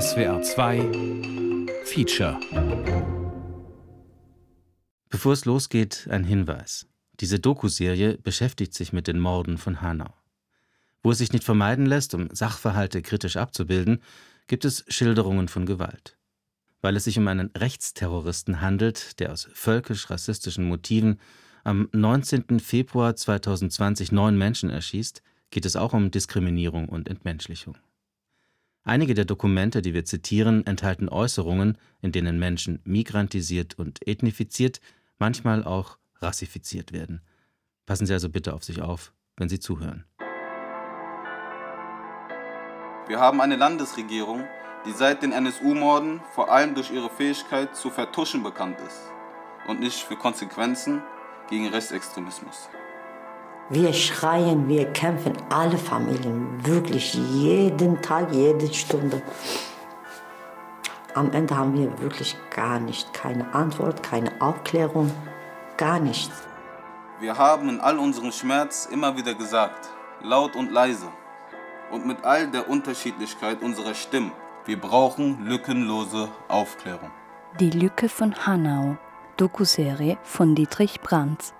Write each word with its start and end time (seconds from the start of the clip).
SWR 0.00 0.40
2 0.40 1.68
Feature 1.84 2.40
Bevor 5.10 5.34
es 5.34 5.44
losgeht, 5.44 6.08
ein 6.10 6.24
Hinweis. 6.24 6.86
Diese 7.20 7.38
Doku-Serie 7.38 8.16
beschäftigt 8.16 8.72
sich 8.72 8.94
mit 8.94 9.06
den 9.06 9.18
Morden 9.18 9.58
von 9.58 9.82
Hanau. 9.82 10.14
Wo 11.02 11.10
es 11.10 11.18
sich 11.18 11.34
nicht 11.34 11.44
vermeiden 11.44 11.84
lässt, 11.84 12.14
um 12.14 12.30
Sachverhalte 12.32 13.02
kritisch 13.02 13.36
abzubilden, 13.36 14.02
gibt 14.46 14.64
es 14.64 14.82
Schilderungen 14.88 15.48
von 15.48 15.66
Gewalt. 15.66 16.16
Weil 16.80 16.96
es 16.96 17.04
sich 17.04 17.18
um 17.18 17.28
einen 17.28 17.50
Rechtsterroristen 17.54 18.62
handelt, 18.62 19.20
der 19.20 19.30
aus 19.30 19.50
völkisch-rassistischen 19.52 20.64
Motiven 20.64 21.20
am 21.64 21.90
19. 21.92 22.60
Februar 22.60 23.14
2020 23.14 24.10
neun 24.10 24.38
Menschen 24.38 24.70
erschießt, 24.70 25.22
geht 25.50 25.66
es 25.66 25.76
auch 25.76 25.92
um 25.92 26.10
Diskriminierung 26.10 26.88
und 26.88 27.10
Entmenschlichung. 27.10 27.76
Einige 28.84 29.14
der 29.14 29.24
Dokumente, 29.24 29.80
die 29.80 29.94
wir 29.94 30.04
zitieren, 30.04 30.66
enthalten 30.66 31.08
Äußerungen, 31.08 31.78
in 32.00 32.10
denen 32.10 32.40
Menschen 32.40 32.80
migrantisiert 32.84 33.78
und 33.78 34.06
ethnifiziert, 34.08 34.80
manchmal 35.18 35.62
auch 35.64 35.98
rassifiziert 36.20 36.92
werden. 36.92 37.22
Passen 37.86 38.06
Sie 38.06 38.12
also 38.12 38.28
bitte 38.28 38.54
auf 38.54 38.64
sich 38.64 38.82
auf, 38.82 39.12
wenn 39.36 39.48
Sie 39.48 39.60
zuhören. 39.60 40.04
Wir 43.06 43.20
haben 43.20 43.40
eine 43.40 43.56
Landesregierung, 43.56 44.44
die 44.84 44.92
seit 44.92 45.22
den 45.22 45.30
NSU-Morden 45.30 46.20
vor 46.34 46.50
allem 46.50 46.74
durch 46.74 46.90
ihre 46.90 47.10
Fähigkeit 47.10 47.76
zu 47.76 47.88
vertuschen 47.90 48.42
bekannt 48.42 48.78
ist 48.80 49.00
und 49.68 49.78
nicht 49.78 50.00
für 50.00 50.16
Konsequenzen 50.16 51.02
gegen 51.48 51.68
Rechtsextremismus. 51.68 52.68
Wir 53.72 53.94
schreien, 53.94 54.68
wir 54.68 54.92
kämpfen, 54.92 55.32
alle 55.48 55.78
Familien, 55.78 56.62
wirklich 56.62 57.14
jeden 57.14 58.02
Tag, 58.02 58.30
jede 58.30 58.70
Stunde. 58.74 59.22
Am 61.14 61.32
Ende 61.32 61.56
haben 61.56 61.72
wir 61.72 61.98
wirklich 61.98 62.36
gar 62.54 62.78
nicht, 62.78 63.14
keine 63.14 63.54
Antwort, 63.54 64.02
keine 64.02 64.30
Aufklärung, 64.42 65.10
gar 65.78 65.98
nichts. 66.00 66.42
Wir 67.18 67.38
haben 67.38 67.70
in 67.70 67.80
all 67.80 67.98
unserem 67.98 68.30
Schmerz 68.30 68.86
immer 68.92 69.16
wieder 69.16 69.32
gesagt, 69.32 69.88
laut 70.22 70.54
und 70.54 70.70
leise 70.70 71.08
und 71.90 72.06
mit 72.06 72.24
all 72.24 72.48
der 72.48 72.68
Unterschiedlichkeit 72.68 73.62
unserer 73.62 73.94
Stimmen, 73.94 74.32
wir 74.66 74.78
brauchen 74.78 75.46
lückenlose 75.46 76.28
Aufklärung. 76.48 77.10
Die 77.58 77.70
Lücke 77.70 78.10
von 78.10 78.34
Hanau, 78.46 78.98
Dokuserie 79.38 80.18
von 80.24 80.54
Dietrich 80.54 81.00
Brandt. 81.00 81.54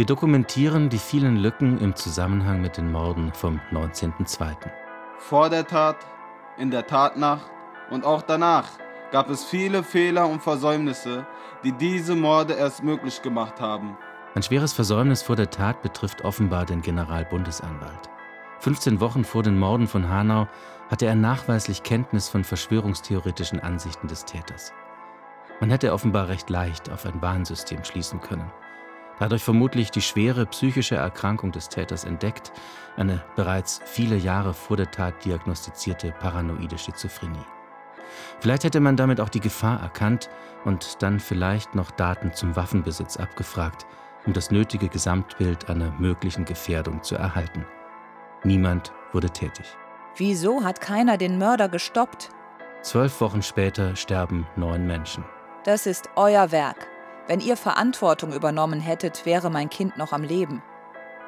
Wir 0.00 0.06
dokumentieren 0.06 0.88
die 0.88 0.96
vielen 0.98 1.36
Lücken 1.36 1.76
im 1.76 1.94
Zusammenhang 1.94 2.62
mit 2.62 2.78
den 2.78 2.90
Morden 2.90 3.34
vom 3.34 3.60
19.02. 3.70 4.56
Vor 5.18 5.50
der 5.50 5.66
Tat, 5.66 5.98
in 6.56 6.70
der 6.70 6.86
Tatnacht 6.86 7.44
und 7.90 8.06
auch 8.06 8.22
danach 8.22 8.66
gab 9.12 9.28
es 9.28 9.44
viele 9.44 9.82
Fehler 9.82 10.26
und 10.26 10.40
Versäumnisse, 10.40 11.26
die 11.64 11.72
diese 11.72 12.16
Morde 12.16 12.54
erst 12.54 12.82
möglich 12.82 13.20
gemacht 13.20 13.60
haben. 13.60 13.98
Ein 14.34 14.42
schweres 14.42 14.72
Versäumnis 14.72 15.20
vor 15.20 15.36
der 15.36 15.50
Tat 15.50 15.82
betrifft 15.82 16.24
offenbar 16.24 16.64
den 16.64 16.80
Generalbundesanwalt. 16.80 18.08
15 18.60 19.00
Wochen 19.00 19.22
vor 19.22 19.42
den 19.42 19.58
Morden 19.58 19.86
von 19.86 20.08
Hanau 20.08 20.48
hatte 20.88 21.04
er 21.04 21.14
nachweislich 21.14 21.82
Kenntnis 21.82 22.30
von 22.30 22.42
verschwörungstheoretischen 22.42 23.60
Ansichten 23.60 24.08
des 24.08 24.24
Täters. 24.24 24.72
Man 25.60 25.68
hätte 25.68 25.92
offenbar 25.92 26.28
recht 26.28 26.48
leicht 26.48 26.88
auf 26.88 27.04
ein 27.04 27.20
Warnsystem 27.20 27.84
schließen 27.84 28.22
können 28.22 28.50
dadurch 29.20 29.44
vermutlich 29.44 29.92
die 29.92 30.00
schwere 30.00 30.46
psychische 30.46 30.96
Erkrankung 30.96 31.52
des 31.52 31.68
Täters 31.68 32.04
entdeckt, 32.04 32.50
eine 32.96 33.22
bereits 33.36 33.80
viele 33.84 34.16
Jahre 34.16 34.52
vor 34.52 34.76
der 34.76 34.90
Tat 34.90 35.24
diagnostizierte 35.24 36.12
paranoide 36.18 36.76
Schizophrenie. 36.76 37.44
Vielleicht 38.40 38.64
hätte 38.64 38.80
man 38.80 38.96
damit 38.96 39.20
auch 39.20 39.28
die 39.28 39.40
Gefahr 39.40 39.80
erkannt 39.80 40.28
und 40.64 41.02
dann 41.02 41.20
vielleicht 41.20 41.74
noch 41.74 41.92
Daten 41.92 42.32
zum 42.32 42.56
Waffenbesitz 42.56 43.16
abgefragt, 43.18 43.86
um 44.26 44.32
das 44.32 44.50
nötige 44.50 44.88
Gesamtbild 44.88 45.68
einer 45.68 45.92
möglichen 45.92 46.44
Gefährdung 46.44 47.02
zu 47.02 47.14
erhalten. 47.14 47.64
Niemand 48.42 48.92
wurde 49.12 49.30
tätig. 49.30 49.66
Wieso 50.16 50.64
hat 50.64 50.80
keiner 50.80 51.18
den 51.18 51.38
Mörder 51.38 51.68
gestoppt? 51.68 52.30
Zwölf 52.82 53.20
Wochen 53.20 53.42
später 53.42 53.94
sterben 53.94 54.46
neun 54.56 54.86
Menschen. 54.86 55.24
Das 55.64 55.86
ist 55.86 56.08
euer 56.16 56.50
Werk. 56.50 56.88
Wenn 57.26 57.40
ihr 57.40 57.56
Verantwortung 57.56 58.32
übernommen 58.32 58.80
hättet, 58.80 59.26
wäre 59.26 59.50
mein 59.50 59.70
Kind 59.70 59.96
noch 59.96 60.12
am 60.12 60.22
Leben. 60.22 60.62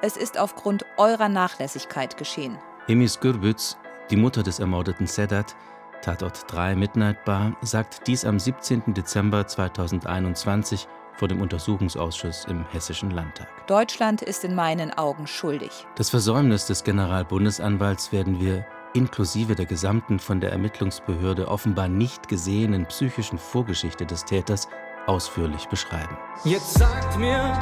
Es 0.01 0.17
ist 0.17 0.39
aufgrund 0.39 0.85
eurer 0.97 1.29
Nachlässigkeit 1.29 2.17
geschehen. 2.17 2.59
Emis 2.89 3.21
Gürbüz, 3.21 3.77
die 4.11 4.17
Mutter 4.17 4.43
des 4.43 4.59
ermordeten 4.59 5.07
Sedat, 5.07 5.55
Tatort 6.03 6.45
3 6.49 6.75
Midnight 6.75 7.25
Bar, 7.25 7.57
sagt 7.61 8.09
dies 8.09 8.25
am 8.25 8.41
17. 8.41 8.95
Dezember 8.95 9.47
2021 9.47 10.89
vor 11.15 11.29
dem 11.29 11.41
Untersuchungsausschuss 11.41 12.47
im 12.47 12.65
Hessischen 12.73 13.13
Landtag. 13.13 13.49
Deutschland 13.69 14.23
ist 14.23 14.43
in 14.43 14.57
meinen 14.57 14.93
Augen 14.93 15.29
schuldig. 15.29 15.87
Das 15.95 16.11
Versäumnis 16.11 16.67
des 16.67 16.83
Generalbundesanwalts 16.83 18.11
werden 18.11 18.41
wir 18.41 18.67
inklusive 18.95 19.55
der 19.55 19.67
gesamten 19.67 20.19
von 20.19 20.41
der 20.41 20.51
Ermittlungsbehörde 20.51 21.47
offenbar 21.47 21.89
nicht 21.89 22.29
gesehenen 22.29 22.87
psychischen 22.87 23.39
Vorgeschichte 23.39 24.05
des 24.05 24.25
Täters 24.25 24.69
ausführlich 25.07 25.67
beschreiben. 25.67 26.17
Jetzt 26.45 26.75
sagt 26.75 27.19
mir, 27.19 27.59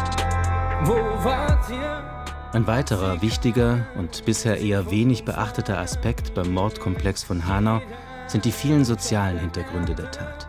wo 0.85 0.95
wart 1.25 1.69
ihr? 1.71 2.25
Ein 2.53 2.67
weiterer 2.67 3.23
wichtiger 3.23 3.87
und 3.97 4.25
bisher 4.25 4.59
eher 4.61 4.91
wenig 4.91 5.25
beachteter 5.25 5.79
Aspekt 5.79 6.35
beim 6.35 6.53
Mordkomplex 6.53 7.23
von 7.23 7.47
Hanau 7.47 7.81
sind 8.27 8.45
die 8.45 8.53
vielen 8.53 8.85
sozialen 8.85 9.39
Hintergründe 9.39 9.95
der 9.95 10.11
Tat. 10.11 10.49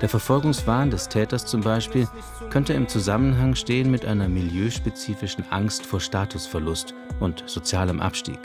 Der 0.00 0.08
Verfolgungswahn 0.08 0.90
des 0.90 1.08
Täters 1.08 1.46
zum 1.46 1.60
Beispiel 1.60 2.08
könnte 2.50 2.74
im 2.74 2.88
Zusammenhang 2.88 3.54
stehen 3.54 3.90
mit 3.90 4.04
einer 4.04 4.28
milieuspezifischen 4.28 5.44
Angst 5.50 5.84
vor 5.84 6.00
Statusverlust 6.00 6.94
und 7.20 7.44
sozialem 7.46 8.00
Abstieg. 8.00 8.38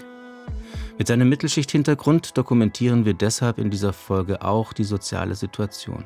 Mit 0.98 1.08
seinem 1.08 1.30
Mittelschichthintergrund 1.30 2.38
dokumentieren 2.38 3.06
wir 3.06 3.14
deshalb 3.14 3.60
in 3.60 3.70
dieser 3.70 3.94
Folge 3.94 4.42
auch 4.42 4.74
die 4.74 4.84
soziale 4.84 5.36
Situation 5.36 6.06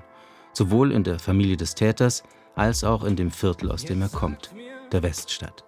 sowohl 0.54 0.92
in 0.92 1.04
der 1.04 1.20
Familie 1.20 1.58
des 1.58 1.76
Täters 1.76 2.24
als 2.56 2.84
auch 2.84 3.04
in 3.04 3.16
dem 3.16 3.32
Viertel, 3.32 3.72
aus 3.72 3.86
dem 3.86 4.02
er 4.02 4.10
kommt, 4.10 4.52
der 4.92 5.04
Weststadt. 5.04 5.64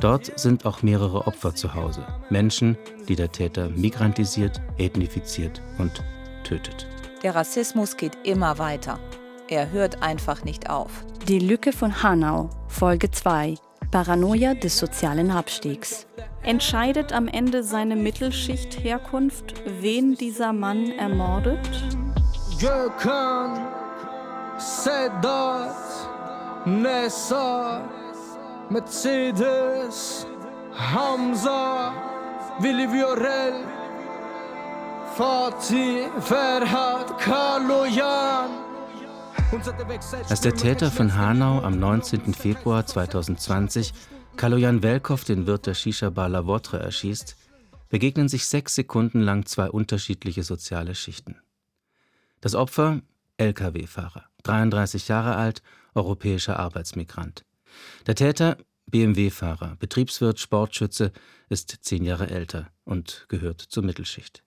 Dort 0.00 0.38
sind 0.38 0.66
auch 0.66 0.82
mehrere 0.82 1.26
Opfer 1.26 1.54
zu 1.54 1.74
Hause, 1.74 2.04
Menschen, 2.28 2.76
die 3.08 3.16
der 3.16 3.30
Täter 3.30 3.68
migrantisiert, 3.68 4.60
ethnifiziert 4.78 5.62
und 5.78 6.02
tötet. 6.44 6.86
Der 7.22 7.34
Rassismus 7.34 7.96
geht 7.96 8.18
immer 8.24 8.58
weiter. 8.58 8.98
Er 9.48 9.70
hört 9.70 10.02
einfach 10.02 10.44
nicht 10.44 10.70
auf. 10.70 11.04
Die 11.28 11.38
Lücke 11.38 11.72
von 11.72 12.02
Hanau, 12.02 12.50
Folge 12.68 13.10
2. 13.10 13.54
Paranoia 13.92 14.54
des 14.54 14.78
sozialen 14.78 15.30
Abstiegs. 15.30 16.06
Entscheidet 16.42 17.12
am 17.12 17.28
Ende 17.28 17.62
seine 17.62 17.94
Mittelschicht-Herkunft, 17.94 19.54
wen 19.80 20.14
dieser 20.14 20.52
Mann 20.52 20.90
ermordet? 20.92 21.60
Gökhan 22.58 23.81
Sedat, 24.62 25.74
Nessa, 26.64 27.82
Mercedes, 28.70 30.24
Hamza, 30.72 31.92
Willi 32.60 32.86
Viorel, 32.86 33.64
Fatih, 35.16 36.08
Ferhat, 36.20 37.18
Kaloyan. 37.18 38.50
Als 40.28 40.40
der 40.40 40.54
Täter 40.54 40.90
von 40.90 41.14
Hanau 41.14 41.60
am 41.60 41.78
19. 41.78 42.32
Februar 42.32 42.86
2020 42.86 43.92
Kaloyan 44.36 44.82
Welkow, 44.82 45.22
den 45.24 45.46
Wirt 45.46 45.66
der 45.66 45.74
Shisha-Bar 45.74 46.28
La 46.28 46.46
Votre, 46.46 46.78
erschießt, 46.78 47.36
begegnen 47.90 48.28
sich 48.28 48.46
sechs 48.46 48.76
Sekunden 48.76 49.20
lang 49.20 49.44
zwei 49.44 49.68
unterschiedliche 49.68 50.44
soziale 50.44 50.94
Schichten. 50.94 51.36
Das 52.40 52.54
Opfer, 52.54 53.00
Lkw-Fahrer, 53.36 54.24
33 54.42 55.08
Jahre 55.08 55.36
alt, 55.36 55.62
europäischer 55.94 56.58
Arbeitsmigrant. 56.58 57.44
Der 58.06 58.14
Täter, 58.14 58.56
BMW-Fahrer, 58.86 59.76
Betriebswirt, 59.76 60.38
Sportschütze, 60.38 61.12
ist 61.48 61.78
zehn 61.82 62.04
Jahre 62.04 62.28
älter 62.28 62.70
und 62.84 63.26
gehört 63.28 63.60
zur 63.60 63.82
Mittelschicht. 63.82 64.42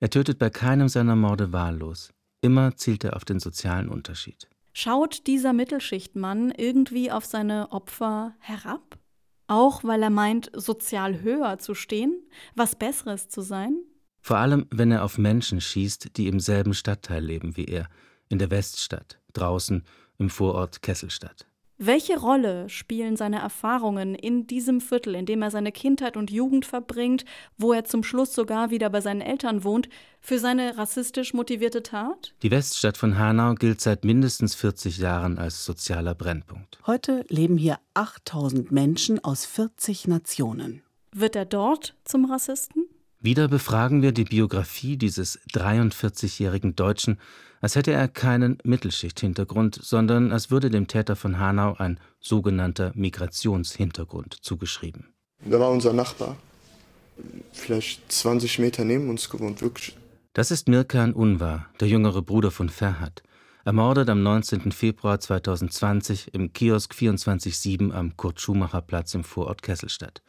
Er 0.00 0.10
tötet 0.10 0.38
bei 0.38 0.50
keinem 0.50 0.88
seiner 0.88 1.16
Morde 1.16 1.52
wahllos. 1.52 2.12
Immer 2.40 2.76
zielt 2.76 3.04
er 3.04 3.16
auf 3.16 3.24
den 3.24 3.38
sozialen 3.38 3.88
Unterschied. 3.88 4.48
Schaut 4.72 5.26
dieser 5.26 5.52
Mittelschichtmann 5.52 6.50
irgendwie 6.50 7.12
auf 7.12 7.24
seine 7.24 7.70
Opfer 7.72 8.34
herab? 8.40 8.98
Auch 9.46 9.84
weil 9.84 10.02
er 10.02 10.10
meint, 10.10 10.50
sozial 10.54 11.20
höher 11.20 11.58
zu 11.58 11.74
stehen, 11.74 12.22
was 12.54 12.74
Besseres 12.74 13.28
zu 13.28 13.42
sein? 13.42 13.76
Vor 14.22 14.38
allem, 14.38 14.66
wenn 14.70 14.90
er 14.90 15.04
auf 15.04 15.18
Menschen 15.18 15.60
schießt, 15.60 16.16
die 16.16 16.28
im 16.28 16.40
selben 16.40 16.74
Stadtteil 16.74 17.24
leben 17.24 17.56
wie 17.56 17.66
er 17.66 17.88
in 18.28 18.38
der 18.38 18.50
Weststadt, 18.50 19.20
draußen 19.32 19.84
im 20.18 20.30
Vorort 20.30 20.82
Kesselstadt. 20.82 21.46
Welche 21.84 22.16
Rolle 22.16 22.68
spielen 22.68 23.16
seine 23.16 23.40
Erfahrungen 23.40 24.14
in 24.14 24.46
diesem 24.46 24.80
Viertel, 24.80 25.16
in 25.16 25.26
dem 25.26 25.42
er 25.42 25.50
seine 25.50 25.72
Kindheit 25.72 26.16
und 26.16 26.30
Jugend 26.30 26.64
verbringt, 26.64 27.24
wo 27.58 27.72
er 27.72 27.84
zum 27.84 28.04
Schluss 28.04 28.34
sogar 28.34 28.70
wieder 28.70 28.88
bei 28.88 29.00
seinen 29.00 29.20
Eltern 29.20 29.64
wohnt, 29.64 29.88
für 30.20 30.38
seine 30.38 30.78
rassistisch 30.78 31.34
motivierte 31.34 31.82
Tat? 31.82 32.34
Die 32.44 32.52
Weststadt 32.52 32.96
von 32.96 33.18
Hanau 33.18 33.54
gilt 33.54 33.80
seit 33.80 34.04
mindestens 34.04 34.54
40 34.54 34.98
Jahren 34.98 35.38
als 35.38 35.64
sozialer 35.64 36.14
Brennpunkt. 36.14 36.78
Heute 36.86 37.24
leben 37.28 37.56
hier 37.58 37.80
8000 37.94 38.70
Menschen 38.70 39.24
aus 39.24 39.44
40 39.44 40.06
Nationen. 40.06 40.82
Wird 41.10 41.34
er 41.34 41.46
dort 41.46 41.96
zum 42.04 42.26
Rassisten? 42.26 42.84
Wieder 43.24 43.46
befragen 43.46 44.02
wir 44.02 44.10
die 44.10 44.24
Biografie 44.24 44.96
dieses 44.96 45.38
43-jährigen 45.52 46.74
Deutschen, 46.74 47.20
als 47.60 47.76
hätte 47.76 47.92
er 47.92 48.08
keinen 48.08 48.58
Mittelschichthintergrund, 48.64 49.78
sondern 49.80 50.32
als 50.32 50.50
würde 50.50 50.70
dem 50.70 50.88
Täter 50.88 51.14
von 51.14 51.38
Hanau 51.38 51.74
ein 51.78 52.00
sogenannter 52.18 52.90
Migrationshintergrund 52.96 54.34
zugeschrieben. 54.42 55.14
Da 55.44 55.60
war 55.60 55.70
unser 55.70 55.92
Nachbar, 55.92 56.36
vielleicht 57.52 58.10
20 58.10 58.58
Meter 58.58 58.84
neben 58.84 59.08
uns 59.08 59.30
gewohnt, 59.30 59.62
wirklich. 59.62 59.96
Das 60.32 60.50
ist 60.50 60.66
Mirkan 60.66 61.12
Unvar, 61.12 61.68
der 61.78 61.86
jüngere 61.86 62.22
Bruder 62.22 62.50
von 62.50 62.70
Ferhat, 62.70 63.22
ermordet 63.64 64.08
am 64.10 64.24
19. 64.24 64.72
Februar 64.72 65.20
2020 65.20 66.34
im 66.34 66.52
Kiosk 66.52 66.92
24-7 66.92 67.92
am 67.92 68.16
Kurt-Schumacher-Platz 68.16 69.14
im 69.14 69.22
Vorort 69.22 69.62
Kesselstadt. 69.62 70.22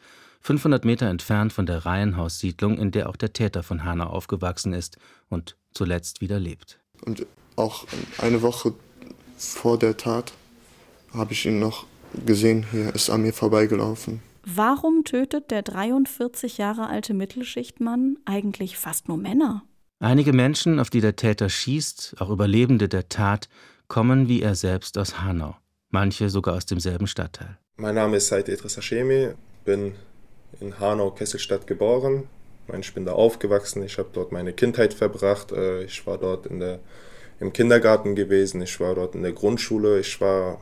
500 0.44 0.84
Meter 0.84 1.06
entfernt 1.06 1.54
von 1.54 1.64
der 1.64 1.86
Reihenhaussiedlung, 1.86 2.76
in 2.76 2.90
der 2.90 3.08
auch 3.08 3.16
der 3.16 3.32
Täter 3.32 3.62
von 3.62 3.82
Hanau 3.82 4.08
aufgewachsen 4.08 4.74
ist 4.74 4.98
und 5.30 5.56
zuletzt 5.72 6.20
wieder 6.20 6.38
lebt. 6.38 6.78
Und 7.02 7.26
auch 7.56 7.86
eine 8.18 8.42
Woche 8.42 8.74
vor 9.38 9.78
der 9.78 9.96
Tat 9.96 10.34
habe 11.14 11.32
ich 11.32 11.46
ihn 11.46 11.60
noch 11.60 11.86
gesehen. 12.26 12.66
Hier 12.70 12.94
ist 12.94 13.08
an 13.08 13.22
mir 13.22 13.32
vorbeigelaufen. 13.32 14.20
Warum 14.44 15.04
tötet 15.04 15.50
der 15.50 15.62
43 15.62 16.58
Jahre 16.58 16.88
alte 16.88 17.14
Mittelschichtmann 17.14 18.18
eigentlich 18.26 18.76
fast 18.76 19.08
nur 19.08 19.16
Männer? 19.16 19.64
Einige 19.98 20.34
Menschen, 20.34 20.78
auf 20.78 20.90
die 20.90 21.00
der 21.00 21.16
Täter 21.16 21.48
schießt, 21.48 22.16
auch 22.18 22.28
Überlebende 22.28 22.90
der 22.90 23.08
Tat, 23.08 23.48
kommen 23.88 24.28
wie 24.28 24.42
er 24.42 24.54
selbst 24.54 24.98
aus 24.98 25.22
Hanau. 25.22 25.56
Manche 25.88 26.28
sogar 26.28 26.54
aus 26.54 26.66
demselben 26.66 27.06
Stadtteil. 27.06 27.56
Mein 27.76 27.94
Name 27.94 28.18
ist 28.18 28.26
Said 28.26 28.48
Idris 28.48 28.76
Hashemi, 28.76 29.30
bin 29.64 29.94
in 30.60 30.78
Hanau-Kesselstadt 30.78 31.66
geboren, 31.66 32.24
ich 32.80 32.94
bin 32.94 33.04
da 33.04 33.12
aufgewachsen, 33.12 33.82
ich 33.82 33.98
habe 33.98 34.08
dort 34.12 34.32
meine 34.32 34.52
Kindheit 34.52 34.94
verbracht, 34.94 35.52
äh, 35.52 35.84
ich 35.84 36.06
war 36.06 36.18
dort 36.18 36.46
in 36.46 36.60
der, 36.60 36.80
im 37.40 37.52
Kindergarten 37.52 38.14
gewesen, 38.14 38.62
ich 38.62 38.80
war 38.80 38.94
dort 38.94 39.14
in 39.14 39.22
der 39.22 39.32
Grundschule, 39.32 40.00
ich 40.00 40.20
war 40.20 40.60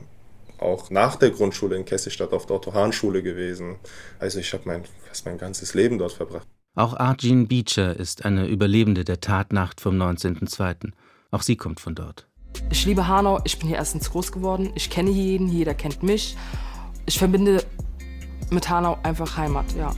auch 0.58 0.90
nach 0.90 1.16
der 1.16 1.30
Grundschule 1.30 1.76
in 1.76 1.84
Kesselstadt 1.84 2.32
auf 2.32 2.46
der 2.46 2.56
Otto-Hahn-Schule 2.56 3.22
gewesen. 3.22 3.76
Also 4.18 4.38
ich 4.38 4.52
habe 4.52 4.62
mein, 4.66 4.84
fast 5.08 5.26
mein 5.26 5.38
ganzes 5.38 5.74
Leben 5.74 5.98
dort 5.98 6.12
verbracht. 6.12 6.46
Auch 6.74 6.94
Arjin 6.94 7.48
Beecher 7.48 7.98
ist 7.98 8.24
eine 8.24 8.46
Überlebende 8.46 9.04
der 9.04 9.20
Tatnacht 9.20 9.80
vom 9.80 10.00
19.02. 10.00 10.92
Auch 11.30 11.42
sie 11.42 11.56
kommt 11.56 11.80
von 11.80 11.94
dort. 11.94 12.28
Ich 12.70 12.86
liebe 12.86 13.08
Hanau, 13.08 13.40
ich 13.44 13.58
bin 13.58 13.68
hier 13.68 13.78
erstens 13.78 14.10
groß 14.10 14.32
geworden, 14.32 14.70
ich 14.74 14.88
kenne 14.88 15.10
jeden, 15.10 15.48
jeder 15.48 15.74
kennt 15.74 16.02
mich. 16.02 16.36
Ich 17.06 17.18
verbinde 17.18 17.64
mit 18.52 18.68
Hanau 18.68 18.98
einfach 19.02 19.36
Heimat, 19.36 19.66
ja. 19.76 19.94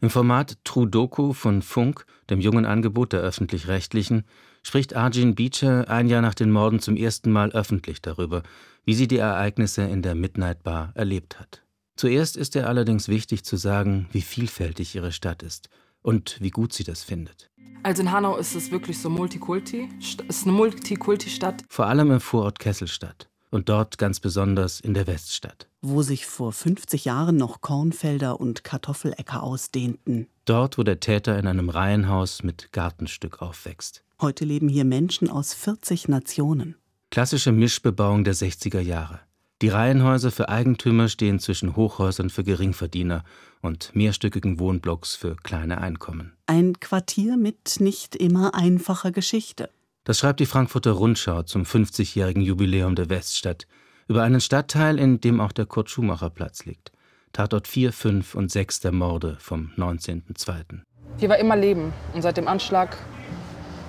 Im 0.00 0.10
Format 0.10 0.58
True 0.64 0.86
Doku 0.86 1.32
von 1.32 1.62
Funk, 1.62 2.06
dem 2.30 2.40
jungen 2.40 2.66
Angebot 2.66 3.12
der 3.12 3.20
öffentlich-rechtlichen, 3.20 4.24
spricht 4.62 4.94
Arjin 4.94 5.34
Beecher 5.34 5.88
ein 5.88 6.08
Jahr 6.08 6.22
nach 6.22 6.34
den 6.34 6.50
Morden 6.50 6.80
zum 6.80 6.96
ersten 6.96 7.30
Mal 7.30 7.52
öffentlich 7.52 8.02
darüber, 8.02 8.42
wie 8.84 8.94
sie 8.94 9.08
die 9.08 9.18
Ereignisse 9.18 9.82
in 9.82 10.02
der 10.02 10.14
Midnight 10.14 10.62
Bar 10.62 10.92
erlebt 10.94 11.38
hat. 11.38 11.62
Zuerst 11.96 12.36
ist 12.36 12.54
ihr 12.54 12.68
allerdings 12.68 13.08
wichtig 13.08 13.44
zu 13.44 13.56
sagen, 13.56 14.08
wie 14.12 14.22
vielfältig 14.22 14.94
ihre 14.94 15.12
Stadt 15.12 15.42
ist 15.42 15.68
und 16.02 16.38
wie 16.40 16.50
gut 16.50 16.72
sie 16.72 16.84
das 16.84 17.02
findet. 17.02 17.50
Also 17.82 18.02
in 18.02 18.12
Hanau 18.12 18.36
ist 18.36 18.54
es 18.54 18.70
wirklich 18.70 19.00
so 19.00 19.08
Multikulti. 19.08 19.88
Es 19.98 20.16
ist 20.28 20.44
eine 20.44 20.52
Multikulti-Stadt. 20.52 21.62
Vor 21.68 21.86
allem 21.86 22.10
im 22.10 22.20
Vorort 22.20 22.58
Kesselstadt 22.58 23.28
und 23.50 23.68
dort 23.68 23.98
ganz 23.98 24.20
besonders 24.20 24.80
in 24.80 24.94
der 24.94 25.06
Weststadt. 25.06 25.68
Wo 25.82 26.02
sich 26.02 26.26
vor 26.26 26.52
50 26.52 27.04
Jahren 27.04 27.36
noch 27.36 27.60
Kornfelder 27.60 28.40
und 28.40 28.64
Kartoffeläcker 28.64 29.42
ausdehnten. 29.42 30.28
Dort, 30.44 30.78
wo 30.78 30.82
der 30.82 31.00
Täter 31.00 31.38
in 31.38 31.46
einem 31.46 31.68
Reihenhaus 31.68 32.42
mit 32.42 32.72
Gartenstück 32.72 33.42
aufwächst. 33.42 34.02
Heute 34.20 34.44
leben 34.44 34.68
hier 34.68 34.84
Menschen 34.84 35.28
aus 35.28 35.54
40 35.54 36.08
Nationen. 36.08 36.76
Klassische 37.10 37.52
Mischbebauung 37.52 38.24
der 38.24 38.34
60er 38.34 38.80
Jahre. 38.80 39.20
Die 39.62 39.68
Reihenhäuser 39.68 40.30
für 40.30 40.50
Eigentümer 40.50 41.08
stehen 41.08 41.38
zwischen 41.38 41.76
Hochhäusern 41.76 42.28
für 42.28 42.44
Geringverdiener 42.44 43.24
und 43.62 43.94
mehrstöckigen 43.94 44.58
Wohnblocks 44.58 45.16
für 45.16 45.34
kleine 45.36 45.80
Einkommen. 45.80 46.34
Ein 46.46 46.78
Quartier 46.78 47.38
mit 47.38 47.80
nicht 47.80 48.16
immer 48.16 48.54
einfacher 48.54 49.12
Geschichte. 49.12 49.70
Das 50.06 50.20
schreibt 50.20 50.38
die 50.38 50.46
Frankfurter 50.46 50.92
Rundschau 50.92 51.42
zum 51.42 51.64
50-jährigen 51.64 52.40
Jubiläum 52.40 52.94
der 52.94 53.10
Weststadt 53.10 53.66
über 54.06 54.22
einen 54.22 54.40
Stadtteil, 54.40 55.00
in 55.00 55.20
dem 55.20 55.40
auch 55.40 55.50
der 55.50 55.66
Kurt-Schumacher-Platz 55.66 56.64
liegt. 56.64 56.92
Tatort 57.32 57.66
4, 57.66 57.92
5 57.92 58.36
und 58.36 58.52
6 58.52 58.78
der 58.78 58.92
Morde 58.92 59.36
vom 59.40 59.72
19.02. 59.76 60.82
Hier 61.18 61.28
war 61.28 61.38
immer 61.38 61.56
Leben 61.56 61.92
und 62.14 62.22
seit 62.22 62.36
dem 62.36 62.46
Anschlag 62.46 62.96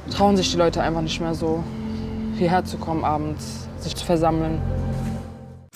trauen 0.10 0.36
sich 0.36 0.50
die 0.50 0.58
Leute 0.58 0.82
einfach 0.82 1.04
nicht 1.04 1.22
mehr 1.22 1.36
so 1.36 1.64
hierher 2.36 2.66
zu 2.66 2.80
kommen 2.80 3.04
abends, 3.04 3.70
sich 3.78 3.96
zu 3.96 4.04
versammeln. 4.04 4.60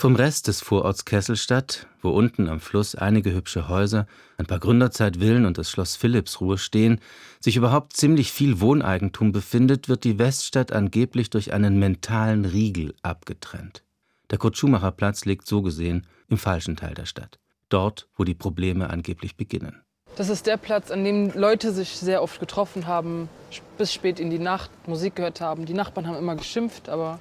Vom 0.02 0.16
Rest 0.16 0.48
des 0.48 0.62
Vororts 0.62 1.06
Kesselstadt, 1.06 1.86
wo 2.02 2.10
unten 2.10 2.50
am 2.50 2.60
Fluss 2.60 2.96
einige 2.96 3.36
hübsche 3.36 3.70
Häuser, 3.70 4.08
ein 4.40 4.48
paar 4.48 4.58
Gründerzeitvillen 4.58 5.46
und 5.46 5.60
das 5.60 5.70
Schloss 5.70 5.96
Philippsruhe 5.96 6.58
stehen, 6.58 7.00
sich 7.40 7.56
überhaupt 7.56 7.94
ziemlich 7.94 8.32
viel 8.32 8.62
Wohneigentum 8.62 9.32
befindet, 9.32 9.90
wird 9.90 10.04
die 10.04 10.18
Weststadt 10.18 10.72
angeblich 10.72 11.30
durch 11.30 11.54
einen 11.54 11.78
mentalen 11.78 12.46
Riegel 12.46 12.96
abgetrennt. 13.04 13.84
Der 14.32 14.40
Kurt-Schumacher-Platz 14.40 15.26
liegt 15.26 15.46
so 15.46 15.62
gesehen 15.62 16.08
im 16.30 16.40
falschen 16.40 16.78
Teil 16.78 16.96
der 16.96 17.06
Stadt, 17.06 17.38
dort, 17.70 18.08
wo 18.16 18.24
die 18.24 18.34
Probleme 18.34 18.90
angeblich 18.90 19.38
beginnen. 19.38 19.84
Das 20.16 20.30
ist 20.30 20.48
der 20.48 20.58
Platz, 20.58 20.90
an 20.90 21.04
dem 21.04 21.32
Leute 21.36 21.72
sich 21.72 21.90
sehr 21.90 22.24
oft 22.24 22.40
getroffen 22.40 22.88
haben, 22.88 23.30
bis 23.78 23.94
spät 23.94 24.20
in 24.20 24.32
die 24.32 24.40
Nacht 24.40 24.72
Musik 24.88 25.18
gehört 25.18 25.42
haben. 25.42 25.68
Die 25.68 25.76
Nachbarn 25.76 26.08
haben 26.08 26.18
immer 26.18 26.36
geschimpft, 26.36 26.90
aber 26.90 27.20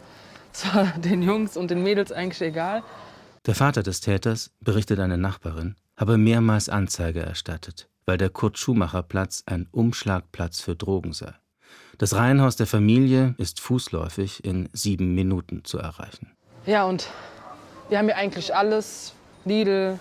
es 0.53 0.75
war 0.75 0.87
den 0.99 1.23
Jungs 1.23 1.57
und 1.57 1.71
den 1.71 1.83
Mädels 1.83 2.13
eigentlich 2.13 2.41
egal. 2.43 2.83
Der 3.47 3.55
Vater 3.55 3.83
des 3.83 4.01
Täters, 4.01 4.51
berichtet 4.61 5.01
eine 5.01 5.17
Nachbarin, 5.17 5.77
habe 5.97 6.19
mehrmals 6.19 6.69
Anzeige 6.69 7.21
erstattet, 7.21 7.89
weil 8.05 8.19
der 8.19 8.29
Kurt-Schumacher-Platz 8.29 9.45
ein 9.47 9.67
Umschlagplatz 9.71 10.61
für 10.61 10.77
Drogen 10.77 11.13
sei. 11.13 11.33
Das 11.99 12.15
Reihenhaus 12.15 12.57
der 12.57 12.67
Familie 12.67 13.35
ist 13.39 13.61
fußläufig 13.61 14.45
in 14.45 14.69
sieben 14.73 15.15
Minuten 15.15 15.65
zu 15.65 15.79
erreichen. 15.79 16.33
Ja, 16.67 16.85
und 16.85 17.09
wir 17.89 17.99
haben 17.99 18.07
hier 18.07 18.17
eigentlich 18.17 18.55
alles. 18.55 19.15
Lidl, 19.45 19.99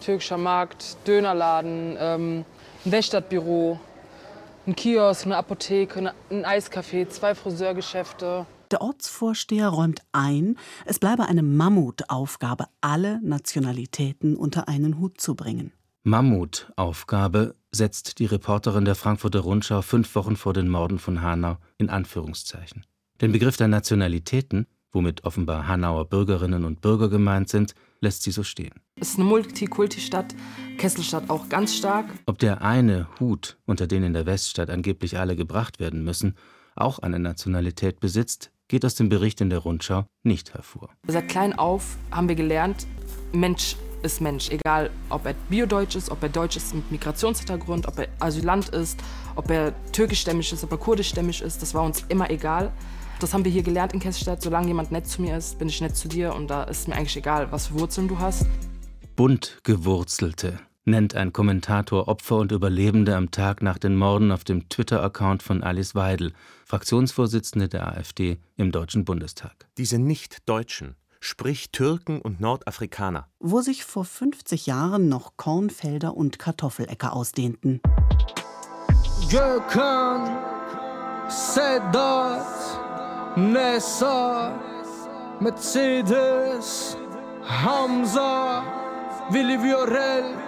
türkischer 0.00 0.38
Markt, 0.38 0.96
Dönerladen, 1.06 1.96
ähm, 1.98 2.44
ein 2.84 2.92
Wächtertbüro, 2.92 3.78
ein 4.66 4.74
Kiosk, 4.74 5.26
eine 5.26 5.36
Apotheke, 5.36 6.12
ein 6.30 6.46
Eiscafé, 6.46 7.08
zwei 7.08 7.34
Friseurgeschäfte. 7.34 8.46
Der 8.70 8.82
Ortsvorsteher 8.82 9.68
räumt 9.68 10.02
ein, 10.12 10.56
es 10.84 10.98
bleibe 10.98 11.26
eine 11.26 11.42
Mammutaufgabe, 11.42 12.66
alle 12.80 13.20
Nationalitäten 13.22 14.36
unter 14.36 14.68
einen 14.68 14.98
Hut 14.98 15.20
zu 15.20 15.34
bringen. 15.34 15.72
Mammutaufgabe 16.04 17.54
setzt 17.70 18.18
die 18.18 18.26
Reporterin 18.26 18.84
der 18.84 18.94
Frankfurter 18.94 19.40
Rundschau 19.40 19.82
fünf 19.82 20.14
Wochen 20.14 20.36
vor 20.36 20.52
den 20.52 20.68
Morden 20.68 20.98
von 20.98 21.22
Hanau 21.22 21.56
in 21.78 21.88
Anführungszeichen. 21.88 22.84
Den 23.20 23.32
Begriff 23.32 23.56
der 23.56 23.68
Nationalitäten, 23.68 24.66
womit 24.92 25.24
offenbar 25.24 25.66
Hanauer 25.66 26.06
Bürgerinnen 26.06 26.64
und 26.64 26.80
Bürger 26.80 27.08
gemeint 27.08 27.48
sind, 27.48 27.74
lässt 28.00 28.22
sie 28.22 28.30
so 28.30 28.42
stehen. 28.42 28.74
Es 28.96 29.10
ist 29.10 29.18
eine 29.18 29.28
Multikulti-Stadt, 29.28 30.34
Kesselstadt 30.76 31.30
auch 31.30 31.48
ganz 31.48 31.74
stark. 31.74 32.06
Ob 32.26 32.38
der 32.38 32.62
eine 32.62 33.08
Hut, 33.18 33.58
unter 33.66 33.86
den 33.86 34.02
in 34.02 34.12
der 34.12 34.26
Weststadt 34.26 34.70
angeblich 34.70 35.18
alle 35.18 35.36
gebracht 35.36 35.80
werden 35.80 36.04
müssen, 36.04 36.36
auch 36.76 37.00
eine 37.00 37.18
Nationalität 37.18 38.00
besitzt, 38.00 38.50
geht 38.68 38.84
aus 38.84 38.94
dem 38.94 39.08
Bericht 39.08 39.40
in 39.40 39.50
der 39.50 39.60
Rundschau 39.60 40.04
nicht 40.22 40.54
hervor. 40.54 40.90
Seit 41.06 41.28
klein 41.28 41.58
auf 41.58 41.96
haben 42.10 42.28
wir 42.28 42.36
gelernt, 42.36 42.86
Mensch 43.32 43.76
ist 44.02 44.20
Mensch, 44.20 44.50
egal 44.50 44.90
ob 45.10 45.26
er 45.26 45.34
biodeutsch 45.48 45.96
ist, 45.96 46.10
ob 46.10 46.22
er 46.22 46.28
deutsch 46.28 46.56
ist 46.56 46.74
mit 46.74 46.90
Migrationshintergrund, 46.90 47.88
ob 47.88 47.98
er 47.98 48.08
Asylant 48.20 48.68
ist, 48.68 49.00
ob 49.34 49.50
er 49.50 49.72
türkischstämmig 49.92 50.52
ist, 50.52 50.62
ob 50.62 50.70
er 50.70 50.78
kurdischstämmig 50.78 51.42
ist, 51.42 51.60
das 51.62 51.74
war 51.74 51.82
uns 51.82 52.04
immer 52.08 52.30
egal. 52.30 52.72
Das 53.20 53.34
haben 53.34 53.44
wir 53.44 53.50
hier 53.50 53.64
gelernt 53.64 53.94
in 53.94 54.00
Kesselstadt. 54.00 54.40
Solange 54.42 54.68
jemand 54.68 54.92
nett 54.92 55.08
zu 55.08 55.20
mir 55.20 55.36
ist, 55.36 55.58
bin 55.58 55.68
ich 55.68 55.80
nett 55.80 55.96
zu 55.96 56.06
dir 56.06 56.34
und 56.34 56.46
da 56.48 56.62
ist 56.62 56.86
mir 56.86 56.94
eigentlich 56.94 57.16
egal, 57.16 57.50
was 57.50 57.66
für 57.66 57.80
Wurzeln 57.80 58.06
du 58.06 58.20
hast. 58.20 58.46
Bunt 59.16 59.58
gewurzelte 59.64 60.60
nennt 60.88 61.14
ein 61.14 61.32
Kommentator 61.32 62.08
Opfer 62.08 62.36
und 62.36 62.52
Überlebende 62.52 63.14
am 63.14 63.30
Tag 63.30 63.62
nach 63.62 63.78
den 63.78 63.96
Morden 63.96 64.32
auf 64.32 64.44
dem 64.44 64.68
Twitter-Account 64.68 65.42
von 65.42 65.62
Alice 65.62 65.94
Weidel, 65.94 66.32
Fraktionsvorsitzende 66.64 67.68
der 67.68 67.86
AfD 67.86 68.38
im 68.56 68.72
Deutschen 68.72 69.04
Bundestag. 69.04 69.68
Diese 69.76 69.98
Nicht-Deutschen 69.98 70.96
sprich 71.20 71.70
Türken 71.72 72.20
und 72.20 72.40
Nordafrikaner. 72.40 73.28
Wo 73.40 73.60
sich 73.60 73.84
vor 73.84 74.04
50 74.04 74.66
Jahren 74.66 75.08
noch 75.08 75.36
Kornfelder 75.36 76.16
und 76.16 76.38
Kartoffeläcker 76.38 77.12
ausdehnten. 77.12 77.80
Gökhan, 79.30 80.38
Sedat, 81.28 82.46
Nessa, 83.36 84.58
Mercedes, 85.40 86.96
Hamza, 87.44 88.62
Willi 89.30 89.62
Viorel. 89.62 90.47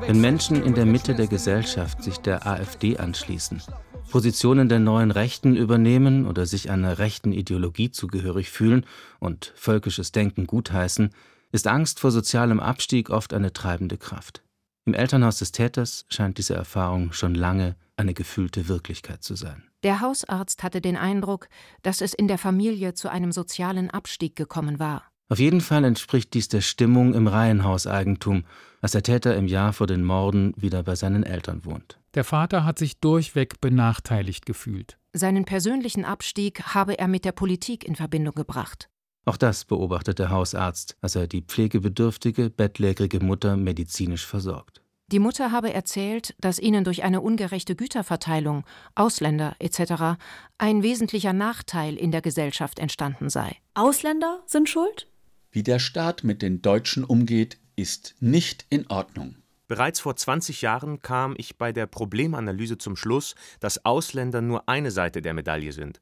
Wenn 0.00 0.20
Menschen 0.20 0.60
in 0.64 0.74
der 0.74 0.86
Mitte 0.86 1.14
der 1.14 1.28
Gesellschaft 1.28 2.02
sich 2.02 2.18
der 2.18 2.48
AfD 2.48 2.96
anschließen, 2.98 3.62
Positionen 4.10 4.68
der 4.68 4.80
neuen 4.80 5.12
Rechten 5.12 5.54
übernehmen 5.54 6.26
oder 6.26 6.46
sich 6.46 6.68
einer 6.68 6.98
rechten 6.98 7.30
Ideologie 7.30 7.92
zugehörig 7.92 8.50
fühlen 8.50 8.84
und 9.20 9.52
völkisches 9.54 10.10
Denken 10.10 10.48
gutheißen, 10.48 11.10
ist 11.52 11.68
Angst 11.68 12.00
vor 12.00 12.10
sozialem 12.10 12.58
Abstieg 12.58 13.10
oft 13.10 13.32
eine 13.32 13.52
treibende 13.52 13.98
Kraft. 13.98 14.42
Im 14.84 14.94
Elternhaus 14.94 15.38
des 15.38 15.52
Täters 15.52 16.06
scheint 16.08 16.38
diese 16.38 16.54
Erfahrung 16.54 17.12
schon 17.12 17.36
lange 17.36 17.76
eine 17.96 18.14
gefühlte 18.14 18.66
Wirklichkeit 18.66 19.22
zu 19.22 19.36
sein. 19.36 19.62
Der 19.84 20.00
Hausarzt 20.00 20.64
hatte 20.64 20.80
den 20.80 20.96
Eindruck, 20.96 21.48
dass 21.82 22.00
es 22.00 22.14
in 22.14 22.26
der 22.26 22.38
Familie 22.38 22.94
zu 22.94 23.08
einem 23.08 23.30
sozialen 23.30 23.90
Abstieg 23.90 24.34
gekommen 24.34 24.80
war. 24.80 25.09
Auf 25.30 25.38
jeden 25.38 25.60
Fall 25.60 25.84
entspricht 25.84 26.34
dies 26.34 26.48
der 26.48 26.60
Stimmung 26.60 27.14
im 27.14 27.28
Reihenhauseigentum, 27.28 28.42
als 28.80 28.92
der 28.92 29.04
Täter 29.04 29.36
im 29.36 29.46
Jahr 29.46 29.72
vor 29.72 29.86
den 29.86 30.02
Morden 30.02 30.52
wieder 30.56 30.82
bei 30.82 30.96
seinen 30.96 31.22
Eltern 31.22 31.64
wohnt. 31.64 32.00
Der 32.14 32.24
Vater 32.24 32.64
hat 32.64 32.80
sich 32.80 32.98
durchweg 32.98 33.60
benachteiligt 33.60 34.44
gefühlt. 34.44 34.98
Seinen 35.12 35.44
persönlichen 35.44 36.04
Abstieg 36.04 36.74
habe 36.74 36.98
er 36.98 37.06
mit 37.06 37.24
der 37.24 37.30
Politik 37.30 37.84
in 37.84 37.94
Verbindung 37.94 38.34
gebracht. 38.34 38.90
Auch 39.24 39.36
das 39.36 39.64
beobachtet 39.64 40.18
der 40.18 40.30
Hausarzt, 40.30 40.96
als 41.00 41.14
er 41.14 41.28
die 41.28 41.42
pflegebedürftige, 41.42 42.50
bettlägerige 42.50 43.20
Mutter 43.20 43.56
medizinisch 43.56 44.26
versorgt. 44.26 44.82
Die 45.12 45.20
Mutter 45.20 45.52
habe 45.52 45.72
erzählt, 45.72 46.34
dass 46.40 46.58
ihnen 46.58 46.82
durch 46.82 47.04
eine 47.04 47.20
ungerechte 47.20 47.76
Güterverteilung, 47.76 48.64
Ausländer 48.96 49.54
etc. 49.60 50.18
ein 50.58 50.82
wesentlicher 50.82 51.32
Nachteil 51.32 51.96
in 51.96 52.10
der 52.10 52.22
Gesellschaft 52.22 52.80
entstanden 52.80 53.28
sei. 53.28 53.56
Ausländer 53.74 54.42
sind 54.46 54.68
schuld? 54.68 55.09
Wie 55.52 55.64
der 55.64 55.80
Staat 55.80 56.22
mit 56.22 56.42
den 56.42 56.62
Deutschen 56.62 57.02
umgeht, 57.02 57.58
ist 57.74 58.14
nicht 58.20 58.66
in 58.70 58.86
Ordnung. 58.86 59.34
Bereits 59.66 59.98
vor 59.98 60.14
20 60.14 60.62
Jahren 60.62 61.02
kam 61.02 61.34
ich 61.36 61.58
bei 61.58 61.72
der 61.72 61.86
Problemanalyse 61.86 62.78
zum 62.78 62.94
Schluss, 62.94 63.34
dass 63.58 63.84
Ausländer 63.84 64.42
nur 64.42 64.68
eine 64.68 64.92
Seite 64.92 65.22
der 65.22 65.34
Medaille 65.34 65.72
sind. 65.72 66.00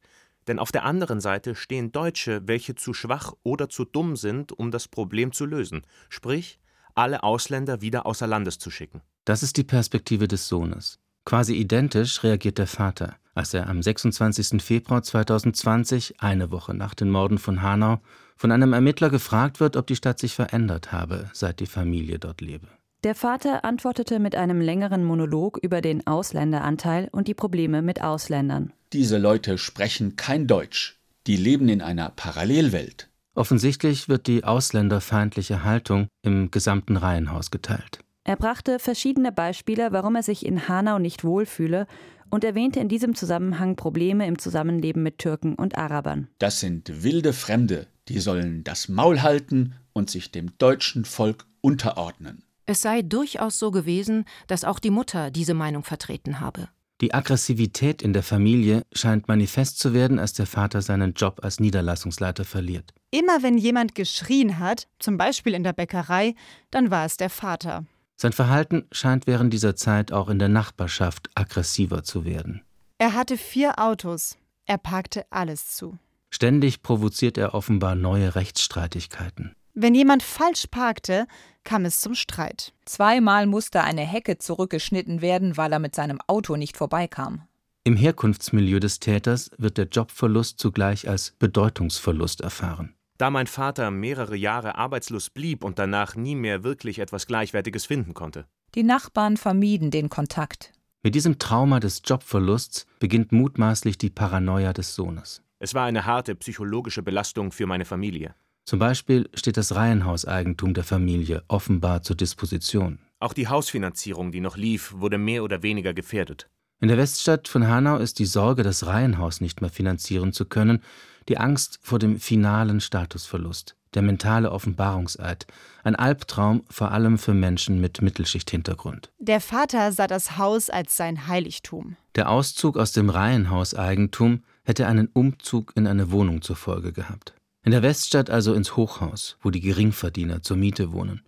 Denn 0.49 0.59
auf 0.59 0.71
der 0.71 0.85
anderen 0.85 1.23
Seite 1.23 1.55
stehen 1.55 1.93
Deutsche, 1.93 2.43
welche 2.47 2.75
zu 2.75 2.93
schwach 2.93 3.33
oder 3.43 3.71
zu 3.71 3.87
dumm 3.87 4.17
sind, 4.17 4.53
um 4.53 4.71
das 4.71 4.87
Problem 4.87 5.33
zu 5.33 5.47
lösen. 5.47 5.83
Sprich, 6.11 6.59
alle 6.95 7.23
Ausländer 7.23 7.81
wieder 7.81 8.05
außer 8.05 8.27
Landes 8.27 8.59
zu 8.59 8.71
schicken. 8.71 9.01
Das 9.25 9.43
ist 9.43 9.57
die 9.57 9.65
Perspektive 9.65 10.29
des 10.29 10.47
Sohnes. 10.49 10.99
Quasi 11.25 11.55
identisch 11.55 12.23
reagiert 12.23 12.59
der 12.59 12.67
Vater, 12.67 13.17
als 13.35 13.55
er 13.55 13.69
am 13.69 13.83
26. 13.83 14.63
Februar 14.63 15.03
2020, 15.03 16.21
eine 16.21 16.51
Woche 16.51 16.75
nach 16.75 16.95
den 16.95 17.11
Morden 17.11 17.39
von 17.39 17.63
Hanau, 17.63 18.01
von 18.39 18.53
einem 18.53 18.73
Ermittler 18.73 19.11
gefragt 19.11 19.61
wird, 19.61 19.77
ob 19.77 19.87
die 19.87 19.97
Stadt 19.97 20.19
sich 20.19 20.35
verändert 20.35 20.93
habe, 20.93 21.29
seit 21.35 21.61
die 21.61 21.67
Familie 21.67 22.19
dort 22.19 22.41
lebe. 22.41 22.69
Der 23.05 23.15
Vater 23.15 23.65
antwortete 23.65 24.19
mit 24.19 24.35
einem 24.35 24.61
längeren 24.61 25.05
Monolog 25.05 25.59
über 25.63 25.81
den 25.81 26.07
Ausländeranteil 26.07 27.09
und 27.13 27.29
die 27.29 27.35
Probleme 27.35 27.83
mit 27.83 28.03
Ausländern. 28.03 28.73
Diese 28.93 29.19
Leute 29.19 29.59
sprechen 29.59 30.17
kein 30.17 30.47
Deutsch. 30.47 30.99
Die 31.27 31.37
leben 31.37 31.69
in 31.69 31.83
einer 31.83 32.11
Parallelwelt. 32.11 33.09
Offensichtlich 33.35 34.09
wird 34.09 34.27
die 34.27 34.43
ausländerfeindliche 34.43 35.63
Haltung 35.63 36.09
im 36.23 36.51
gesamten 36.51 36.97
Reihenhaus 36.97 37.51
geteilt. 37.51 38.01
Er 38.25 38.37
brachte 38.37 38.79
verschiedene 38.79 39.31
Beispiele, 39.31 39.93
warum 39.93 40.17
er 40.17 40.23
sich 40.23 40.45
in 40.45 40.69
Hanau 40.69 40.99
nicht 40.99 41.23
wohlfühle 41.23 41.87
und 42.31 42.45
erwähnte 42.45 42.81
in 42.81 42.89
diesem 42.89 43.15
Zusammenhang 43.15 43.77
Probleme 43.77 44.27
im 44.27 44.39
Zusammenleben 44.39 45.03
mit 45.03 45.19
Türken 45.19 45.55
und 45.55 45.79
Arabern. 45.79 46.29
Das 46.39 46.61
sind 46.61 47.05
wilde 47.05 47.33
Fremde, 47.33 47.87
die 48.09 48.21
sollen 48.21 48.65
das 48.65 48.89
Maul 48.89 49.23
halten 49.23 49.75
und 49.93 50.11
sich 50.11 50.31
dem 50.31 50.57
deutschen 50.59 51.05
Volk 51.05 51.47
unterordnen. 51.61 52.45
Es 52.67 52.83
sei 52.83 53.03
durchaus 53.03 53.59
so 53.59 53.71
gewesen, 53.71 54.25
dass 54.47 54.65
auch 54.65 54.79
die 54.79 54.91
Mutter 54.91 55.31
diese 55.31 55.55
Meinung 55.55 55.85
vertreten 55.85 56.41
habe. 56.41 56.69
Die 57.01 57.15
Aggressivität 57.15 58.03
in 58.03 58.13
der 58.13 58.25
Familie 58.25 58.85
scheint 58.93 59.29
manifest 59.29 59.79
zu 59.79 59.95
werden, 59.95 60.19
als 60.19 60.33
der 60.33 60.47
Vater 60.47 60.83
seinen 60.83 61.15
Job 61.15 61.41
als 61.45 61.61
Niederlassungsleiter 61.61 62.45
verliert. 62.45 62.93
Immer 63.13 63.43
wenn 63.43 63.57
jemand 63.57 63.95
geschrien 63.95 64.59
hat, 64.59 64.89
zum 64.99 65.17
Beispiel 65.17 65.55
in 65.55 65.63
der 65.63 65.73
Bäckerei, 65.73 66.35
dann 66.71 66.91
war 66.91 67.07
es 67.07 67.17
der 67.17 67.31
Vater. 67.31 67.87
Sein 68.17 68.33
Verhalten 68.33 68.87
scheint 68.91 69.29
während 69.29 69.53
dieser 69.53 69.77
Zeit 69.77 70.13
auch 70.13 70.29
in 70.29 70.41
der 70.41 70.49
Nachbarschaft 70.49 71.31
aggressiver 71.37 72.03
zu 72.03 72.25
werden. 72.25 72.63
Er 72.99 73.15
hatte 73.15 73.39
vier 73.39 73.79
Autos. 73.79 74.37
Er 74.67 74.79
parkte 74.79 75.25
alles 75.31 75.77
zu. 75.77 75.99
Ständig 76.31 76.83
provoziert 76.83 77.39
er 77.39 77.55
offenbar 77.55 77.95
neue 77.95 78.35
Rechtsstreitigkeiten. 78.35 79.55
Wenn 79.75 79.95
jemand 79.95 80.23
falsch 80.23 80.67
parkte, 80.67 81.27
kam 81.65 81.85
es 81.85 82.01
zum 82.01 82.15
Streit. 82.15 82.73
Zweimal 82.85 83.47
musste 83.47 83.85
eine 83.85 84.03
Hecke 84.03 84.39
zurückgeschnitten 84.39 85.23
werden, 85.23 85.57
weil 85.57 85.73
er 85.73 85.79
mit 85.79 85.95
seinem 85.95 86.21
Auto 86.27 86.57
nicht 86.57 86.77
vorbeikam. 86.77 87.43
Im 87.85 87.97
Herkunftsmilieu 87.97 88.81
des 88.81 89.01
Täters 89.01 89.51
wird 89.57 89.79
der 89.79 89.87
Jobverlust 89.87 90.59
zugleich 90.59 91.09
als 91.09 91.31
Bedeutungsverlust 91.39 92.41
erfahren. 92.41 92.95
Da 93.19 93.31
mein 93.31 93.47
Vater 93.47 93.91
mehrere 93.91 94.37
Jahre 94.37 94.77
arbeitslos 94.77 95.31
blieb 95.31 95.65
und 95.65 95.79
danach 95.79 96.15
nie 96.15 96.35
mehr 96.35 96.65
wirklich 96.65 96.99
etwas 96.99 97.27
Gleichwertiges 97.27 97.87
finden 97.87 98.15
konnte. 98.15 98.47
Die 98.75 98.83
Nachbarn 98.83 99.37
vermieden 99.37 99.91
den 99.91 100.09
Kontakt. 100.09 100.73
Mit 101.03 101.15
diesem 101.15 101.39
Trauma 101.39 101.81
des 101.81 102.03
Jobverlusts 102.05 102.87
beginnt 102.99 103.33
mutmaßlich 103.33 103.99
die 103.99 104.11
Paranoia 104.11 104.73
des 104.73 104.95
Sohnes. 104.95 105.43
Es 105.61 105.75
war 105.75 105.87
eine 105.87 106.07
harte 106.07 106.37
psychologische 106.37 107.03
Belastung 107.03 107.51
für 107.51 107.67
meine 107.67 107.85
Familie. 107.85 108.35
Zum 108.65 108.79
Beispiel 108.79 109.29
steht 109.35 109.57
das 109.57 109.75
Reihenhauseigentum 109.75 110.75
der 110.75 110.85
Familie 110.85 111.43
offenbar 111.49 112.03
zur 112.03 112.17
Disposition. 112.17 113.01
Auch 113.19 113.33
die 113.33 113.49
Hausfinanzierung, 113.49 114.31
die 114.31 114.41
noch 114.41 114.57
lief, 114.57 114.93
wurde 114.97 115.19
mehr 115.19 115.43
oder 115.43 115.63
weniger 115.63 115.95
gefährdet. 115.95 116.49
In 116.81 116.87
der 116.87 116.97
Weststadt 116.97 117.49
von 117.49 117.67
Hanau 117.67 117.97
ist 117.97 118.21
die 118.21 118.25
Sorge, 118.25 118.63
das 118.63 118.87
Reihenhaus 118.87 119.41
nicht 119.41 119.61
mehr 119.61 119.71
finanzieren 119.71 120.33
zu 120.33 120.45
können, 120.45 120.81
die 121.29 121.39
Angst 121.39 121.81
vor 121.83 121.99
dem 121.99 122.21
finalen 122.21 122.81
Statusverlust, 122.81 123.75
der 123.95 124.03
mentale 124.03 124.53
Offenbarungseid, 124.53 125.49
ein 125.83 125.97
Albtraum 125.97 126.63
vor 126.71 126.93
allem 126.93 127.19
für 127.19 127.35
Menschen 127.35 127.81
mit 127.81 128.01
Mittelschichthintergrund. 128.01 129.11
Der 129.19 129.41
Vater 129.41 129.91
sah 129.91 130.07
das 130.07 130.39
Haus 130.39 130.71
als 130.71 130.97
sein 130.97 131.27
Heiligtum. 131.27 131.97
Der 132.15 132.31
Auszug 132.31 132.77
aus 132.77 132.93
dem 132.93 133.11
Reihenhauseigentum 133.11 134.45
hätte 134.69 134.87
einen 134.87 135.09
Umzug 135.09 135.73
in 135.77 135.87
eine 135.87 136.11
Wohnung 136.11 136.43
zur 136.43 136.55
Folge 136.55 136.93
gehabt. 136.93 137.33
In 137.65 137.73
der 137.73 137.83
Weststadt 137.83 138.29
also 138.29 138.53
ins 138.53 138.77
Hochhaus, 138.77 139.39
wo 139.41 139.51
die 139.51 139.63
Geringverdiener 139.63 140.43
zur 140.43 140.59
Miete 140.59 140.93
wohnen. 140.93 141.23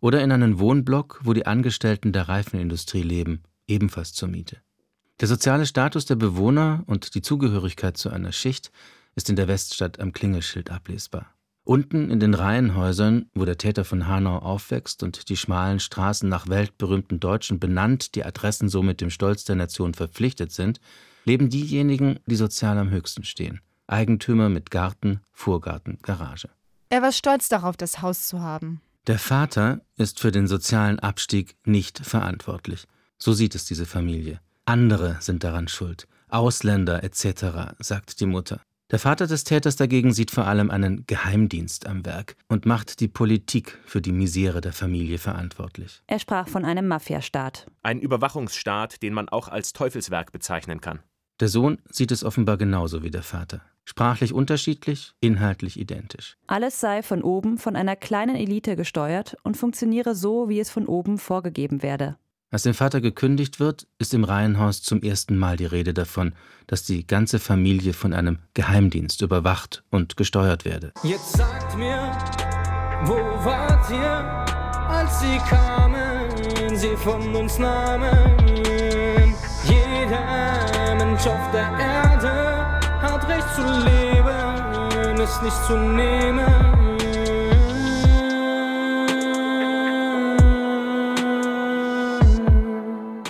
Oder 0.00 0.22
in 0.22 0.32
einen 0.32 0.58
Wohnblock, 0.58 1.20
wo 1.22 1.34
die 1.34 1.44
Angestellten 1.44 2.14
der 2.14 2.26
Reifenindustrie 2.30 3.02
leben, 3.02 3.42
ebenfalls 3.66 4.14
zur 4.14 4.28
Miete. 4.28 4.62
Der 5.20 5.28
soziale 5.28 5.66
Status 5.66 6.06
der 6.06 6.16
Bewohner 6.16 6.84
und 6.86 7.14
die 7.14 7.20
Zugehörigkeit 7.20 7.98
zu 7.98 8.08
einer 8.08 8.32
Schicht 8.32 8.72
ist 9.14 9.28
in 9.28 9.36
der 9.36 9.46
Weststadt 9.46 10.00
am 10.00 10.14
Klingelschild 10.14 10.70
ablesbar. 10.70 11.34
Unten 11.64 12.10
in 12.10 12.18
den 12.18 12.32
Reihenhäusern, 12.32 13.26
wo 13.34 13.44
der 13.44 13.58
Täter 13.58 13.84
von 13.84 14.06
Hanau 14.06 14.38
aufwächst 14.38 15.02
und 15.02 15.28
die 15.28 15.36
schmalen 15.36 15.80
Straßen 15.80 16.30
nach 16.30 16.48
weltberühmten 16.48 17.20
Deutschen 17.20 17.60
benannt, 17.60 18.14
die 18.14 18.24
Adressen 18.24 18.70
somit 18.70 19.02
dem 19.02 19.10
Stolz 19.10 19.44
der 19.44 19.56
Nation 19.56 19.92
verpflichtet 19.92 20.50
sind, 20.52 20.80
leben 21.26 21.50
diejenigen, 21.50 22.18
die 22.26 22.36
sozial 22.36 22.78
am 22.78 22.90
höchsten 22.90 23.24
stehen. 23.24 23.60
Eigentümer 23.86 24.48
mit 24.48 24.70
Garten, 24.70 25.20
Vorgarten, 25.32 25.98
Garage. 26.02 26.48
Er 26.88 27.02
war 27.02 27.12
stolz 27.12 27.48
darauf, 27.48 27.76
das 27.76 28.00
Haus 28.00 28.28
zu 28.28 28.40
haben. 28.40 28.80
Der 29.06 29.18
Vater 29.18 29.82
ist 29.96 30.20
für 30.20 30.32
den 30.32 30.46
sozialen 30.46 30.98
Abstieg 30.98 31.56
nicht 31.64 31.98
verantwortlich. 31.98 32.86
So 33.18 33.32
sieht 33.32 33.54
es 33.54 33.64
diese 33.64 33.86
Familie. 33.86 34.40
Andere 34.64 35.18
sind 35.20 35.44
daran 35.44 35.68
schuld. 35.68 36.08
Ausländer 36.28 37.04
etc., 37.04 37.74
sagt 37.78 38.20
die 38.20 38.26
Mutter. 38.26 38.60
Der 38.90 39.00
Vater 39.00 39.26
des 39.26 39.42
Täters 39.42 39.74
dagegen 39.74 40.12
sieht 40.12 40.30
vor 40.30 40.46
allem 40.46 40.70
einen 40.70 41.06
Geheimdienst 41.06 41.86
am 41.86 42.04
Werk 42.06 42.36
und 42.48 42.66
macht 42.66 43.00
die 43.00 43.08
Politik 43.08 43.78
für 43.84 44.00
die 44.00 44.12
Misere 44.12 44.60
der 44.60 44.72
Familie 44.72 45.18
verantwortlich. 45.18 46.02
Er 46.06 46.20
sprach 46.20 46.46
von 46.48 46.64
einem 46.64 46.86
Mafiastaat. 46.86 47.66
Ein 47.82 47.98
Überwachungsstaat, 48.00 49.02
den 49.02 49.12
man 49.12 49.28
auch 49.28 49.48
als 49.48 49.72
Teufelswerk 49.72 50.30
bezeichnen 50.30 50.80
kann. 50.80 51.00
Der 51.38 51.48
Sohn 51.48 51.78
sieht 51.90 52.12
es 52.12 52.24
offenbar 52.24 52.56
genauso 52.56 53.02
wie 53.02 53.10
der 53.10 53.22
Vater. 53.22 53.60
Sprachlich 53.84 54.32
unterschiedlich, 54.32 55.12
inhaltlich 55.20 55.78
identisch. 55.78 56.38
Alles 56.46 56.80
sei 56.80 57.02
von 57.02 57.22
oben 57.22 57.58
von 57.58 57.76
einer 57.76 57.94
kleinen 57.94 58.36
Elite 58.36 58.74
gesteuert 58.74 59.36
und 59.42 59.56
funktioniere 59.56 60.14
so, 60.14 60.48
wie 60.48 60.58
es 60.58 60.70
von 60.70 60.86
oben 60.86 61.18
vorgegeben 61.18 61.82
werde. 61.82 62.16
Als 62.50 62.62
dem 62.62 62.72
Vater 62.72 63.02
gekündigt 63.02 63.60
wird, 63.60 63.86
ist 63.98 64.14
im 64.14 64.24
Reihenhaus 64.24 64.82
zum 64.82 65.02
ersten 65.02 65.36
Mal 65.36 65.58
die 65.58 65.66
Rede 65.66 65.92
davon, 65.92 66.32
dass 66.68 66.84
die 66.84 67.06
ganze 67.06 67.38
Familie 67.38 67.92
von 67.92 68.14
einem 68.14 68.38
Geheimdienst 68.54 69.20
überwacht 69.20 69.84
und 69.90 70.16
gesteuert 70.16 70.64
werde. 70.64 70.92
Jetzt 71.02 71.34
sagt 71.34 71.76
mir, 71.76 72.12
wo 73.04 73.14
wart 73.44 73.90
ihr, 73.90 74.24
als 74.88 75.20
sie 75.20 75.36
kamen, 75.48 76.76
sie 76.76 76.96
von 76.96 77.36
uns 77.36 77.58
nahmen? 77.58 78.54
Jeder 79.64 80.55
Mensch 81.06 81.26
auf 81.28 81.50
der 81.52 81.70
Erde 81.78 82.80
hat 83.00 83.28
Recht 83.28 83.54
zu 83.54 83.62
leben, 83.62 85.20
es 85.20 85.40
nicht 85.40 85.64
zu 85.64 85.76
nehmen. 85.76 86.75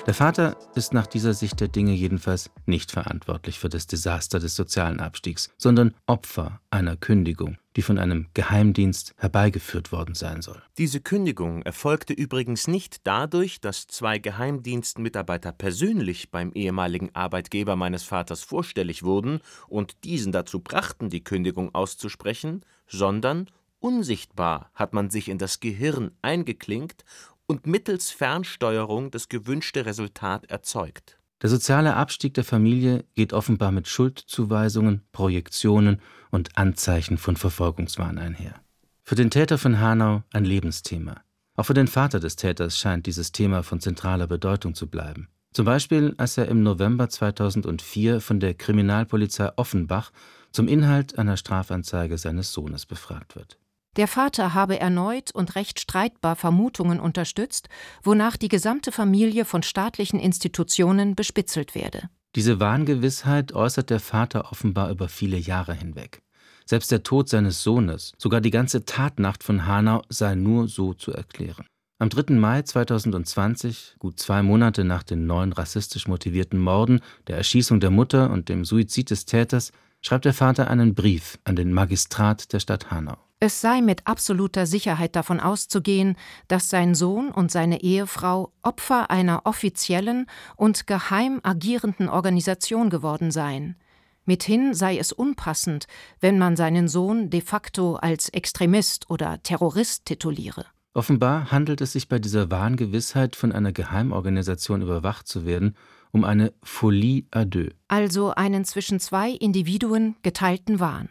Der 0.06 0.14
Vater 0.14 0.56
ist 0.76 0.94
nach 0.94 1.08
dieser 1.08 1.34
Sicht 1.34 1.58
der 1.58 1.66
Dinge 1.66 1.90
jedenfalls 1.92 2.52
nicht 2.64 2.92
verantwortlich 2.92 3.58
für 3.58 3.68
das 3.68 3.88
Desaster 3.88 4.38
des 4.38 4.54
sozialen 4.54 5.00
Abstiegs, 5.00 5.52
sondern 5.58 5.96
Opfer 6.06 6.60
einer 6.70 6.96
Kündigung, 6.96 7.58
die 7.74 7.82
von 7.82 7.98
einem 7.98 8.28
Geheimdienst 8.32 9.14
herbeigeführt 9.16 9.90
worden 9.90 10.14
sein 10.14 10.42
soll. 10.42 10.62
Diese 10.78 11.00
Kündigung 11.00 11.62
erfolgte 11.62 12.12
übrigens 12.12 12.68
nicht 12.68 13.04
dadurch, 13.04 13.60
dass 13.60 13.88
zwei 13.88 14.20
Geheimdienstmitarbeiter 14.20 15.50
persönlich 15.50 16.30
beim 16.30 16.52
ehemaligen 16.52 17.12
Arbeitgeber 17.12 17.74
meines 17.74 18.04
Vaters 18.04 18.44
vorstellig 18.44 19.02
wurden 19.02 19.40
und 19.66 20.04
diesen 20.04 20.30
dazu 20.30 20.60
brachten, 20.60 21.10
die 21.10 21.24
Kündigung 21.24 21.74
auszusprechen, 21.74 22.64
sondern 22.86 23.50
unsichtbar 23.80 24.70
hat 24.72 24.92
man 24.92 25.10
sich 25.10 25.28
in 25.28 25.38
das 25.38 25.58
Gehirn 25.58 26.12
eingeklinkt 26.22 27.04
und 27.46 27.66
mittels 27.66 28.10
Fernsteuerung 28.10 29.10
das 29.10 29.28
gewünschte 29.28 29.86
Resultat 29.86 30.44
erzeugt. 30.50 31.18
Der 31.42 31.50
soziale 31.50 31.94
Abstieg 31.94 32.34
der 32.34 32.44
Familie 32.44 33.04
geht 33.14 33.32
offenbar 33.32 33.70
mit 33.70 33.88
Schuldzuweisungen, 33.88 35.02
Projektionen 35.12 36.00
und 36.30 36.56
Anzeichen 36.56 37.18
von 37.18 37.36
Verfolgungswahn 37.36 38.18
einher. 38.18 38.54
Für 39.02 39.14
den 39.14 39.30
Täter 39.30 39.58
von 39.58 39.78
Hanau 39.78 40.22
ein 40.32 40.44
Lebensthema. 40.44 41.20
Auch 41.54 41.64
für 41.64 41.74
den 41.74 41.88
Vater 41.88 42.20
des 42.20 42.36
Täters 42.36 42.78
scheint 42.78 43.06
dieses 43.06 43.32
Thema 43.32 43.62
von 43.62 43.80
zentraler 43.80 44.26
Bedeutung 44.26 44.74
zu 44.74 44.88
bleiben. 44.88 45.28
Zum 45.52 45.64
Beispiel, 45.64 46.14
als 46.18 46.36
er 46.36 46.48
im 46.48 46.62
November 46.62 47.08
2004 47.08 48.20
von 48.20 48.40
der 48.40 48.54
Kriminalpolizei 48.54 49.50
Offenbach 49.56 50.10
zum 50.52 50.68
Inhalt 50.68 51.18
einer 51.18 51.36
Strafanzeige 51.36 52.18
seines 52.18 52.52
Sohnes 52.52 52.84
befragt 52.84 53.36
wird. 53.36 53.58
Der 53.96 54.08
Vater 54.08 54.52
habe 54.52 54.78
erneut 54.78 55.30
und 55.32 55.54
recht 55.54 55.80
streitbar 55.80 56.36
Vermutungen 56.36 57.00
unterstützt, 57.00 57.68
wonach 58.02 58.36
die 58.36 58.48
gesamte 58.48 58.92
Familie 58.92 59.46
von 59.46 59.62
staatlichen 59.62 60.20
Institutionen 60.20 61.14
bespitzelt 61.14 61.74
werde. 61.74 62.10
Diese 62.34 62.60
Wahngewissheit 62.60 63.54
äußert 63.54 63.88
der 63.88 64.00
Vater 64.00 64.52
offenbar 64.52 64.90
über 64.90 65.08
viele 65.08 65.38
Jahre 65.38 65.72
hinweg. 65.72 66.20
Selbst 66.66 66.90
der 66.90 67.04
Tod 67.04 67.30
seines 67.30 67.62
Sohnes, 67.62 68.12
sogar 68.18 68.42
die 68.42 68.50
ganze 68.50 68.84
Tatnacht 68.84 69.42
von 69.42 69.66
Hanau 69.66 70.02
sei 70.10 70.34
nur 70.34 70.68
so 70.68 70.92
zu 70.92 71.12
erklären. 71.12 71.64
Am 71.98 72.10
3. 72.10 72.34
Mai 72.34 72.60
2020, 72.60 73.94
gut 73.98 74.20
zwei 74.20 74.42
Monate 74.42 74.84
nach 74.84 75.02
den 75.02 75.26
neuen 75.26 75.54
rassistisch 75.54 76.06
motivierten 76.06 76.60
Morden, 76.60 77.00
der 77.28 77.38
Erschießung 77.38 77.80
der 77.80 77.90
Mutter 77.90 78.30
und 78.30 78.50
dem 78.50 78.66
Suizid 78.66 79.08
des 79.08 79.24
Täters, 79.24 79.72
schreibt 80.02 80.26
der 80.26 80.34
Vater 80.34 80.68
einen 80.68 80.94
Brief 80.94 81.38
an 81.44 81.56
den 81.56 81.72
Magistrat 81.72 82.52
der 82.52 82.60
Stadt 82.60 82.90
Hanau. 82.90 83.16
Es 83.38 83.60
sei 83.60 83.82
mit 83.82 84.06
absoluter 84.06 84.64
Sicherheit 84.64 85.14
davon 85.14 85.40
auszugehen, 85.40 86.16
dass 86.48 86.70
sein 86.70 86.94
Sohn 86.94 87.30
und 87.30 87.50
seine 87.50 87.82
Ehefrau 87.82 88.52
Opfer 88.62 89.10
einer 89.10 89.42
offiziellen 89.44 90.26
und 90.56 90.86
geheim 90.86 91.40
agierenden 91.42 92.08
Organisation 92.08 92.88
geworden 92.88 93.30
seien. 93.30 93.76
Mithin 94.24 94.72
sei 94.72 94.96
es 94.96 95.12
unpassend, 95.12 95.86
wenn 96.20 96.38
man 96.38 96.56
seinen 96.56 96.88
Sohn 96.88 97.28
de 97.28 97.42
facto 97.42 97.96
als 97.96 98.30
Extremist 98.30 99.10
oder 99.10 99.42
Terrorist 99.42 100.06
tituliere. 100.06 100.64
Offenbar 100.94 101.50
handelt 101.52 101.82
es 101.82 101.92
sich 101.92 102.08
bei 102.08 102.18
dieser 102.18 102.50
Wahngewissheit, 102.50 103.36
von 103.36 103.52
einer 103.52 103.72
Geheimorganisation 103.72 104.80
überwacht 104.80 105.28
zu 105.28 105.44
werden, 105.44 105.76
um 106.10 106.24
eine 106.24 106.54
Folie 106.62 107.24
à 107.32 107.44
deux. 107.44 107.70
Also 107.88 108.30
einen 108.30 108.64
zwischen 108.64 108.98
zwei 108.98 109.30
Individuen 109.30 110.16
geteilten 110.22 110.80
Wahn. 110.80 111.10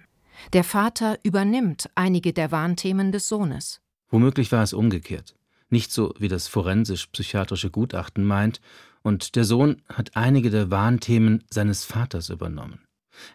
Der 0.53 0.63
Vater 0.63 1.17
übernimmt 1.23 1.89
einige 1.95 2.33
der 2.33 2.51
Warnthemen 2.51 3.11
des 3.11 3.27
Sohnes. 3.27 3.81
Womöglich 4.09 4.51
war 4.51 4.63
es 4.63 4.73
umgekehrt. 4.73 5.35
Nicht 5.69 5.91
so, 5.91 6.13
wie 6.19 6.27
das 6.27 6.47
forensisch-psychiatrische 6.47 7.71
Gutachten 7.71 8.23
meint, 8.23 8.61
und 9.01 9.35
der 9.35 9.43
Sohn 9.43 9.81
hat 9.87 10.15
einige 10.15 10.49
der 10.49 10.71
Warnthemen 10.71 11.43
seines 11.49 11.83
Vaters 11.83 12.29
übernommen. 12.29 12.79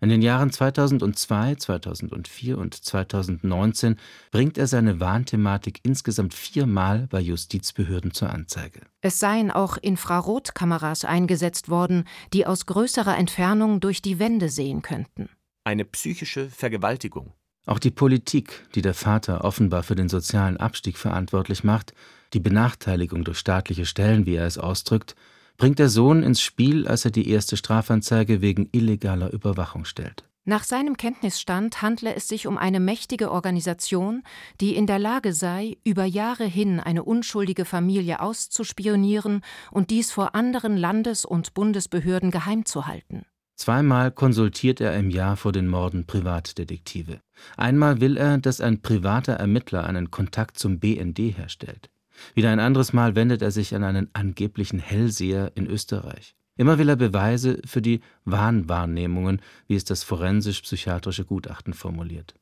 In 0.01 0.09
den 0.09 0.21
Jahren 0.21 0.51
2002, 0.51 1.55
2004 1.55 2.59
und 2.59 2.75
2019 2.75 3.97
bringt 4.31 4.59
er 4.59 4.67
seine 4.67 5.01
Warnthematik 5.01 5.81
insgesamt 5.83 6.35
viermal 6.35 7.07
bei 7.09 7.21
Justizbehörden 7.21 8.13
zur 8.13 8.31
Anzeige. 8.31 8.81
Es 9.01 9.19
seien 9.19 9.51
auch 9.51 9.77
Infrarotkameras 9.77 11.05
eingesetzt 11.05 11.69
worden, 11.69 12.05
die 12.33 12.47
aus 12.47 12.67
größerer 12.67 13.17
Entfernung 13.17 13.81
durch 13.81 14.03
die 14.03 14.19
Wände 14.19 14.49
sehen 14.49 14.83
könnten 14.83 15.31
eine 15.65 15.85
psychische 15.85 16.49
Vergewaltigung. 16.49 17.33
Auch 17.67 17.79
die 17.79 17.91
Politik, 17.91 18.67
die 18.75 18.83
der 18.83 18.95
Vater 18.95 19.45
offenbar 19.45 19.83
für 19.83 19.95
den 19.95 20.09
sozialen 20.09 20.57
Abstieg 20.57 20.97
verantwortlich 20.97 21.63
macht, 21.63 21.93
die 22.33 22.41
Benachteiligung 22.41 23.25
durch 23.25 23.39
staatliche 23.39 23.87
Stellen, 23.87 24.27
wie 24.27 24.37
er 24.37 24.47
es 24.47 24.59
ausdrückt, 24.59 25.15
bringt 25.57 25.79
der 25.79 25.91
Sohn 25.91 26.23
ins 26.23 26.41
Spiel, 26.41 26.89
als 26.89 27.05
er 27.05 27.11
die 27.11 27.29
erste 27.29 27.57
Strafanzeige 27.57 28.41
wegen 28.41 28.69
illegaler 28.73 29.33
Überwachung 29.33 29.85
stellt. 29.85 30.25
Nach 30.47 30.65
seinem 30.65 30.97
Kenntnisstand 30.97 31.83
handle 31.83 32.15
es 32.15 32.27
sich 32.27 32.47
um 32.47 32.57
eine 32.57 32.81
mächtige 32.81 33.31
Organisation, 33.31 34.23
die 34.61 34.75
in 34.75 34.87
der 34.87 34.99
Lage 34.99 35.35
sei, 35.35 35.77
über 35.85 36.07
Jahre 36.07 36.47
hin 36.47 36.81
eine 36.81 37.05
unschuldige 37.05 37.67
Familie 37.67 38.21
auszuspionieren 38.21 39.43
und 39.71 39.91
dies 39.91 40.11
vor 40.11 40.35
anderen 40.35 40.79
Landes- 40.79 41.27
und 41.27 41.53
Bundesbehörden 41.53 42.31
geheim 42.31 42.65
zu 42.65 42.87
halten. 42.87 43.27
Zweimal 43.61 44.11
konsultiert 44.11 44.81
er 44.81 44.97
im 44.97 45.11
Jahr 45.11 45.37
vor 45.37 45.53
den 45.53 45.69
Morden 45.69 46.07
Privatdetektive. 46.07 47.21
Einmal 47.59 48.01
will 48.01 48.17
er, 48.17 48.39
dass 48.39 48.63
ein 48.63 48.81
privater 48.81 49.35
Ermittler 49.35 49.85
einen 49.85 50.11
Kontakt 50.11 50.59
zum 50.59 50.79
BND 50.79 51.19
herstellt. 51.37 51.91
Wieder 52.35 52.53
ein 52.53 52.59
anderes 52.59 52.95
Mal 52.95 53.17
wendet 53.17 53.43
er 53.43 53.51
sich 53.51 53.75
an 53.75 53.85
einen 53.85 54.09
angeblichen 54.15 54.79
Hellseher 54.79 55.53
in 55.57 55.67
Österreich. 55.67 56.35
Immer 56.57 56.79
will 56.79 56.89
er 56.89 56.97
Beweise 56.97 57.61
für 57.67 57.83
die 57.83 58.01
Wahnwahrnehmungen, 58.25 59.43
wie 59.67 59.77
es 59.77 59.85
das 59.85 60.05
forensisch-psychiatrische 60.05 61.27
Gutachten 61.27 61.75
formuliert. 61.75 62.33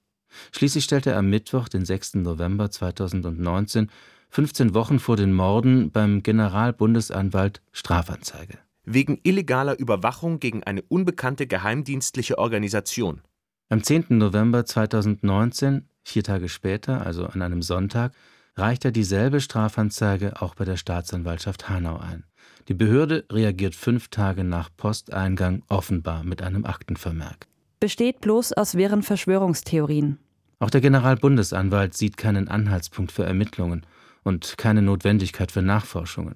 Schließlich 0.52 0.84
stellt 0.84 1.08
er 1.08 1.16
am 1.16 1.28
Mittwoch, 1.28 1.68
den 1.68 1.84
6. 1.84 2.14
November 2.14 2.70
2019, 2.70 3.90
15 4.30 4.72
Wochen 4.72 5.00
vor 5.00 5.16
den 5.16 5.32
Morden 5.32 5.90
beim 5.90 6.22
Generalbundesanwalt 6.22 7.60
Strafanzeige 7.72 8.58
wegen 8.92 9.20
illegaler 9.22 9.78
Überwachung 9.78 10.40
gegen 10.40 10.62
eine 10.64 10.82
unbekannte 10.82 11.46
geheimdienstliche 11.46 12.38
Organisation. 12.38 13.20
Am 13.68 13.82
10. 13.82 14.06
November 14.10 14.64
2019, 14.64 15.88
vier 16.04 16.24
Tage 16.24 16.48
später, 16.48 17.04
also 17.04 17.26
an 17.26 17.42
einem 17.42 17.62
Sonntag, 17.62 18.12
reicht 18.56 18.84
er 18.84 18.92
dieselbe 18.92 19.40
Strafanzeige 19.40 20.40
auch 20.40 20.54
bei 20.54 20.64
der 20.64 20.76
Staatsanwaltschaft 20.76 21.68
Hanau 21.68 21.98
ein. 21.98 22.24
Die 22.68 22.74
Behörde 22.74 23.24
reagiert 23.30 23.74
fünf 23.74 24.08
Tage 24.08 24.44
nach 24.44 24.70
Posteingang 24.76 25.62
offenbar 25.68 26.24
mit 26.24 26.42
einem 26.42 26.64
Aktenvermerk. 26.64 27.46
Besteht 27.80 28.20
bloß 28.20 28.54
aus 28.54 28.74
wirren 28.74 29.02
Verschwörungstheorien. 29.02 30.18
Auch 30.58 30.70
der 30.70 30.80
Generalbundesanwalt 30.80 31.94
sieht 31.94 32.16
keinen 32.16 32.48
Anhaltspunkt 32.48 33.12
für 33.12 33.24
Ermittlungen 33.24 33.86
und 34.24 34.58
keine 34.58 34.82
Notwendigkeit 34.82 35.52
für 35.52 35.62
Nachforschungen. 35.62 36.34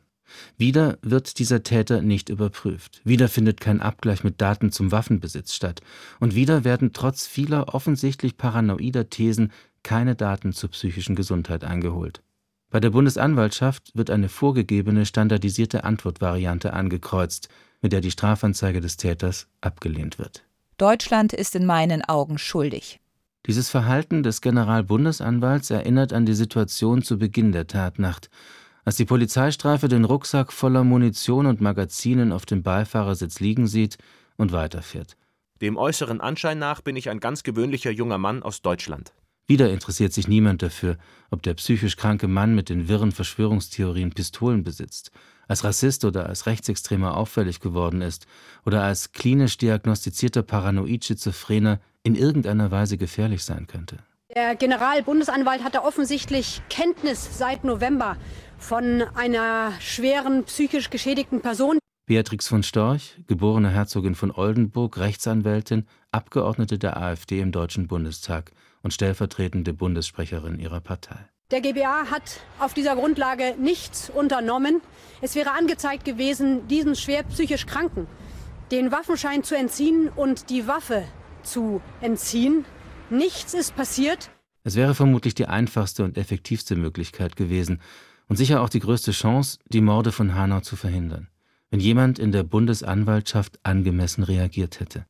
Wieder 0.56 0.98
wird 1.02 1.38
dieser 1.38 1.62
Täter 1.62 2.02
nicht 2.02 2.28
überprüft. 2.28 3.00
Wieder 3.04 3.28
findet 3.28 3.60
kein 3.60 3.80
Abgleich 3.80 4.24
mit 4.24 4.40
Daten 4.40 4.72
zum 4.72 4.92
Waffenbesitz 4.92 5.54
statt. 5.54 5.80
Und 6.20 6.34
wieder 6.34 6.64
werden 6.64 6.92
trotz 6.92 7.26
vieler 7.26 7.74
offensichtlich 7.74 8.36
paranoider 8.36 9.10
Thesen 9.10 9.52
keine 9.82 10.14
Daten 10.14 10.52
zur 10.52 10.70
psychischen 10.70 11.16
Gesundheit 11.16 11.64
eingeholt. 11.64 12.22
Bei 12.70 12.80
der 12.80 12.90
Bundesanwaltschaft 12.90 13.90
wird 13.94 14.10
eine 14.10 14.28
vorgegebene 14.28 15.04
standardisierte 15.04 15.84
Antwortvariante 15.84 16.72
angekreuzt, 16.72 17.48
mit 17.82 17.92
der 17.92 18.00
die 18.00 18.10
Strafanzeige 18.10 18.80
des 18.80 18.96
Täters 18.96 19.48
abgelehnt 19.60 20.18
wird. 20.18 20.44
Deutschland 20.78 21.32
ist 21.32 21.54
in 21.54 21.66
meinen 21.66 22.02
Augen 22.02 22.38
schuldig. 22.38 22.98
Dieses 23.46 23.68
Verhalten 23.68 24.22
des 24.22 24.40
Generalbundesanwalts 24.40 25.70
erinnert 25.70 26.12
an 26.12 26.26
die 26.26 26.34
Situation 26.34 27.02
zu 27.02 27.18
Beginn 27.18 27.52
der 27.52 27.66
Tatnacht, 27.66 28.30
als 28.84 28.96
die 28.96 29.04
Polizeistreife 29.04 29.88
den 29.88 30.04
Rucksack 30.04 30.52
voller 30.52 30.84
Munition 30.84 31.46
und 31.46 31.60
Magazinen 31.60 32.32
auf 32.32 32.46
dem 32.46 32.62
Beifahrersitz 32.62 33.40
liegen 33.40 33.66
sieht 33.66 33.98
und 34.36 34.52
weiterfährt. 34.52 35.16
Dem 35.60 35.76
äußeren 35.76 36.20
Anschein 36.20 36.58
nach 36.58 36.80
bin 36.80 36.96
ich 36.96 37.08
ein 37.08 37.20
ganz 37.20 37.44
gewöhnlicher 37.44 37.90
junger 37.90 38.18
Mann 38.18 38.42
aus 38.42 38.62
Deutschland. 38.62 39.12
Wieder 39.46 39.70
interessiert 39.70 40.12
sich 40.12 40.28
niemand 40.28 40.62
dafür, 40.62 40.96
ob 41.30 41.42
der 41.42 41.54
psychisch 41.54 41.96
kranke 41.96 42.26
Mann 42.28 42.54
mit 42.54 42.68
den 42.68 42.88
wirren 42.88 43.12
Verschwörungstheorien 43.12 44.12
Pistolen 44.12 44.62
besitzt. 44.64 45.10
als 45.48 45.64
Rassist 45.64 46.04
oder 46.04 46.26
als 46.26 46.46
Rechtsextremer 46.46 47.16
auffällig 47.16 47.60
geworden 47.60 48.00
ist 48.00 48.26
oder 48.64 48.82
als 48.82 49.12
klinisch 49.12 49.58
diagnostizierter 49.58 50.42
Paranoid-Schizophrener 50.42 51.80
in 52.04 52.14
irgendeiner 52.14 52.70
Weise 52.70 52.96
gefährlich 52.96 53.44
sein 53.44 53.66
könnte. 53.66 53.98
Der 54.34 54.56
Generalbundesanwalt 54.56 55.62
hatte 55.62 55.82
offensichtlich 55.82 56.62
Kenntnis 56.70 57.36
seit 57.36 57.64
November 57.64 58.16
von 58.56 59.02
einer 59.14 59.72
schweren 59.78 60.44
psychisch 60.44 60.88
geschädigten 60.88 61.42
Person. 61.42 61.78
Beatrix 62.06 62.48
von 62.48 62.62
Storch, 62.62 63.18
geborene 63.26 63.68
Herzogin 63.68 64.14
von 64.14 64.30
Oldenburg, 64.30 64.96
Rechtsanwältin, 64.96 65.86
Abgeordnete 66.12 66.78
der 66.78 66.96
AfD 66.96 67.40
im 67.40 67.52
Deutschen 67.52 67.88
Bundestag 67.88 68.52
und 68.82 68.94
stellvertretende 68.94 69.74
Bundessprecherin 69.74 70.58
ihrer 70.58 70.80
Partei. 70.80 71.28
Der 71.50 71.60
GBA 71.60 72.10
hat 72.10 72.40
auf 72.58 72.72
dieser 72.72 72.96
Grundlage 72.96 73.54
nichts 73.58 74.08
unternommen. 74.08 74.80
Es 75.20 75.34
wäre 75.34 75.50
angezeigt 75.50 76.06
gewesen, 76.06 76.66
diesen 76.68 76.96
schwer 76.96 77.22
psychisch 77.24 77.66
Kranken 77.66 78.06
den 78.70 78.90
Waffenschein 78.90 79.44
zu 79.44 79.54
entziehen 79.54 80.08
und 80.08 80.48
die 80.48 80.66
Waffe 80.66 81.04
zu 81.42 81.82
entziehen. 82.00 82.64
Nichts 83.12 83.54
ist 83.54 83.76
passiert. 83.76 84.30
Es 84.64 84.74
wäre 84.74 84.94
vermutlich 84.94 85.34
die 85.34 85.46
einfachste 85.46 86.02
und 86.02 86.16
effektivste 86.16 86.76
Möglichkeit 86.76 87.36
gewesen 87.36 87.80
und 88.28 88.36
sicher 88.36 88.62
auch 88.62 88.68
die 88.68 88.80
größte 88.80 89.12
Chance, 89.12 89.58
die 89.68 89.80
Morde 89.80 90.12
von 90.12 90.34
Hanau 90.34 90.60
zu 90.60 90.76
verhindern, 90.76 91.28
wenn 91.70 91.80
jemand 91.80 92.18
in 92.18 92.32
der 92.32 92.42
Bundesanwaltschaft 92.42 93.60
angemessen 93.62 94.24
reagiert 94.24 94.80
hätte 94.80 95.06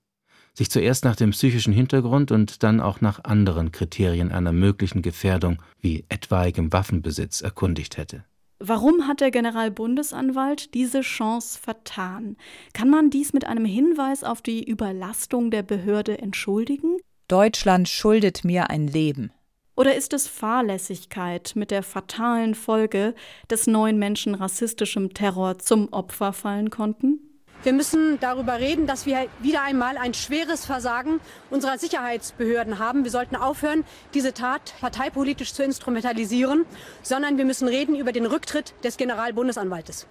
sich 0.54 0.70
zuerst 0.70 1.04
nach 1.04 1.16
dem 1.16 1.30
psychischen 1.30 1.72
Hintergrund 1.72 2.30
und 2.30 2.62
dann 2.62 2.80
auch 2.80 3.00
nach 3.00 3.24
anderen 3.24 3.72
Kriterien 3.72 4.32
einer 4.32 4.52
möglichen 4.52 5.02
Gefährdung 5.02 5.62
wie 5.80 6.04
etwaigem 6.08 6.72
Waffenbesitz 6.72 7.40
erkundigt 7.40 7.96
hätte. 7.96 8.24
Warum 8.58 9.08
hat 9.08 9.20
der 9.20 9.32
Generalbundesanwalt 9.32 10.74
diese 10.74 11.00
Chance 11.00 11.58
vertan? 11.58 12.36
Kann 12.74 12.90
man 12.90 13.10
dies 13.10 13.32
mit 13.32 13.44
einem 13.44 13.64
Hinweis 13.64 14.22
auf 14.22 14.40
die 14.40 14.62
Überlastung 14.62 15.50
der 15.50 15.62
Behörde 15.62 16.18
entschuldigen? 16.18 16.98
Deutschland 17.32 17.88
schuldet 17.88 18.44
mir 18.44 18.68
ein 18.68 18.86
Leben. 18.86 19.32
Oder 19.74 19.94
ist 19.94 20.12
es 20.12 20.28
Fahrlässigkeit 20.28 21.52
mit 21.54 21.70
der 21.70 21.82
fatalen 21.82 22.54
Folge, 22.54 23.14
dass 23.48 23.66
neun 23.66 23.98
Menschen 23.98 24.34
rassistischem 24.34 25.14
Terror 25.14 25.58
zum 25.58 25.90
Opfer 25.94 26.34
fallen 26.34 26.68
konnten? 26.68 27.20
Wir 27.62 27.72
müssen 27.72 28.20
darüber 28.20 28.60
reden, 28.60 28.86
dass 28.86 29.06
wir 29.06 29.28
wieder 29.40 29.62
einmal 29.62 29.96
ein 29.96 30.12
schweres 30.12 30.66
Versagen 30.66 31.20
unserer 31.48 31.78
Sicherheitsbehörden 31.78 32.78
haben. 32.78 33.02
Wir 33.04 33.10
sollten 33.10 33.36
aufhören, 33.36 33.84
diese 34.12 34.34
Tat 34.34 34.74
parteipolitisch 34.82 35.54
zu 35.54 35.64
instrumentalisieren, 35.64 36.66
sondern 37.02 37.38
wir 37.38 37.46
müssen 37.46 37.66
reden 37.66 37.96
über 37.96 38.12
den 38.12 38.26
Rücktritt 38.26 38.74
des 38.84 38.98
Generalbundesanwaltes. 38.98 40.06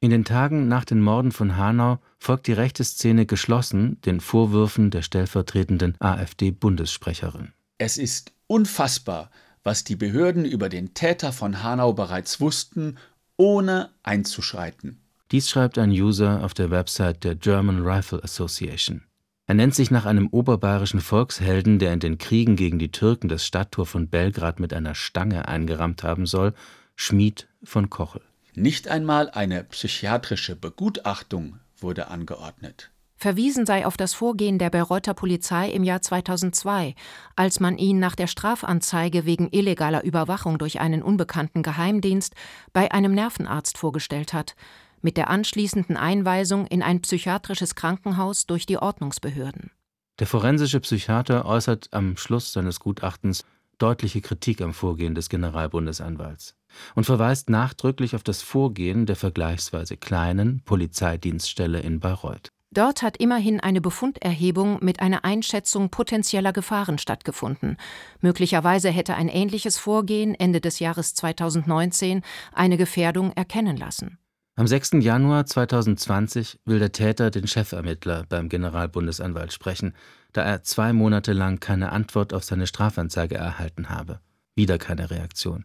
In 0.00 0.10
den 0.10 0.24
Tagen 0.24 0.68
nach 0.68 0.84
den 0.84 1.00
Morden 1.00 1.32
von 1.32 1.56
Hanau 1.56 1.98
folgt 2.18 2.46
die 2.48 2.52
rechte 2.52 2.84
Szene 2.84 3.24
geschlossen 3.24 3.98
den 4.02 4.20
Vorwürfen 4.20 4.90
der 4.90 5.02
stellvertretenden 5.02 5.96
AfD-Bundessprecherin. 5.98 7.52
Es 7.78 7.96
ist 7.96 8.32
unfassbar, 8.46 9.30
was 9.64 9.84
die 9.84 9.96
Behörden 9.96 10.44
über 10.44 10.68
den 10.68 10.92
Täter 10.92 11.32
von 11.32 11.62
Hanau 11.62 11.94
bereits 11.94 12.40
wussten, 12.40 12.98
ohne 13.36 13.90
einzuschreiten. 14.02 15.00
Dies 15.32 15.50
schreibt 15.50 15.78
ein 15.78 15.90
User 15.90 16.44
auf 16.44 16.54
der 16.54 16.70
Website 16.70 17.24
der 17.24 17.34
German 17.34 17.82
Rifle 17.82 18.22
Association. 18.22 19.02
Er 19.46 19.54
nennt 19.54 19.74
sich 19.74 19.90
nach 19.90 20.04
einem 20.04 20.28
oberbayerischen 20.28 21.00
Volkshelden, 21.00 21.78
der 21.78 21.92
in 21.92 22.00
den 22.00 22.18
Kriegen 22.18 22.56
gegen 22.56 22.78
die 22.78 22.90
Türken 22.90 23.28
das 23.28 23.46
Stadttor 23.46 23.86
von 23.86 24.08
Belgrad 24.08 24.60
mit 24.60 24.72
einer 24.72 24.94
Stange 24.94 25.48
eingerammt 25.48 26.02
haben 26.02 26.26
soll, 26.26 26.52
Schmied 26.96 27.48
von 27.62 27.88
Kochel. 27.90 28.22
Nicht 28.58 28.88
einmal 28.88 29.28
eine 29.28 29.64
psychiatrische 29.64 30.56
Begutachtung 30.56 31.60
wurde 31.78 32.08
angeordnet. 32.08 32.90
Verwiesen 33.18 33.66
sei 33.66 33.84
auf 33.84 33.98
das 33.98 34.14
Vorgehen 34.14 34.58
der 34.58 34.70
Bayreuther 34.70 35.12
Polizei 35.12 35.68
im 35.68 35.84
Jahr 35.84 36.00
2002, 36.00 36.94
als 37.36 37.60
man 37.60 37.76
ihn 37.76 37.98
nach 37.98 38.16
der 38.16 38.28
Strafanzeige 38.28 39.26
wegen 39.26 39.50
illegaler 39.52 40.04
Überwachung 40.04 40.56
durch 40.56 40.80
einen 40.80 41.02
unbekannten 41.02 41.62
Geheimdienst 41.62 42.34
bei 42.72 42.90
einem 42.92 43.12
Nervenarzt 43.12 43.76
vorgestellt 43.76 44.32
hat 44.32 44.56
mit 45.02 45.18
der 45.18 45.28
anschließenden 45.28 45.98
Einweisung 45.98 46.66
in 46.66 46.82
ein 46.82 47.02
psychiatrisches 47.02 47.74
Krankenhaus 47.74 48.46
durch 48.46 48.64
die 48.64 48.78
Ordnungsbehörden. 48.78 49.70
Der 50.18 50.26
forensische 50.26 50.80
Psychiater 50.80 51.44
äußert 51.44 51.88
am 51.92 52.16
Schluss 52.16 52.54
seines 52.54 52.80
Gutachtens 52.80 53.44
deutliche 53.78 54.20
Kritik 54.20 54.60
am 54.60 54.74
Vorgehen 54.74 55.14
des 55.14 55.28
Generalbundesanwalts 55.28 56.54
und 56.94 57.04
verweist 57.04 57.50
nachdrücklich 57.50 58.14
auf 58.14 58.22
das 58.22 58.42
Vorgehen 58.42 59.06
der 59.06 59.16
vergleichsweise 59.16 59.96
kleinen 59.96 60.62
Polizeidienststelle 60.64 61.80
in 61.80 62.00
Bayreuth. 62.00 62.50
Dort 62.72 63.02
hat 63.02 63.16
immerhin 63.16 63.60
eine 63.60 63.80
Befunderhebung 63.80 64.78
mit 64.82 65.00
einer 65.00 65.24
Einschätzung 65.24 65.88
potenzieller 65.88 66.52
Gefahren 66.52 66.98
stattgefunden. 66.98 67.76
Möglicherweise 68.20 68.90
hätte 68.90 69.14
ein 69.14 69.28
ähnliches 69.28 69.78
Vorgehen 69.78 70.34
Ende 70.34 70.60
des 70.60 70.78
Jahres 70.78 71.14
2019 71.14 72.22
eine 72.52 72.76
Gefährdung 72.76 73.32
erkennen 73.32 73.76
lassen. 73.76 74.18
Am 74.58 74.66
6. 74.66 74.92
Januar 75.00 75.44
2020 75.44 76.60
will 76.64 76.78
der 76.78 76.90
Täter 76.90 77.30
den 77.30 77.46
Chefermittler 77.46 78.24
beim 78.28 78.48
Generalbundesanwalt 78.48 79.52
sprechen, 79.52 79.94
da 80.32 80.42
er 80.42 80.62
zwei 80.62 80.92
Monate 80.92 81.32
lang 81.32 81.60
keine 81.60 81.92
Antwort 81.92 82.32
auf 82.32 82.44
seine 82.44 82.66
Strafanzeige 82.66 83.36
erhalten 83.36 83.88
habe. 83.88 84.20
Wieder 84.54 84.78
keine 84.78 85.10
Reaktion. 85.10 85.64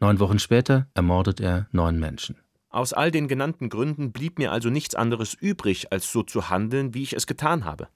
Neun 0.00 0.18
Wochen 0.18 0.38
später 0.38 0.88
ermordet 0.94 1.40
er 1.40 1.68
neun 1.70 2.00
Menschen. 2.00 2.36
Aus 2.70 2.92
all 2.92 3.10
den 3.10 3.28
genannten 3.28 3.68
Gründen 3.68 4.12
blieb 4.12 4.38
mir 4.38 4.50
also 4.50 4.70
nichts 4.70 4.94
anderes 4.94 5.34
übrig, 5.34 5.92
als 5.92 6.10
so 6.10 6.22
zu 6.22 6.48
handeln, 6.48 6.94
wie 6.94 7.02
ich 7.02 7.12
es 7.12 7.26
getan 7.26 7.64
habe. 7.64 7.88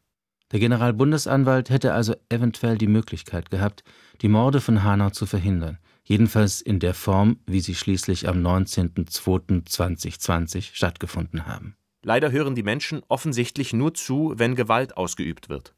Der 0.52 0.60
Generalbundesanwalt 0.60 1.70
hätte 1.70 1.94
also 1.94 2.14
eventuell 2.28 2.78
die 2.78 2.86
Möglichkeit 2.86 3.50
gehabt, 3.50 3.82
die 4.22 4.28
Morde 4.28 4.60
von 4.60 4.84
Hanau 4.84 5.10
zu 5.10 5.26
verhindern, 5.26 5.78
jedenfalls 6.04 6.60
in 6.60 6.78
der 6.78 6.94
Form, 6.94 7.40
wie 7.46 7.58
sie 7.60 7.74
schließlich 7.74 8.28
am 8.28 8.46
19.02.2020 8.46 10.74
stattgefunden 10.74 11.46
haben. 11.46 11.74
Leider 12.04 12.30
hören 12.30 12.54
die 12.54 12.62
Menschen 12.62 13.02
offensichtlich 13.08 13.72
nur 13.72 13.94
zu, 13.94 14.34
wenn 14.36 14.54
Gewalt 14.54 14.96
ausgeübt 14.96 15.48
wird. 15.48 15.74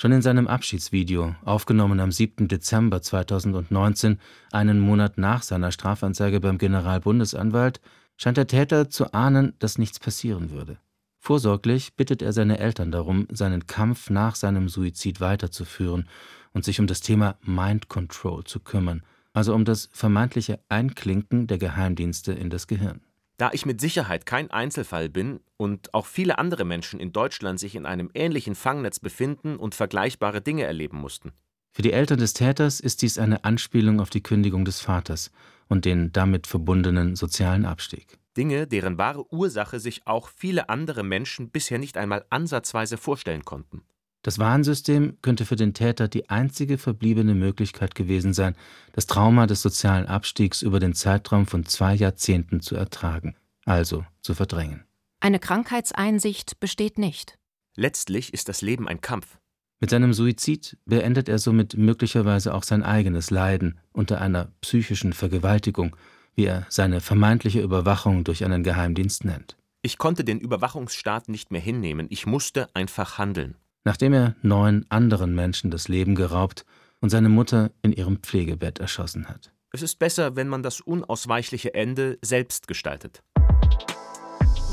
Schon 0.00 0.12
in 0.12 0.22
seinem 0.22 0.46
Abschiedsvideo, 0.46 1.34
aufgenommen 1.44 1.98
am 1.98 2.12
7. 2.12 2.46
Dezember 2.46 3.02
2019, 3.02 4.20
einen 4.52 4.78
Monat 4.78 5.18
nach 5.18 5.42
seiner 5.42 5.72
Strafanzeige 5.72 6.38
beim 6.38 6.56
Generalbundesanwalt, 6.56 7.80
scheint 8.16 8.36
der 8.36 8.46
Täter 8.46 8.90
zu 8.90 9.12
ahnen, 9.12 9.54
dass 9.58 9.76
nichts 9.76 9.98
passieren 9.98 10.50
würde. 10.50 10.78
Vorsorglich 11.18 11.96
bittet 11.96 12.22
er 12.22 12.32
seine 12.32 12.60
Eltern 12.60 12.92
darum, 12.92 13.26
seinen 13.32 13.66
Kampf 13.66 14.08
nach 14.08 14.36
seinem 14.36 14.68
Suizid 14.68 15.20
weiterzuführen 15.20 16.08
und 16.52 16.64
sich 16.64 16.78
um 16.78 16.86
das 16.86 17.00
Thema 17.00 17.36
Mind 17.42 17.88
Control 17.88 18.44
zu 18.44 18.60
kümmern, 18.60 19.02
also 19.32 19.52
um 19.52 19.64
das 19.64 19.88
vermeintliche 19.92 20.60
Einklinken 20.68 21.48
der 21.48 21.58
Geheimdienste 21.58 22.32
in 22.32 22.50
das 22.50 22.68
Gehirn. 22.68 23.00
Da 23.38 23.50
ich 23.52 23.64
mit 23.64 23.80
Sicherheit 23.80 24.26
kein 24.26 24.50
Einzelfall 24.50 25.08
bin 25.08 25.38
und 25.56 25.94
auch 25.94 26.06
viele 26.06 26.38
andere 26.38 26.64
Menschen 26.64 26.98
in 26.98 27.12
Deutschland 27.12 27.60
sich 27.60 27.76
in 27.76 27.86
einem 27.86 28.10
ähnlichen 28.12 28.56
Fangnetz 28.56 28.98
befinden 28.98 29.56
und 29.56 29.76
vergleichbare 29.76 30.40
Dinge 30.42 30.64
erleben 30.64 30.98
mussten. 30.98 31.32
Für 31.70 31.82
die 31.82 31.92
Eltern 31.92 32.18
des 32.18 32.32
Täters 32.32 32.80
ist 32.80 33.00
dies 33.02 33.16
eine 33.16 33.44
Anspielung 33.44 34.00
auf 34.00 34.10
die 34.10 34.24
Kündigung 34.24 34.64
des 34.64 34.80
Vaters 34.80 35.30
und 35.68 35.84
den 35.84 36.12
damit 36.12 36.48
verbundenen 36.48 37.14
sozialen 37.14 37.64
Abstieg. 37.64 38.18
Dinge, 38.36 38.66
deren 38.66 38.98
wahre 38.98 39.32
Ursache 39.32 39.78
sich 39.78 40.04
auch 40.04 40.28
viele 40.28 40.68
andere 40.68 41.04
Menschen 41.04 41.50
bisher 41.50 41.78
nicht 41.78 41.96
einmal 41.96 42.24
ansatzweise 42.30 42.96
vorstellen 42.96 43.44
konnten. 43.44 43.82
Das 44.28 44.38
Warnsystem 44.38 45.16
könnte 45.22 45.46
für 45.46 45.56
den 45.56 45.72
Täter 45.72 46.06
die 46.06 46.28
einzige 46.28 46.76
verbliebene 46.76 47.32
Möglichkeit 47.32 47.94
gewesen 47.94 48.34
sein, 48.34 48.56
das 48.92 49.06
Trauma 49.06 49.46
des 49.46 49.62
sozialen 49.62 50.04
Abstiegs 50.04 50.60
über 50.60 50.80
den 50.80 50.92
Zeitraum 50.92 51.46
von 51.46 51.64
zwei 51.64 51.94
Jahrzehnten 51.94 52.60
zu 52.60 52.76
ertragen, 52.76 53.36
also 53.64 54.04
zu 54.20 54.34
verdrängen. 54.34 54.84
Eine 55.20 55.38
Krankheitseinsicht 55.38 56.60
besteht 56.60 56.98
nicht. 56.98 57.38
Letztlich 57.74 58.34
ist 58.34 58.50
das 58.50 58.60
Leben 58.60 58.86
ein 58.86 59.00
Kampf. 59.00 59.38
Mit 59.80 59.88
seinem 59.88 60.12
Suizid 60.12 60.76
beendet 60.84 61.30
er 61.30 61.38
somit 61.38 61.78
möglicherweise 61.78 62.52
auch 62.52 62.64
sein 62.64 62.82
eigenes 62.82 63.30
Leiden 63.30 63.80
unter 63.92 64.20
einer 64.20 64.52
psychischen 64.60 65.14
Vergewaltigung, 65.14 65.96
wie 66.34 66.44
er 66.44 66.66
seine 66.68 67.00
vermeintliche 67.00 67.62
Überwachung 67.62 68.24
durch 68.24 68.44
einen 68.44 68.62
Geheimdienst 68.62 69.24
nennt. 69.24 69.56
Ich 69.80 69.96
konnte 69.96 70.22
den 70.22 70.38
Überwachungsstaat 70.38 71.30
nicht 71.30 71.50
mehr 71.50 71.62
hinnehmen, 71.62 72.08
ich 72.10 72.26
musste 72.26 72.68
einfach 72.74 73.16
handeln 73.16 73.54
nachdem 73.88 74.12
er 74.12 74.34
neun 74.42 74.84
anderen 74.90 75.34
Menschen 75.34 75.70
das 75.70 75.88
Leben 75.88 76.14
geraubt 76.14 76.66
und 77.00 77.08
seine 77.08 77.30
Mutter 77.30 77.70
in 77.80 77.90
ihrem 77.90 78.18
Pflegebett 78.18 78.80
erschossen 78.80 79.30
hat. 79.30 79.50
Es 79.72 79.80
ist 79.80 79.98
besser, 79.98 80.36
wenn 80.36 80.46
man 80.46 80.62
das 80.62 80.82
unausweichliche 80.82 81.72
Ende 81.72 82.18
selbst 82.20 82.68
gestaltet. 82.68 83.22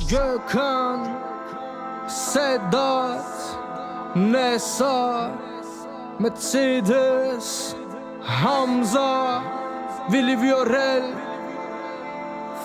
Gökhan, 0.10 1.16
Sedat, 2.10 3.24
Nessa, 4.16 5.34
Mercedes, 6.20 7.74
Hamza, 8.22 9.44
Willi 10.10 10.36
Viorel, 10.42 11.14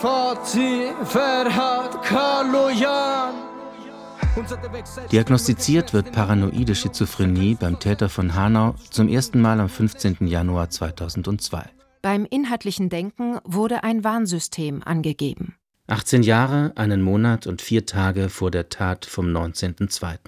Fatih, 0.01 0.95
Ferhat, 1.05 2.03
Kaloyan. 2.03 3.50
Diagnostiziert 5.11 5.93
wird 5.93 6.12
paranoide 6.12 6.75
Schizophrenie 6.75 7.57
beim 7.59 7.81
Täter 7.81 8.09
von 8.09 8.35
Hanau 8.35 8.75
zum 8.90 9.09
ersten 9.09 9.40
Mal 9.40 9.59
am 9.59 9.69
15. 9.69 10.27
Januar 10.27 10.71
2002. 10.71 11.64
Beim 12.03 12.27
inhaltlichen 12.31 12.88
Denken 12.88 13.38
wurde 13.45 13.83
ein 13.83 14.05
Warnsystem 14.05 14.83
angegeben. 14.85 15.57
18 15.88 16.23
Jahre, 16.23 16.73
einen 16.77 17.03
Monat 17.03 17.47
und 17.49 17.61
vier 17.61 17.87
Tage 17.87 18.29
vor 18.29 18.53
der 18.53 18.69
Tat 18.69 19.05
vom 19.05 19.27
19.02. 19.27 20.19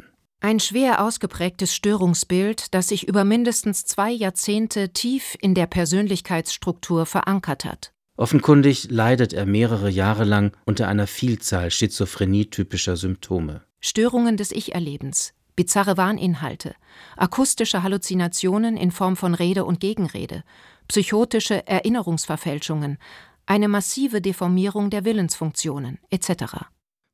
Ein 0.40 0.58
schwer 0.58 1.04
ausgeprägtes 1.04 1.72
Störungsbild, 1.72 2.74
das 2.74 2.88
sich 2.88 3.06
über 3.06 3.22
mindestens 3.22 3.84
zwei 3.84 4.10
Jahrzehnte 4.10 4.92
tief 4.92 5.36
in 5.40 5.54
der 5.54 5.66
Persönlichkeitsstruktur 5.66 7.06
verankert 7.06 7.64
hat. 7.64 7.92
Offenkundig 8.16 8.90
leidet 8.90 9.32
er 9.32 9.46
mehrere 9.46 9.88
Jahre 9.88 10.24
lang 10.24 10.56
unter 10.64 10.88
einer 10.88 11.06
Vielzahl 11.06 11.70
schizophrenie-typischer 11.70 12.96
Symptome. 12.96 13.62
Störungen 13.84 14.36
des 14.36 14.52
Ich-Erlebens, 14.52 15.34
bizarre 15.56 15.96
Wahninhalte, 15.96 16.74
akustische 17.16 17.82
Halluzinationen 17.82 18.76
in 18.76 18.92
Form 18.92 19.16
von 19.16 19.34
Rede 19.34 19.64
und 19.64 19.80
Gegenrede, 19.80 20.44
psychotische 20.86 21.66
Erinnerungsverfälschungen, 21.66 22.98
eine 23.44 23.66
massive 23.66 24.20
Deformierung 24.20 24.88
der 24.88 25.04
Willensfunktionen 25.04 25.98
etc. 26.10 26.64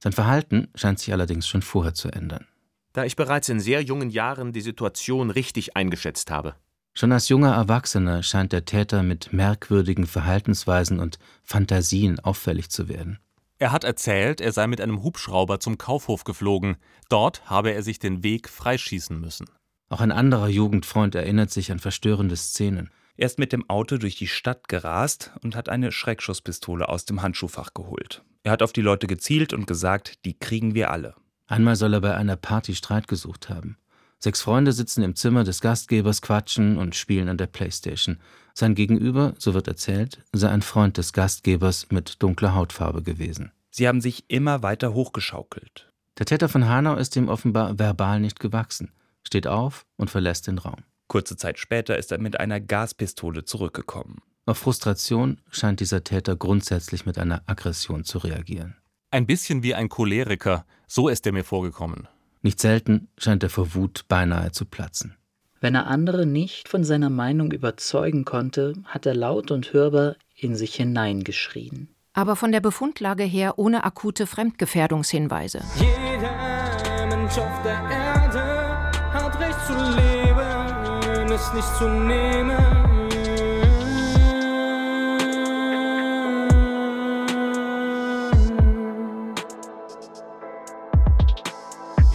Sein 0.03 0.13
Verhalten 0.13 0.69
scheint 0.75 0.99
sich 0.99 1.13
allerdings 1.13 1.49
schon 1.49 1.63
vorher 1.63 1.95
zu 1.95 2.11
ändern. 2.11 2.47
Da 2.93 3.05
ich 3.05 3.17
bereits 3.17 3.49
in 3.49 3.61
sehr 3.61 3.83
jungen 3.83 4.11
Jahren 4.11 4.53
die 4.53 4.61
Situation 4.61 5.31
richtig 5.31 5.75
eingeschätzt 5.75 6.31
habe. 6.31 6.55
Schon 6.93 7.13
als 7.13 7.29
junger 7.31 7.55
Erwachsener 7.55 8.23
scheint 8.23 8.53
der 8.53 8.67
Täter 8.67 9.03
mit 9.03 9.33
merkwürdigen 9.33 10.07
Verhaltensweisen 10.07 11.01
und 11.01 11.19
Fantasien 11.45 12.21
auffällig 12.21 12.71
zu 12.71 12.89
werden. 12.89 13.21
Er 13.61 13.73
hat 13.73 13.83
erzählt, 13.83 14.41
er 14.41 14.53
sei 14.53 14.69
mit 14.69 14.81
einem 14.81 15.03
Hubschrauber 15.03 15.59
zum 15.59 15.79
Kaufhof 15.79 16.23
geflogen. 16.25 16.77
Dort 17.09 17.51
habe 17.51 17.73
er 17.73 17.83
sich 17.83 17.99
den 17.99 18.23
Weg 18.23 18.49
freischießen 18.49 19.21
müssen. 19.21 19.51
Auch 19.89 20.01
ein 20.01 20.13
anderer 20.13 20.49
Jugendfreund 20.49 21.15
erinnert 21.15 21.51
sich 21.51 21.73
an 21.73 21.81
verstörende 21.81 22.37
Szenen. 22.37 22.91
Er 23.17 23.27
ist 23.27 23.39
mit 23.41 23.53
dem 23.53 23.69
Auto 23.69 23.97
durch 23.97 24.15
die 24.15 24.29
Stadt 24.29 24.69
gerast 24.69 25.33
und 25.43 25.57
hat 25.57 25.69
eine 25.69 25.91
Schreckschusspistole 25.91 26.89
aus 26.89 27.05
dem 27.05 27.21
Handschuhfach 27.21 27.75
geholt. 27.75 28.23
Er 28.45 28.53
hat 28.53 28.63
auf 28.63 28.73
die 28.73 28.83
Leute 28.83 29.09
gezielt 29.09 29.53
und 29.53 29.67
gesagt, 29.67 30.25
die 30.25 30.39
kriegen 30.39 30.75
wir 30.75 30.93
alle. 30.93 31.17
Einmal 31.49 31.75
soll 31.75 31.95
er 31.95 32.01
bei 32.01 32.15
einer 32.15 32.37
Party 32.37 32.77
Streit 32.77 33.09
gesucht 33.09 33.49
haben. 33.49 33.77
Sechs 34.21 34.43
Freunde 34.43 34.73
sitzen 34.73 35.05
im 35.05 35.15
Zimmer 35.15 35.45
des 35.45 35.61
Gastgebers, 35.61 36.23
quatschen 36.23 36.77
und 36.77 36.97
spielen 36.97 37.29
an 37.29 37.39
der 37.39 37.47
Playstation. 37.47 38.19
Sein 38.53 38.75
Gegenüber, 38.75 39.35
so 39.39 39.55
wird 39.55 39.69
erzählt, 39.69 40.25
sei 40.33 40.49
ein 40.49 40.63
Freund 40.63 40.99
des 40.99 41.13
Gastgebers 41.13 41.87
mit 41.91 42.21
dunkler 42.21 42.55
Hautfarbe 42.55 43.03
gewesen. 43.03 43.53
Sie 43.71 43.87
haben 43.87 44.01
sich 44.01 44.25
immer 44.29 44.65
weiter 44.65 44.93
hochgeschaukelt. 44.93 45.93
Der 46.19 46.27
Täter 46.27 46.49
von 46.49 46.69
Hanau 46.69 46.97
ist 46.97 47.15
ihm 47.15 47.29
offenbar 47.29 47.79
verbal 47.79 48.19
nicht 48.19 48.41
gewachsen, 48.41 48.93
steht 49.23 49.47
auf 49.47 49.87
und 49.97 50.11
verlässt 50.11 50.49
den 50.49 50.59
Raum. 50.59 50.83
Kurze 51.07 51.37
Zeit 51.37 51.61
später 51.61 51.97
ist 51.97 52.11
er 52.11 52.19
mit 52.19 52.41
einer 52.41 52.61
Gaspistole 52.61 53.45
zurückgekommen. 53.45 54.19
Auf 54.47 54.59
Frustration 54.59 55.41
scheint 55.51 55.79
dieser 55.79 56.03
Täter 56.03 56.35
grundsätzlich 56.35 57.07
mit 57.07 57.19
einer 57.19 57.43
Aggression 57.47 58.05
zu 58.05 58.19
reagieren. 58.19 58.77
Ein 59.13 59.27
bisschen 59.27 59.63
wie 59.63 59.75
ein 59.75 59.89
Choleriker, 59.89 60.67
so 60.89 61.09
ist 61.09 61.25
er 61.25 61.33
mir 61.33 61.45
vorgekommen. 61.45 62.09
Nicht 62.43 62.61
selten 62.61 63.09
scheint 63.19 63.43
er 63.43 63.51
vor 63.51 63.75
Wut 63.75 64.05
beinahe 64.09 64.53
zu 64.53 64.65
platzen. 64.65 65.17
Wenn 65.61 65.75
er 65.75 65.89
andere 65.89 66.25
nicht 66.25 66.69
von 66.69 66.85
seiner 66.85 67.11
Meinung 67.11 67.51
überzeugen 67.51 68.25
konnte, 68.25 68.75
hat 68.85 69.07
er 69.07 69.15
laut 69.15 69.51
und 69.51 69.73
hörbar 69.73 70.15
in 70.37 70.55
sich 70.55 70.77
hineingeschrien. 70.77 71.89
Aber 72.13 72.37
von 72.37 72.53
der 72.53 72.61
Befundlage 72.61 73.25
her 73.25 73.59
ohne 73.59 73.85
akute 73.85 74.27
Fremdgefährdungshinweise. 74.27 75.63
Jeder 75.77 77.07
Mensch 77.09 77.39
auf 77.39 77.63
der 77.63 77.81
Erde 77.91 78.91
hat 79.13 79.41
Recht 79.41 79.67
zu 79.67 79.73
leben, 79.73 81.33
es 81.33 81.53
nicht 81.53 81.77
zu 81.77 81.89
nehmen. 81.89 82.88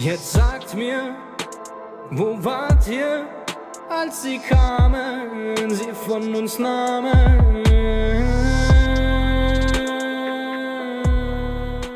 Jetzt 0.04 0.34
sagt 0.34 0.76
mir, 0.76 1.16
wo 2.12 2.38
wart 2.44 2.90
ihr, 2.90 3.26
als 3.90 4.24
sie 4.24 4.38
kamen, 4.38 5.70
sie 5.70 5.94
von 5.94 6.36
uns 6.36 6.60
nahmen? 6.60 7.64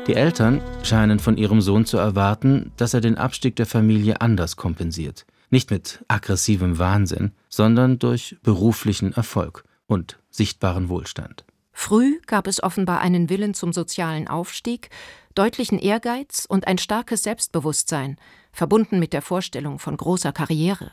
Die 0.06 0.14
Eltern 0.14 0.62
scheinen 0.82 1.18
von 1.18 1.36
ihrem 1.36 1.60
Sohn 1.60 1.84
zu 1.84 1.98
erwarten, 1.98 2.72
dass 2.78 2.94
er 2.94 3.02
den 3.02 3.18
Abstieg 3.18 3.56
der 3.56 3.66
Familie 3.66 4.22
anders 4.22 4.56
kompensiert. 4.56 5.26
Nicht 5.50 5.70
mit 5.70 6.02
aggressivem 6.08 6.78
Wahnsinn, 6.78 7.32
sondern 7.50 7.98
durch 7.98 8.38
beruflichen 8.42 9.12
Erfolg 9.12 9.64
und 9.86 10.18
sichtbaren 10.30 10.88
Wohlstand. 10.88 11.44
Früh 11.80 12.18
gab 12.26 12.48
es 12.48 12.60
offenbar 12.60 13.00
einen 13.00 13.30
Willen 13.30 13.54
zum 13.54 13.72
sozialen 13.72 14.26
Aufstieg, 14.26 14.90
deutlichen 15.36 15.78
Ehrgeiz 15.78 16.44
und 16.44 16.66
ein 16.66 16.76
starkes 16.76 17.22
Selbstbewusstsein, 17.22 18.16
verbunden 18.52 18.98
mit 18.98 19.12
der 19.12 19.22
Vorstellung 19.22 19.78
von 19.78 19.96
großer 19.96 20.32
Karriere. 20.32 20.90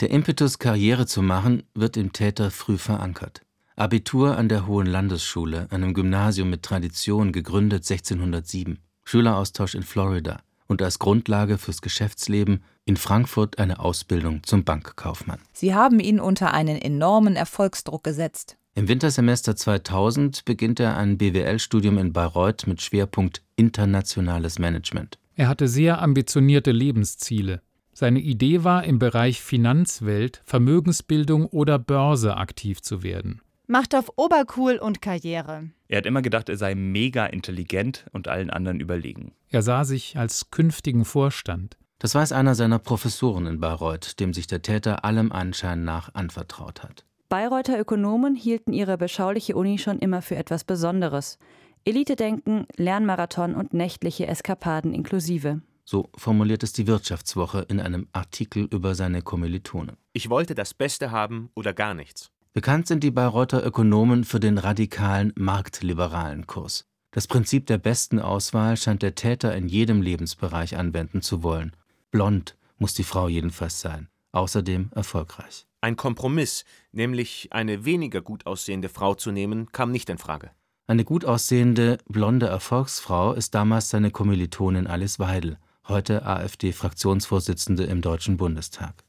Der 0.00 0.10
Impetus, 0.10 0.58
Karriere 0.58 1.06
zu 1.06 1.22
machen, 1.22 1.62
wird 1.74 1.96
im 1.96 2.12
Täter 2.12 2.50
früh 2.50 2.76
verankert. 2.76 3.40
Abitur 3.76 4.36
an 4.36 4.50
der 4.50 4.66
Hohen 4.66 4.86
Landesschule, 4.86 5.68
einem 5.70 5.94
Gymnasium 5.94 6.50
mit 6.50 6.62
Tradition, 6.62 7.32
gegründet 7.32 7.90
1607, 7.90 8.78
Schüleraustausch 9.04 9.74
in 9.74 9.84
Florida 9.84 10.42
und 10.66 10.82
als 10.82 10.98
Grundlage 10.98 11.56
fürs 11.56 11.80
Geschäftsleben 11.80 12.62
in 12.84 12.98
Frankfurt 12.98 13.58
eine 13.58 13.80
Ausbildung 13.80 14.42
zum 14.42 14.64
Bankkaufmann. 14.64 15.40
Sie 15.54 15.74
haben 15.74 15.98
ihn 15.98 16.20
unter 16.20 16.52
einen 16.52 16.76
enormen 16.76 17.36
Erfolgsdruck 17.36 18.04
gesetzt. 18.04 18.58
Im 18.76 18.88
Wintersemester 18.88 19.56
2000 19.56 20.44
beginnt 20.44 20.80
er 20.80 20.98
ein 20.98 21.16
BWL-Studium 21.16 21.96
in 21.96 22.12
Bayreuth 22.12 22.66
mit 22.66 22.82
Schwerpunkt 22.82 23.40
internationales 23.56 24.58
Management. 24.58 25.18
Er 25.34 25.48
hatte 25.48 25.66
sehr 25.66 26.02
ambitionierte 26.02 26.72
Lebensziele. 26.72 27.62
Seine 27.94 28.20
Idee 28.20 28.64
war, 28.64 28.84
im 28.84 28.98
Bereich 28.98 29.40
Finanzwelt, 29.40 30.42
Vermögensbildung 30.44 31.46
oder 31.46 31.78
Börse 31.78 32.36
aktiv 32.36 32.82
zu 32.82 33.02
werden. 33.02 33.40
Macht 33.66 33.94
auf 33.94 34.12
Obercool 34.16 34.76
und 34.76 35.00
Karriere. 35.00 35.70
Er 35.88 35.96
hat 35.96 36.06
immer 36.06 36.20
gedacht, 36.20 36.50
er 36.50 36.58
sei 36.58 36.74
mega 36.74 37.24
intelligent 37.24 38.04
und 38.12 38.28
allen 38.28 38.50
anderen 38.50 38.80
überlegen. 38.80 39.32
Er 39.48 39.62
sah 39.62 39.84
sich 39.84 40.18
als 40.18 40.50
künftigen 40.50 41.06
Vorstand. 41.06 41.78
Das 41.98 42.14
weiß 42.14 42.32
einer 42.32 42.54
seiner 42.54 42.78
Professoren 42.78 43.46
in 43.46 43.58
Bayreuth, 43.58 44.20
dem 44.20 44.34
sich 44.34 44.46
der 44.46 44.60
Täter 44.60 45.02
allem 45.06 45.32
Anschein 45.32 45.82
nach 45.82 46.14
anvertraut 46.14 46.82
hat. 46.82 47.06
Bayreuther 47.28 47.80
Ökonomen 47.80 48.36
hielten 48.36 48.72
ihre 48.72 48.96
beschauliche 48.96 49.56
Uni 49.56 49.78
schon 49.78 49.98
immer 49.98 50.22
für 50.22 50.36
etwas 50.36 50.62
Besonderes. 50.62 51.38
Elitedenken, 51.84 52.66
Lernmarathon 52.76 53.54
und 53.54 53.74
nächtliche 53.74 54.26
Eskapaden 54.28 54.94
inklusive. 54.94 55.60
So 55.84 56.08
formuliert 56.16 56.62
es 56.62 56.72
die 56.72 56.86
Wirtschaftswoche 56.86 57.66
in 57.68 57.80
einem 57.80 58.08
Artikel 58.12 58.64
über 58.64 58.94
seine 58.94 59.22
Kommilitone. 59.22 59.96
Ich 60.12 60.30
wollte 60.30 60.54
das 60.54 60.74
Beste 60.74 61.10
haben 61.10 61.50
oder 61.54 61.72
gar 61.72 61.94
nichts. 61.94 62.30
Bekannt 62.52 62.86
sind 62.86 63.02
die 63.04 63.10
Bayreuther 63.10 63.64
Ökonomen 63.64 64.24
für 64.24 64.40
den 64.40 64.58
radikalen 64.58 65.32
marktliberalen 65.36 66.46
Kurs. 66.46 66.86
Das 67.10 67.26
Prinzip 67.26 67.66
der 67.66 67.78
besten 67.78 68.18
Auswahl 68.18 68.76
scheint 68.76 69.02
der 69.02 69.14
Täter 69.14 69.54
in 69.54 69.68
jedem 69.68 70.00
Lebensbereich 70.00 70.76
anwenden 70.76 71.22
zu 71.22 71.42
wollen. 71.42 71.74
Blond 72.10 72.56
muss 72.78 72.94
die 72.94 73.04
Frau 73.04 73.28
jedenfalls 73.28 73.80
sein, 73.80 74.08
außerdem 74.32 74.90
erfolgreich. 74.94 75.65
Ein 75.80 75.96
Kompromiss, 75.96 76.64
nämlich 76.92 77.48
eine 77.52 77.84
weniger 77.84 78.22
gut 78.22 78.46
aussehende 78.46 78.88
Frau 78.88 79.14
zu 79.14 79.30
nehmen, 79.30 79.70
kam 79.72 79.90
nicht 79.90 80.08
in 80.08 80.18
Frage. 80.18 80.50
Eine 80.86 81.04
gut 81.04 81.24
aussehende, 81.24 81.98
blonde 82.08 82.46
Erfolgsfrau 82.46 83.32
ist 83.32 83.54
damals 83.54 83.90
seine 83.90 84.10
Kommilitonin 84.10 84.86
Alice 84.86 85.18
Weidel, 85.18 85.58
heute 85.88 86.24
AfD-Fraktionsvorsitzende 86.24 87.84
im 87.84 88.02
Deutschen 88.02 88.36
Bundestag. 88.36 89.04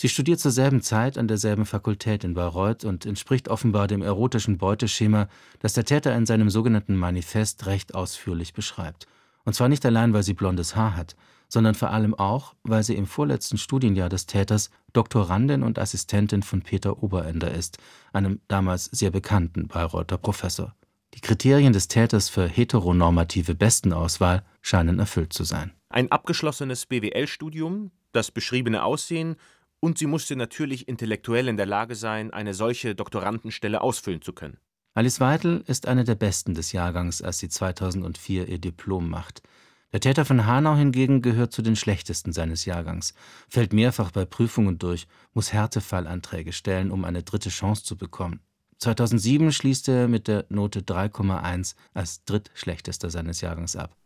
Sie 0.00 0.08
studiert 0.08 0.40
zur 0.40 0.50
selben 0.50 0.80
Zeit 0.80 1.18
an 1.18 1.28
derselben 1.28 1.66
Fakultät 1.66 2.24
in 2.24 2.34
Bayreuth 2.34 2.84
und 2.84 3.06
entspricht 3.06 3.48
offenbar 3.48 3.86
dem 3.86 4.00
erotischen 4.00 4.56
Beuteschema, 4.56 5.28
das 5.58 5.74
der 5.74 5.84
Täter 5.84 6.16
in 6.16 6.26
seinem 6.26 6.48
sogenannten 6.48 6.96
Manifest 6.96 7.66
recht 7.66 7.94
ausführlich 7.94 8.54
beschreibt. 8.54 9.06
Und 9.44 9.52
zwar 9.52 9.68
nicht 9.68 9.84
allein, 9.84 10.12
weil 10.12 10.22
sie 10.22 10.34
blondes 10.34 10.74
Haar 10.74 10.96
hat, 10.96 11.16
sondern 11.50 11.74
vor 11.74 11.90
allem 11.90 12.14
auch, 12.14 12.54
weil 12.62 12.82
sie 12.82 12.94
im 12.94 13.06
vorletzten 13.06 13.58
Studienjahr 13.58 14.08
des 14.08 14.24
Täters 14.24 14.70
Doktorandin 14.94 15.62
und 15.62 15.78
Assistentin 15.78 16.42
von 16.42 16.62
Peter 16.62 17.02
Oberender 17.02 17.52
ist, 17.52 17.76
einem 18.12 18.40
damals 18.48 18.86
sehr 18.86 19.10
bekannten 19.10 19.68
Bayreuther 19.68 20.16
Professor. 20.16 20.74
Die 21.14 21.20
Kriterien 21.20 21.72
des 21.72 21.88
Täters 21.88 22.28
für 22.28 22.46
heteronormative 22.46 23.54
Bestenauswahl 23.56 24.44
scheinen 24.62 25.00
erfüllt 25.00 25.32
zu 25.32 25.44
sein. 25.44 25.72
Ein 25.88 26.10
abgeschlossenes 26.12 26.86
BWL-Studium, 26.86 27.90
das 28.12 28.30
beschriebene 28.30 28.84
Aussehen 28.84 29.36
und 29.80 29.98
sie 29.98 30.06
musste 30.06 30.36
natürlich 30.36 30.86
intellektuell 30.86 31.48
in 31.48 31.56
der 31.56 31.66
Lage 31.66 31.96
sein, 31.96 32.32
eine 32.32 32.54
solche 32.54 32.94
Doktorandenstelle 32.94 33.80
ausfüllen 33.80 34.22
zu 34.22 34.32
können. 34.32 34.58
Alice 34.94 35.20
Weidel 35.20 35.64
ist 35.66 35.88
eine 35.88 36.04
der 36.04 36.16
Besten 36.16 36.54
des 36.54 36.72
Jahrgangs, 36.72 37.22
als 37.22 37.38
sie 37.38 37.48
2004 37.48 38.48
ihr 38.48 38.58
Diplom 38.58 39.08
macht. 39.08 39.42
Der 39.92 40.00
Täter 40.00 40.24
von 40.24 40.46
Hanau 40.46 40.76
hingegen 40.76 41.20
gehört 41.20 41.52
zu 41.52 41.62
den 41.62 41.74
Schlechtesten 41.74 42.32
seines 42.32 42.64
Jahrgangs, 42.64 43.12
fällt 43.48 43.72
mehrfach 43.72 44.12
bei 44.12 44.24
Prüfungen 44.24 44.78
durch, 44.78 45.08
muss 45.34 45.52
Härtefallanträge 45.52 46.52
stellen, 46.52 46.92
um 46.92 47.04
eine 47.04 47.24
dritte 47.24 47.48
Chance 47.48 47.82
zu 47.82 47.96
bekommen. 47.96 48.40
2007 48.78 49.52
schließt 49.52 49.88
er 49.88 50.08
mit 50.08 50.28
der 50.28 50.46
Note 50.48 50.80
3,1 50.80 51.74
als 51.92 52.24
drittschlechtester 52.24 53.10
seines 53.10 53.40
Jahrgangs 53.40 53.76
ab. 53.76 53.96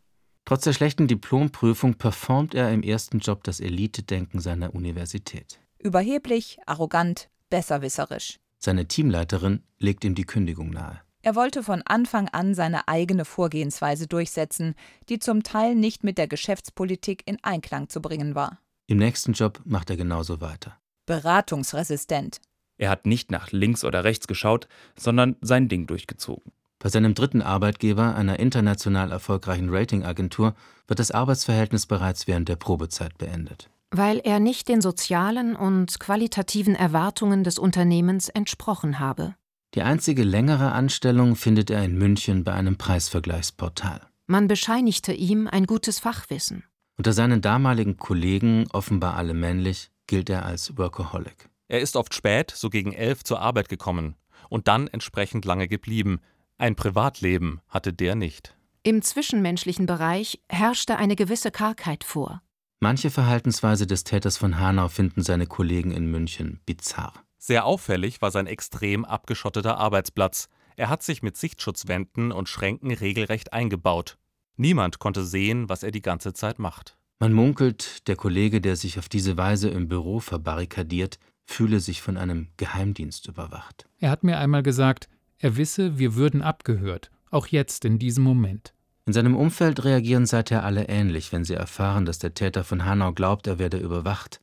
Trotz 0.46 0.64
der 0.64 0.72
schlechten 0.72 1.06
Diplomprüfung 1.06 1.94
performt 1.94 2.54
er 2.54 2.72
im 2.72 2.82
ersten 2.82 3.18
Job 3.18 3.44
das 3.44 3.60
Elitedenken 3.60 4.40
seiner 4.40 4.74
Universität. 4.74 5.60
Überheblich, 5.78 6.58
arrogant, 6.66 7.28
besserwisserisch. 7.50 8.40
Seine 8.58 8.88
Teamleiterin 8.88 9.62
legt 9.78 10.04
ihm 10.04 10.14
die 10.14 10.24
Kündigung 10.24 10.70
nahe. 10.70 11.03
Er 11.24 11.34
wollte 11.34 11.62
von 11.62 11.80
Anfang 11.86 12.28
an 12.28 12.54
seine 12.54 12.86
eigene 12.86 13.24
Vorgehensweise 13.24 14.06
durchsetzen, 14.06 14.74
die 15.08 15.18
zum 15.18 15.42
Teil 15.42 15.74
nicht 15.74 16.04
mit 16.04 16.18
der 16.18 16.28
Geschäftspolitik 16.28 17.22
in 17.24 17.38
Einklang 17.42 17.88
zu 17.88 18.02
bringen 18.02 18.34
war. 18.34 18.58
Im 18.88 18.98
nächsten 18.98 19.32
Job 19.32 19.62
macht 19.64 19.88
er 19.88 19.96
genauso 19.96 20.42
weiter. 20.42 20.76
Beratungsresistent. 21.06 22.42
Er 22.76 22.90
hat 22.90 23.06
nicht 23.06 23.30
nach 23.30 23.52
links 23.52 23.86
oder 23.86 24.04
rechts 24.04 24.26
geschaut, 24.26 24.68
sondern 24.98 25.36
sein 25.40 25.68
Ding 25.68 25.86
durchgezogen. 25.86 26.52
Bei 26.78 26.90
seinem 26.90 27.14
dritten 27.14 27.40
Arbeitgeber, 27.40 28.14
einer 28.14 28.38
international 28.38 29.10
erfolgreichen 29.10 29.70
Ratingagentur, 29.70 30.54
wird 30.86 30.98
das 30.98 31.10
Arbeitsverhältnis 31.10 31.86
bereits 31.86 32.26
während 32.26 32.50
der 32.50 32.56
Probezeit 32.56 33.16
beendet. 33.16 33.70
Weil 33.90 34.18
er 34.18 34.40
nicht 34.40 34.68
den 34.68 34.82
sozialen 34.82 35.56
und 35.56 35.98
qualitativen 35.98 36.74
Erwartungen 36.74 37.44
des 37.44 37.58
Unternehmens 37.58 38.28
entsprochen 38.28 38.98
habe. 39.00 39.36
Die 39.74 39.82
einzige 39.82 40.22
längere 40.22 40.70
Anstellung 40.70 41.34
findet 41.34 41.68
er 41.68 41.84
in 41.84 41.98
München 41.98 42.44
bei 42.44 42.52
einem 42.52 42.76
Preisvergleichsportal. 42.76 44.00
Man 44.26 44.46
bescheinigte 44.46 45.12
ihm 45.12 45.48
ein 45.48 45.66
gutes 45.66 45.98
Fachwissen. 45.98 46.64
Unter 46.96 47.12
seinen 47.12 47.40
damaligen 47.40 47.96
Kollegen, 47.96 48.66
offenbar 48.72 49.16
alle 49.16 49.34
männlich, 49.34 49.90
gilt 50.06 50.30
er 50.30 50.46
als 50.46 50.78
Workaholic. 50.78 51.48
Er 51.66 51.80
ist 51.80 51.96
oft 51.96 52.14
spät, 52.14 52.52
so 52.52 52.70
gegen 52.70 52.92
elf, 52.92 53.24
zur 53.24 53.40
Arbeit 53.40 53.68
gekommen 53.68 54.14
und 54.48 54.68
dann 54.68 54.86
entsprechend 54.86 55.44
lange 55.44 55.66
geblieben. 55.66 56.20
Ein 56.56 56.76
Privatleben 56.76 57.60
hatte 57.66 57.92
der 57.92 58.14
nicht. 58.14 58.56
Im 58.84 59.02
zwischenmenschlichen 59.02 59.86
Bereich 59.86 60.40
herrschte 60.48 60.96
eine 60.96 61.16
gewisse 61.16 61.50
Kargheit 61.50 62.04
vor. 62.04 62.42
Manche 62.78 63.10
Verhaltensweise 63.10 63.86
des 63.88 64.04
Täters 64.04 64.36
von 64.36 64.60
Hanau 64.60 64.88
finden 64.88 65.22
seine 65.22 65.46
Kollegen 65.46 65.90
in 65.90 66.10
München 66.10 66.60
bizarr. 66.64 67.23
Sehr 67.46 67.66
auffällig 67.66 68.22
war 68.22 68.30
sein 68.30 68.46
extrem 68.46 69.04
abgeschotteter 69.04 69.76
Arbeitsplatz. 69.76 70.48
Er 70.76 70.88
hat 70.88 71.02
sich 71.02 71.22
mit 71.22 71.36
Sichtschutzwänden 71.36 72.32
und 72.32 72.48
Schränken 72.48 72.90
regelrecht 72.90 73.52
eingebaut. 73.52 74.16
Niemand 74.56 74.98
konnte 74.98 75.26
sehen, 75.26 75.68
was 75.68 75.82
er 75.82 75.90
die 75.90 76.00
ganze 76.00 76.32
Zeit 76.32 76.58
macht. 76.58 76.96
Man 77.18 77.34
munkelt, 77.34 78.08
der 78.08 78.16
Kollege, 78.16 78.62
der 78.62 78.76
sich 78.76 78.98
auf 78.98 79.10
diese 79.10 79.36
Weise 79.36 79.68
im 79.68 79.88
Büro 79.88 80.20
verbarrikadiert, 80.20 81.18
fühle 81.44 81.80
sich 81.80 82.00
von 82.00 82.16
einem 82.16 82.48
Geheimdienst 82.56 83.28
überwacht. 83.28 83.84
Er 83.98 84.10
hat 84.10 84.24
mir 84.24 84.38
einmal 84.38 84.62
gesagt, 84.62 85.10
er 85.36 85.58
wisse, 85.58 85.98
wir 85.98 86.14
würden 86.14 86.40
abgehört, 86.40 87.10
auch 87.30 87.46
jetzt 87.48 87.84
in 87.84 87.98
diesem 87.98 88.24
Moment. 88.24 88.72
In 89.04 89.12
seinem 89.12 89.36
Umfeld 89.36 89.84
reagieren 89.84 90.24
seither 90.24 90.64
alle 90.64 90.88
ähnlich, 90.88 91.30
wenn 91.30 91.44
sie 91.44 91.52
erfahren, 91.52 92.06
dass 92.06 92.18
der 92.18 92.32
Täter 92.32 92.64
von 92.64 92.86
Hanau 92.86 93.12
glaubt, 93.12 93.46
er 93.46 93.58
werde 93.58 93.76
überwacht. 93.76 94.40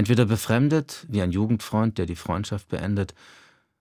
Entweder 0.00 0.24
befremdet, 0.24 1.04
wie 1.10 1.20
ein 1.20 1.30
Jugendfreund, 1.30 1.98
der 1.98 2.06
die 2.06 2.16
Freundschaft 2.16 2.68
beendet, 2.68 3.12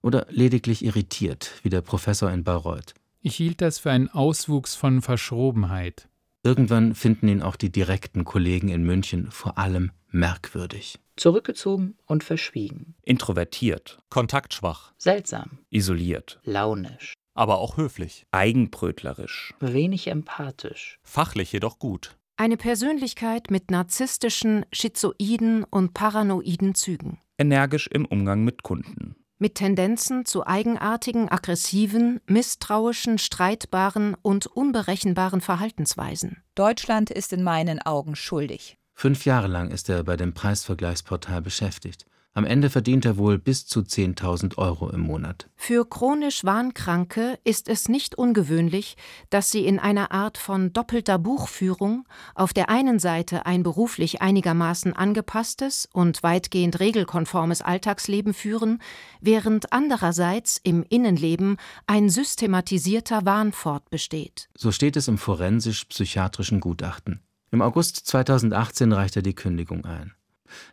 oder 0.02 0.28
lediglich 0.30 0.84
irritiert, 0.84 1.54
wie 1.64 1.70
der 1.70 1.80
Professor 1.80 2.30
in 2.30 2.44
Bayreuth. 2.44 2.94
Ich 3.22 3.38
hielt 3.38 3.62
das 3.62 3.80
für 3.80 3.92
einen 3.92 4.10
Auswuchs 4.10 4.76
von 4.76 5.02
Verschrobenheit. 5.02 6.10
Irgendwann 6.44 6.94
finden 6.94 7.30
ihn 7.30 7.42
auch 7.42 7.56
die 7.56 7.72
direkten 7.72 8.26
Kollegen 8.26 8.68
in 8.68 8.84
München 8.84 9.32
vor 9.32 9.58
allem 9.58 9.92
merkwürdig. 10.10 11.00
Zurückgezogen 11.16 11.96
und 12.06 12.26
verschwiegen. 12.26 12.96
Introvertiert. 13.04 14.00
Kontaktschwach. 14.10 14.92
Seltsam. 14.98 15.60
Isoliert. 15.70 16.42
Launisch. 16.44 17.14
Aber 17.34 17.60
auch 17.60 17.78
höflich. 17.78 18.26
Eigenbrötlerisch. 18.32 19.54
Wenig 19.62 20.08
empathisch. 20.08 21.00
Fachlich 21.02 21.54
jedoch 21.54 21.80
gut. 21.80 22.18
Eine 22.40 22.56
Persönlichkeit 22.56 23.52
mit 23.52 23.70
narzisstischen, 23.70 24.66
schizoiden 24.72 25.66
und 25.66 25.94
paranoiden 25.94 26.74
Zügen. 26.74 27.20
Energisch 27.38 27.88
im 27.88 28.06
Umgang 28.06 28.46
mit 28.46 28.64
Kunden. 28.64 29.18
Mit 29.40 29.56
Tendenzen 29.56 30.24
zu 30.24 30.48
eigenartigen, 30.48 31.28
aggressiven, 31.28 32.22
misstrauischen, 32.28 33.18
streitbaren 33.18 34.16
und 34.22 34.48
unberechenbaren 34.48 35.42
Verhaltensweisen. 35.42 36.42
Deutschland 36.56 37.10
ist 37.10 37.34
in 37.34 37.44
meinen 37.44 37.82
Augen 37.82 38.16
schuldig. 38.16 38.78
Fünf 38.94 39.26
Jahre 39.26 39.48
lang 39.48 39.70
ist 39.70 39.90
er 39.90 40.06
bei 40.06 40.16
dem 40.16 40.34
Preisvergleichsportal 40.34 41.42
beschäftigt. 41.42 42.06
Am 42.36 42.46
Ende 42.46 42.70
verdient 42.70 43.06
er 43.06 43.18
wohl 43.18 43.40
bis 43.40 43.66
zu 43.66 43.80
10.000 43.80 44.58
Euro 44.58 44.90
im 44.92 45.02
Monat. 45.02 45.50
Für 45.56 45.84
chronisch 45.90 46.46
Wahnkranke 46.46 47.40
ist 47.44 47.68
es 47.68 47.90
nicht 47.90 48.16
ungewöhnlich, 48.16 48.98
dass 49.32 49.50
sie 49.50 49.66
in 49.66 49.80
einer 49.80 50.12
Art 50.12 50.38
von 50.38 50.72
doppelter 50.72 51.18
Buchführung 51.18 52.08
auf 52.36 52.54
der 52.54 52.70
einen 52.70 53.00
Seite 53.00 53.48
ein 53.48 53.64
beruflich 53.64 54.22
einigermaßen 54.22 54.94
angepasstes 54.94 55.90
und 55.92 56.22
weitgehend 56.22 56.80
regelkonformes 56.80 57.64
Alltagsleben 57.64 58.36
führen, 58.36 58.80
während 59.22 59.74
andererseits 59.74 60.62
im 60.64 60.84
Innenleben 60.88 61.58
ein 61.88 62.10
systematisierter 62.10 63.26
Wahn 63.26 63.52
fortbesteht. 63.52 64.50
So 64.56 64.72
steht 64.72 64.96
es 64.98 65.08
im 65.08 65.18
forensisch-psychiatrischen 65.18 66.60
Gutachten. 66.60 67.22
Im 67.52 67.64
August 67.64 68.06
2018 68.06 68.92
reicht 68.92 69.16
er 69.16 69.24
die 69.24 69.34
Kündigung 69.34 69.84
ein. 69.84 70.14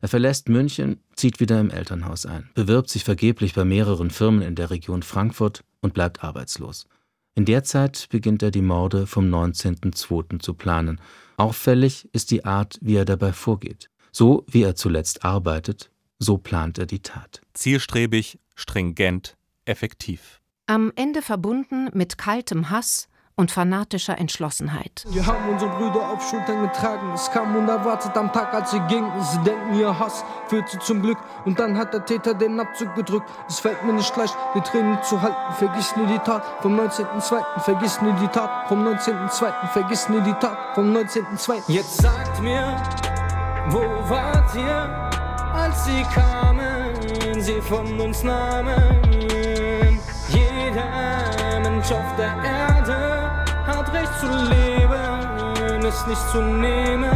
Er 0.01 0.09
verlässt 0.09 0.49
München, 0.49 1.01
zieht 1.15 1.41
wieder 1.41 1.61
im 1.61 1.71
Elternhaus 1.71 2.27
ein, 2.27 2.51
bewirbt 2.55 2.91
sich 2.91 3.05
vergeblich 3.05 3.55
bei 3.55 3.65
mehreren 3.65 4.11
Firmen 4.11 4.43
in 4.43 4.55
der 4.55 4.71
Region 4.71 5.03
Frankfurt 5.03 5.65
und 5.81 5.95
bleibt 5.95 6.23
arbeitslos. 6.25 6.87
In 7.35 7.45
der 7.45 7.65
Zeit 7.65 8.07
beginnt 8.11 8.43
er 8.43 8.51
die 8.51 8.63
Morde 8.63 9.07
vom 9.07 9.27
19.02. 9.33 10.41
zu 10.41 10.55
planen. 10.55 11.01
Auffällig 11.37 12.09
ist 12.13 12.31
die 12.31 12.45
Art, 12.45 12.79
wie 12.81 12.97
er 12.97 13.05
dabei 13.05 13.33
vorgeht. 13.33 13.91
So 14.11 14.47
wie 14.49 14.63
er 14.63 14.75
zuletzt 14.75 15.25
arbeitet, 15.25 15.91
so 16.19 16.39
plant 16.39 16.79
er 16.79 16.87
die 16.87 17.03
Tat. 17.03 17.43
Zielstrebig, 17.53 18.39
stringent, 18.55 19.37
effektiv. 19.67 20.41
Am 20.67 20.91
Ende 20.97 21.21
verbunden 21.21 21.91
mit 21.93 22.17
kaltem 22.17 22.71
Hass, 22.71 23.09
und 23.39 23.51
fanatischer 23.51 24.17
Entschlossenheit. 24.17 25.05
Wir 25.09 25.27
haben 25.27 25.51
unsere 25.51 25.71
Brüder 25.73 26.09
auf 26.09 26.27
Schultern 26.27 26.63
getragen. 26.63 27.13
Es 27.15 27.31
kam 27.31 27.55
unerwartet 27.55 28.17
am 28.17 28.33
Tag, 28.33 28.55
als 28.55 28.71
sie 28.71 28.81
gingen. 28.89 29.13
Sie 29.23 29.39
denken, 29.41 29.75
ihr 29.79 29.99
Hass 29.99 30.25
führt 30.49 30.71
sie 30.71 30.79
zum 30.79 31.03
Glück. 31.03 31.19
Und 31.45 31.59
dann 31.59 31.77
hat 31.77 31.93
der 31.93 32.05
Täter 32.07 32.33
den 32.33 32.59
Abzug 32.59 32.95
gedrückt. 32.95 33.29
Es 33.47 33.61
fällt 33.61 33.85
mir 33.85 33.93
nicht 33.93 34.17
leicht, 34.17 34.35
die 34.55 34.61
Tränen 34.63 35.03
zu 35.03 35.21
halten. 35.21 35.53
Vergiss 35.59 35.95
nie 35.97 36.07
die 36.07 36.19
Tat 36.19 36.43
vom 36.63 36.81
19.02. 36.81 37.61
Vergiss 37.61 38.01
nie 38.01 38.13
die 38.13 38.29
Tat 38.29 38.69
vom 38.69 38.87
19.02. 38.87 39.69
Vergiss 39.69 40.09
nie 40.09 40.21
die 40.23 40.35
Tat 40.35 40.59
vom 40.75 40.97
19.02. 40.97 41.63
Jetzt 41.69 41.99
sagt 41.99 42.41
mir, 42.41 42.75
wo 43.69 43.81
wart 44.09 44.55
ihr, 44.55 45.11
als 45.53 45.85
sie 45.85 46.03
kamen, 46.05 47.43
sie 47.43 47.61
von 47.61 48.01
uns 48.01 48.23
nahmen? 48.23 49.03
Jeder 50.31 51.26
Mensch 51.87 52.01
auf 52.01 52.17
der 52.17 52.35
Erde 52.43 52.97
hat 53.65 53.93
Recht 53.93 54.13
zu 54.19 54.27
leben, 54.27 55.85
es 55.85 56.05
nicht 56.09 56.31
zu 56.33 56.43
nehmen. 56.43 57.13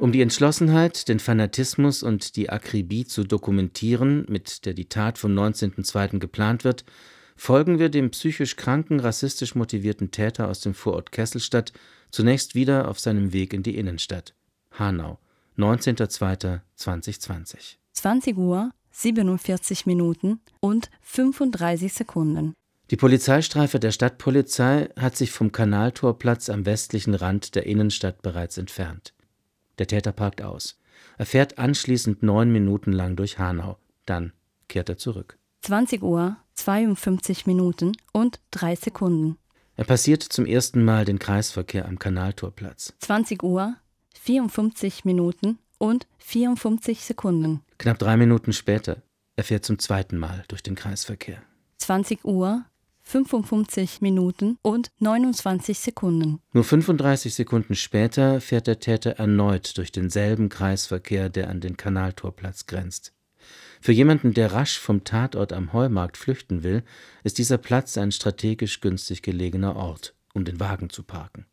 Um 0.00 0.12
die 0.12 0.20
Entschlossenheit, 0.20 1.08
den 1.08 1.18
Fanatismus 1.18 2.02
und 2.02 2.36
die 2.36 2.50
Akribie 2.50 3.06
zu 3.06 3.24
dokumentieren, 3.24 4.26
mit 4.28 4.66
der 4.66 4.74
die 4.74 4.90
Tat 4.90 5.16
vom 5.16 5.32
19.02. 5.32 6.18
geplant 6.18 6.64
wird, 6.64 6.84
folgen 7.36 7.78
wir 7.78 7.88
dem 7.88 8.10
psychisch 8.10 8.56
kranken, 8.56 9.00
rassistisch 9.00 9.54
motivierten 9.54 10.10
Täter 10.10 10.48
aus 10.48 10.60
dem 10.60 10.74
Vorort 10.74 11.10
Kesselstadt 11.10 11.72
zunächst 12.10 12.54
wieder 12.54 12.88
auf 12.88 13.00
seinem 13.00 13.32
Weg 13.32 13.54
in 13.54 13.62
die 13.62 13.78
Innenstadt. 13.78 14.34
Hanau, 14.72 15.18
19.02.2020. 15.56 17.81
20 17.92 18.36
Uhr 18.36 18.70
47 18.90 19.86
Minuten 19.86 20.40
und 20.60 20.90
35 21.02 21.92
Sekunden. 21.92 22.54
Die 22.90 22.96
Polizeistreife 22.96 23.80
der 23.80 23.90
Stadtpolizei 23.90 24.90
hat 24.98 25.16
sich 25.16 25.30
vom 25.30 25.50
Kanaltorplatz 25.50 26.50
am 26.50 26.66
westlichen 26.66 27.14
Rand 27.14 27.54
der 27.54 27.66
Innenstadt 27.66 28.20
bereits 28.20 28.58
entfernt. 28.58 29.14
Der 29.78 29.86
Täter 29.86 30.12
parkt 30.12 30.42
aus. 30.42 30.78
Er 31.16 31.26
fährt 31.26 31.58
anschließend 31.58 32.22
neun 32.22 32.52
Minuten 32.52 32.92
lang 32.92 33.16
durch 33.16 33.38
Hanau. 33.38 33.78
Dann 34.04 34.32
kehrt 34.68 34.88
er 34.88 34.98
zurück. 34.98 35.38
20 35.62 36.02
Uhr 36.02 36.36
52 36.54 37.46
Minuten 37.46 37.92
und 38.12 38.40
3 38.50 38.76
Sekunden. 38.76 39.38
Er 39.76 39.84
passiert 39.84 40.22
zum 40.22 40.44
ersten 40.44 40.84
Mal 40.84 41.04
den 41.04 41.18
Kreisverkehr 41.18 41.86
am 41.86 41.98
Kanaltorplatz. 41.98 42.94
20 42.98 43.42
Uhr 43.42 43.74
54 44.20 45.04
Minuten 45.04 45.58
und 45.82 46.06
54 46.18 47.04
Sekunden. 47.04 47.60
Knapp 47.78 47.98
drei 47.98 48.16
Minuten 48.16 48.52
später. 48.52 49.02
Er 49.34 49.42
fährt 49.42 49.64
zum 49.64 49.80
zweiten 49.80 50.16
Mal 50.16 50.44
durch 50.46 50.62
den 50.62 50.76
Kreisverkehr. 50.76 51.42
20 51.78 52.24
Uhr, 52.24 52.64
55 53.02 54.00
Minuten 54.00 54.58
und 54.62 54.92
29 55.00 55.76
Sekunden. 55.80 56.38
Nur 56.52 56.62
35 56.62 57.34
Sekunden 57.34 57.74
später 57.74 58.40
fährt 58.40 58.68
der 58.68 58.78
Täter 58.78 59.10
erneut 59.18 59.76
durch 59.76 59.90
denselben 59.90 60.48
Kreisverkehr, 60.48 61.28
der 61.28 61.50
an 61.50 61.60
den 61.60 61.76
Kanaltorplatz 61.76 62.66
grenzt. 62.66 63.12
Für 63.80 63.90
jemanden, 63.90 64.34
der 64.34 64.52
rasch 64.52 64.78
vom 64.78 65.02
Tatort 65.02 65.52
am 65.52 65.72
Heumarkt 65.72 66.16
flüchten 66.16 66.62
will, 66.62 66.84
ist 67.24 67.38
dieser 67.38 67.58
Platz 67.58 67.98
ein 67.98 68.12
strategisch 68.12 68.80
günstig 68.80 69.20
gelegener 69.22 69.74
Ort, 69.74 70.14
um 70.32 70.44
den 70.44 70.60
Wagen 70.60 70.90
zu 70.90 71.02
parken. 71.02 71.46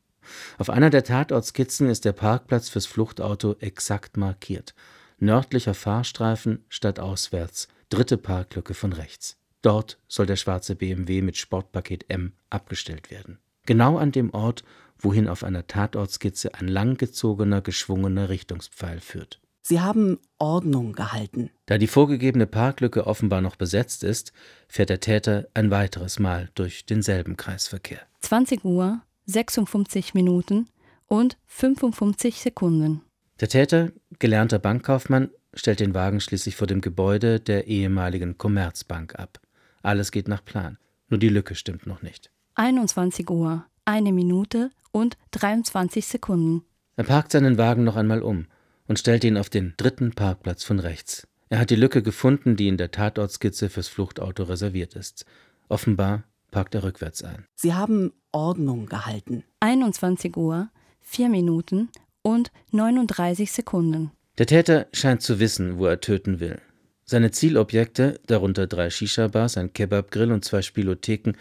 Auf 0.58 0.70
einer 0.70 0.90
der 0.90 1.04
Tatortskizzen 1.04 1.90
ist 1.90 2.06
der 2.06 2.14
Parkplatz 2.14 2.70
fürs 2.70 2.86
Fluchtauto 2.86 3.56
exakt 3.60 4.18
markiert. 4.18 4.74
Nördlicher 5.20 5.74
Fahrstreifen 5.74 6.64
statt 6.70 7.00
auswärts, 7.00 7.68
dritte 7.90 8.18
Parklücke 8.18 8.74
von 8.74 8.94
rechts. 8.94 9.38
Dort 9.62 10.00
soll 10.08 10.26
der 10.26 10.38
schwarze 10.38 10.76
BMW 10.76 11.22
mit 11.22 11.38
Sportpaket 11.38 12.06
M 12.10 12.34
abgestellt 12.50 13.12
werden. 13.12 13.40
Genau 13.66 13.98
an 13.98 14.12
dem 14.12 14.34
Ort, 14.34 14.64
wohin 14.98 15.28
auf 15.28 15.44
einer 15.44 15.68
Tatortskizze 15.68 16.56
ein 16.56 16.68
langgezogener, 16.68 17.62
geschwungener 17.62 18.30
Richtungspfeil 18.30 19.00
führt. 19.00 19.40
Sie 19.62 19.82
haben 19.82 20.18
Ordnung 20.40 20.94
gehalten. 20.94 21.52
Da 21.66 21.78
die 21.78 21.88
vorgegebene 21.88 22.48
Parklücke 22.48 23.06
offenbar 23.06 23.42
noch 23.42 23.56
besetzt 23.56 24.04
ist, 24.04 24.34
fährt 24.68 24.90
der 24.90 25.00
Täter 25.00 25.48
ein 25.54 25.70
weiteres 25.70 26.18
Mal 26.18 26.50
durch 26.56 26.86
denselben 26.86 27.38
Kreisverkehr. 27.38 28.00
20 28.22 28.66
Uhr, 28.66 29.02
56 29.30 30.14
Minuten 30.14 30.68
und 31.08 31.38
55 31.46 32.42
Sekunden. 32.42 33.02
Der 33.40 33.48
Täter, 33.48 33.92
gelernter 34.18 34.60
Bankkaufmann, 34.60 35.30
stellt 35.54 35.80
den 35.80 35.94
Wagen 35.94 36.20
schließlich 36.20 36.56
vor 36.56 36.68
dem 36.68 36.82
Gebäude 36.82 37.40
der 37.40 37.68
ehemaligen 37.68 38.38
Commerzbank 38.38 39.16
ab. 39.16 39.40
Alles 39.82 40.12
geht 40.12 40.28
nach 40.28 40.44
Plan, 40.44 40.78
nur 41.10 41.20
die 41.20 41.30
Lücke 41.30 41.56
stimmt 41.56 41.86
noch 41.86 42.02
nicht. 42.02 42.32
21 42.56 43.30
Uhr, 43.30 43.66
eine 43.86 44.12
Minute 44.12 44.72
und 44.92 45.18
23 45.32 46.06
Sekunden. 46.06 46.64
Er 46.96 47.06
parkt 47.06 47.32
seinen 47.32 47.58
Wagen 47.58 47.84
noch 47.84 47.96
einmal 47.96 48.22
um 48.22 48.48
und 48.88 49.00
stellt 49.00 49.24
ihn 49.24 49.38
auf 49.38 49.50
den 49.50 49.74
dritten 49.78 50.12
Parkplatz 50.12 50.64
von 50.64 50.80
rechts. 50.80 51.28
Er 51.50 51.60
hat 51.60 51.70
die 51.70 51.76
Lücke 51.76 52.02
gefunden, 52.02 52.56
die 52.56 52.68
in 52.68 52.78
der 52.78 52.92
Tatortskizze 52.92 53.70
fürs 53.70 53.88
Fluchtauto 53.88 54.44
reserviert 54.44 54.96
ist. 54.96 55.26
Offenbar 55.68 56.24
parkt 56.52 56.76
er 56.76 56.84
rückwärts 56.84 57.24
ein. 57.24 57.46
Sie 57.56 57.74
haben 57.74 58.12
Ordnung 58.32 58.86
gehalten. 58.86 59.44
21 59.60 60.36
Uhr, 60.38 60.70
4 61.02 61.30
Minuten 61.30 61.90
und 62.22 62.52
39 62.72 63.52
Sekunden. 63.52 64.12
Der 64.38 64.46
Täter 64.46 64.88
scheint 64.94 65.22
zu 65.22 65.40
wissen, 65.40 65.78
wo 65.78 65.86
er 65.86 66.00
töten 66.00 66.40
will. 66.40 66.62
Seine 67.06 67.32
Zielobjekte, 67.32 68.20
darunter 68.28 68.68
drei 68.68 68.90
Shisha-Bars, 68.90 69.58
ein 69.58 69.74
Kebab-Grill 69.74 70.32
und 70.32 70.46
zwei 70.46 70.62
Spielotheken, 70.62 71.34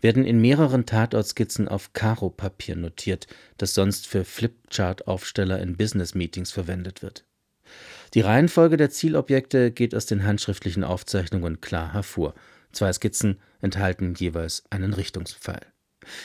werden 0.00 0.24
in 0.24 0.40
mehreren 0.40 0.84
Tatortskizzen 0.84 1.68
auf 1.68 1.92
Karo-Papier 1.92 2.76
notiert, 2.76 3.28
das 3.56 3.72
sonst 3.72 4.08
für 4.08 4.24
Flipchart-Aufsteller 4.24 5.60
in 5.60 5.76
Business-Meetings 5.76 6.50
verwendet 6.50 7.02
wird. 7.02 7.24
Die 8.14 8.20
Reihenfolge 8.20 8.76
der 8.76 8.90
Zielobjekte 8.90 9.70
geht 9.70 9.94
aus 9.94 10.06
den 10.06 10.24
handschriftlichen 10.24 10.84
Aufzeichnungen 10.84 11.60
klar 11.60 11.92
hervor. 11.92 12.34
Zwei 12.72 12.92
Skizzen 12.92 13.38
enthalten 13.60 14.14
jeweils 14.14 14.64
einen 14.70 14.92
Richtungspfeil. 14.92 15.71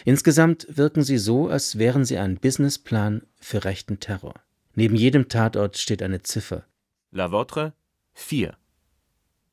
Insgesamt 0.06 0.68
wirken 0.70 1.04
sie 1.04 1.18
so, 1.18 1.48
als 1.48 1.78
wären 1.78 2.06
sie 2.06 2.18
ein 2.18 2.38
Businessplan 2.38 3.24
für 3.40 3.64
rechten 3.64 4.00
Terror. 4.00 4.34
Neben 4.76 4.96
jedem 4.96 5.30
Tatort 5.30 5.78
steht 5.78 6.04
eine 6.04 6.22
Ziffer. 6.22 6.66
La 7.12 7.28
Vôtre 7.28 7.74
4. 8.14 8.56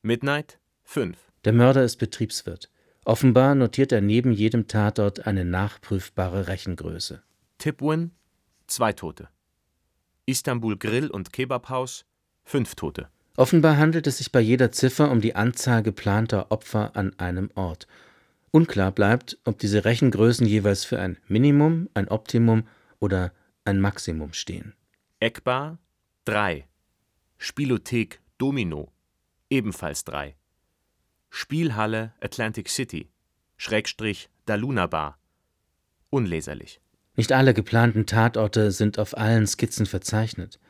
Midnight 0.01 0.59
5. 0.83 1.17
Der 1.45 1.53
Mörder 1.53 1.83
ist 1.83 1.97
Betriebswirt. 1.97 2.69
Offenbar 3.05 3.55
notiert 3.55 3.91
er 3.91 4.01
neben 4.01 4.31
jedem 4.31 4.67
Tatort 4.67 5.27
eine 5.27 5.45
nachprüfbare 5.45 6.47
Rechengröße. 6.47 7.21
Tipwin, 7.59 8.11
zwei 8.67 8.93
Tote. 8.93 9.29
Istanbul 10.25 10.77
Grill 10.77 11.11
und 11.11 11.31
Kebabhaus, 11.31 12.05
fünf 12.43 12.73
Tote. 12.75 13.09
Offenbar 13.37 13.77
handelt 13.77 14.07
es 14.07 14.17
sich 14.17 14.31
bei 14.31 14.39
jeder 14.39 14.71
Ziffer 14.71 15.11
um 15.11 15.21
die 15.21 15.35
Anzahl 15.35 15.83
geplanter 15.83 16.51
Opfer 16.51 16.95
an 16.95 17.13
einem 17.19 17.51
Ort. 17.53 17.85
Unklar 18.55 18.93
bleibt, 18.93 19.37
ob 19.43 19.59
diese 19.59 19.83
Rechengrößen 19.83 20.47
jeweils 20.47 20.85
für 20.85 20.97
ein 20.97 21.17
Minimum, 21.27 21.89
ein 21.93 22.07
Optimum 22.07 22.65
oder 22.99 23.33
ein 23.65 23.81
Maximum 23.81 24.31
stehen. 24.31 24.75
Eckbar 25.19 25.77
3. 26.23 26.65
Spielothek 27.37 28.21
Domino, 28.37 28.93
ebenfalls 29.49 30.05
3. 30.05 30.37
Spielhalle 31.29 32.13
Atlantic 32.21 32.69
City, 32.69 33.09
Schrägstrich 33.57 34.29
Daluna 34.45 34.87
Bar. 34.87 35.19
Unleserlich. 36.09 36.79
Nicht 37.17 37.33
alle 37.33 37.53
geplanten 37.53 38.05
Tatorte 38.05 38.71
sind 38.71 38.99
auf 38.99 39.17
allen 39.17 39.47
Skizzen 39.47 39.85
verzeichnet. 39.85 40.61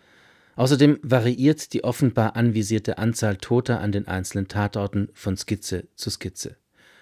Außerdem 0.55 0.97
variiert 1.03 1.71
die 1.71 1.83
offenbar 1.83 2.35
anvisierte 2.35 2.97
Anzahl 2.97 3.37
Toter 3.37 3.79
an 3.79 3.91
den 3.91 4.07
einzelnen 4.07 4.47
Tatorten 4.47 5.09
von 5.13 5.37
Skizze 5.37 5.87
zu 5.95 6.09
Skizze. 6.09 6.57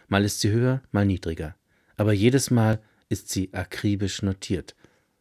Mal 0.08 0.24
ist 0.24 0.42
sie 0.42 0.52
höher, 0.52 0.82
mal 0.92 1.06
niedriger. 1.06 1.56
Aber 1.98 2.14
jedes 2.14 2.52
Mal 2.52 2.82
ist 3.10 3.30
sie 3.30 3.54
akribisch 3.54 4.22
notiert. 4.22 4.76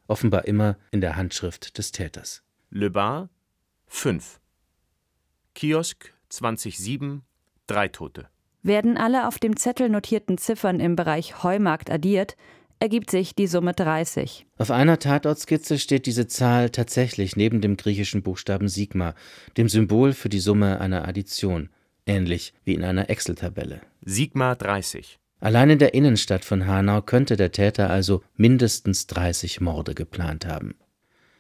Offenbar 0.07 0.47
immer 0.47 0.77
in 0.91 1.01
der 1.01 1.17
Handschrift 1.17 1.79
des 1.79 1.93
Täters. 1.93 2.43
Le 2.71 2.91
Bar 2.91 3.29
5. 3.87 4.41
Kiosk 5.55 6.15
207, 6.31 7.23
drei 7.67 7.89
Tote. 7.89 8.29
Werden 8.63 8.97
alle 8.97 9.29
auf 9.29 9.39
dem 9.39 9.57
Zettel 9.57 9.89
notierten 9.89 10.39
Ziffern 10.39 10.81
im 10.81 10.97
Bereich 10.97 11.43
Heumarkt 11.43 11.91
addiert, 11.91 12.37
ergibt 12.79 13.11
sich 13.11 13.35
die 13.35 13.47
Summe 13.47 13.75
30. 13.75 14.47
Auf 14.57 14.71
einer 14.71 14.99
Tatortskizze 14.99 15.79
steht 15.79 16.07
diese 16.07 16.27
Zahl 16.27 16.71
tatsächlich 16.71 17.37
neben 17.37 17.61
dem 17.61 17.77
griechischen 17.77 18.23
Buchstaben 18.23 18.69
Sigma, 18.69 19.15
dem 19.57 19.69
Symbol 19.69 20.13
für 20.13 20.29
die 20.29 20.41
Summe 20.41 20.81
einer 20.81 21.07
Addition, 21.07 21.69
ähnlich 22.07 22.55
wie 22.65 22.75
in 22.75 22.85
einer 22.85 23.11
Excel-Tabelle. 23.11 23.83
Sigma 24.05 24.57
30. 24.57 25.21
Allein 25.39 25.71
in 25.71 25.79
der 25.79 25.95
Innenstadt 25.95 26.45
von 26.45 26.67
Hanau 26.67 27.03
könnte 27.03 27.37
der 27.37 27.53
Täter 27.53 27.89
also 27.89 28.25
mindestens 28.37 29.07
30 29.07 29.61
Morde 29.61 29.95
geplant 29.95 30.45
haben. 30.45 30.75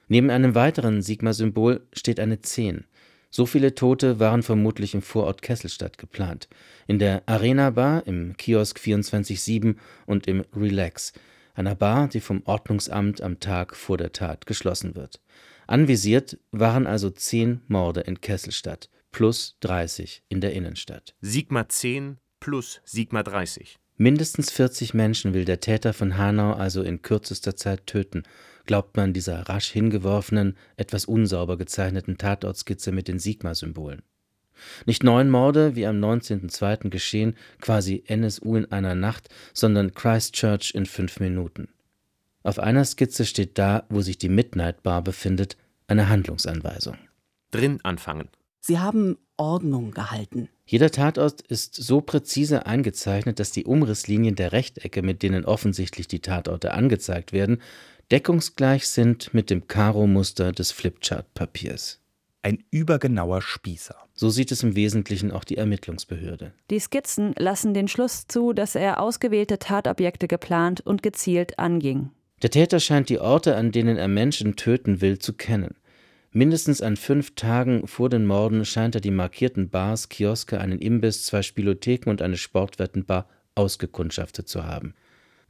Neben 0.06 0.30
einem 0.30 0.54
weiteren 0.54 1.02
Sigma-Symbol 1.02 1.84
steht 1.92 2.20
eine 2.20 2.40
10. 2.40 2.84
So 3.30 3.46
viele 3.46 3.74
Tote 3.74 4.20
waren 4.20 4.44
vermutlich 4.44 4.94
im 4.94 5.02
Vorort 5.02 5.42
Kesselstadt 5.42 5.98
geplant. 5.98 6.48
In 6.86 7.00
der 7.00 7.24
Arena 7.26 7.70
Bar, 7.70 8.06
im 8.06 8.36
Kiosk 8.36 8.78
24-7 8.78 9.74
und 10.06 10.28
im 10.28 10.44
Relax, 10.54 11.14
einer 11.54 11.74
Bar, 11.74 12.06
die 12.06 12.20
vom 12.20 12.42
Ordnungsamt 12.44 13.20
am 13.22 13.40
Tag 13.40 13.74
vor 13.74 13.98
der 13.98 14.12
Tat 14.12 14.46
geschlossen 14.46 14.94
wird. 14.94 15.20
Anvisiert 15.66 16.38
waren 16.52 16.86
also 16.86 17.10
zehn 17.10 17.62
Morde 17.66 18.02
in 18.02 18.20
Kesselstadt 18.20 18.88
plus 19.10 19.56
30 19.60 20.22
in 20.28 20.40
der 20.40 20.52
Innenstadt. 20.52 21.14
Sigma 21.20 21.68
10 21.68 22.18
plus 22.43 22.80
Sigma 22.84 23.22
30. 23.22 23.78
Mindestens 23.97 24.51
40 24.51 24.95
Menschen 24.95 25.32
will 25.32 25.45
der 25.45 25.61
Täter 25.61 25.93
von 25.93 26.18
Hanau 26.18 26.53
also 26.53 26.82
in 26.82 27.01
kürzester 27.01 27.55
Zeit 27.55 27.86
töten 27.86 28.24
glaubt 28.66 28.97
man 28.97 29.12
dieser 29.12 29.49
rasch 29.49 29.70
hingeworfenen, 29.70 30.57
etwas 30.76 31.05
unsauber 31.05 31.57
gezeichneten 31.57 32.18
Tatortskizze 32.18 32.93
mit 32.93 33.09
den 33.09 33.18
Sigma-Symbolen. 33.18 34.03
Nicht 34.86 35.03
neun 35.03 35.30
Morde, 35.30 35.74
wie 35.74 35.86
am 35.86 35.97
19.02. 35.97 36.90
geschehen, 36.90 37.36
quasi 37.61 38.05
NSU 38.07 38.57
in 38.57 38.70
einer 38.70 38.95
Nacht, 38.95 39.28
sondern 39.53 39.95
Christchurch 39.95 40.72
in 40.74 40.86
fünf 40.86 41.18
Minuten. 41.18 41.68
Auf 42.45 42.59
einer 42.59 42.84
Skizze 42.84 43.24
steht 43.24 43.59
da, 43.59 43.84
wo 43.88 44.01
sich 44.01 44.18
die 44.18 44.28
Midnight 44.28 44.82
Bar 44.82 45.03
befindet, 45.03 45.57
eine 45.86 46.09
Handlungsanweisung. 46.09 46.97
Drin 47.51 47.80
anfangen. 47.82 48.28
Sie 48.61 48.78
haben 48.78 49.18
Ordnung 49.43 49.90
gehalten. 49.90 50.49
Jeder 50.66 50.90
Tatort 50.90 51.40
ist 51.40 51.74
so 51.74 52.01
präzise 52.01 52.64
eingezeichnet, 52.64 53.40
dass 53.40 53.51
die 53.51 53.64
Umrisslinien 53.64 54.36
der 54.36 54.53
Rechtecke, 54.53 55.03
mit 55.03 55.24
denen 55.24 55.45
offensichtlich 55.45 56.07
die 56.07 56.20
Tatorte 56.20 56.72
angezeigt 56.74 57.32
werden, 57.32 57.61
deckungsgleich 58.12 58.86
sind 58.86 59.34
mit 59.34 59.51
dem 59.51 59.66
Karo-Muster 59.66 60.53
des 60.53 60.70
Flipchart-Papiers. 60.70 61.99
Ein 62.43 62.62
übergenauer 62.70 63.43
Spießer. 63.43 63.97
So 64.14 64.30
sieht 64.30 64.53
es 64.53 64.62
im 64.62 64.76
Wesentlichen 64.76 65.32
auch 65.32 65.45
die 65.45 65.57
Ermittlungsbehörde. 65.57 66.53
Die 66.70 66.78
Skizzen 66.78 67.34
lassen 67.36 67.74
den 67.74 67.88
Schluss 67.88 68.28
zu, 68.28 68.53
dass 68.53 68.76
er 68.76 69.01
ausgewählte 69.01 69.59
Tatobjekte 69.59 70.28
geplant 70.28 70.80
und 70.80 71.03
gezielt 71.03 71.59
anging. 71.59 72.11
Der 72.43 72.51
Täter 72.51 72.78
scheint 72.78 73.09
die 73.09 73.18
Orte, 73.18 73.57
an 73.57 73.72
denen 73.72 73.97
er 73.97 74.09
Menschen 74.09 74.57
töten 74.57 75.01
will, 75.01 75.18
zu 75.18 75.32
kennen. 75.32 75.74
Mindestens 76.35 76.80
an 76.80 76.97
fünf 76.97 77.35
Tagen 77.35 77.87
vor 77.87 78.09
den 78.09 78.24
Morden 78.24 78.64
scheint 78.64 78.95
er 78.95 79.03
die 79.03 79.11
markierten 79.11 79.68
Bars, 79.68 80.09
Kioske, 80.09 80.59
einen 80.59 80.78
Imbiss, 80.78 81.24
zwei 81.24 81.43
Spielotheken 81.43 82.09
und 82.09 82.22
eine 82.22 82.39
Sportwettenbar 82.39 83.28
ausgekundschaftet 83.55 84.49
zu 84.49 84.64
haben. 84.64 84.95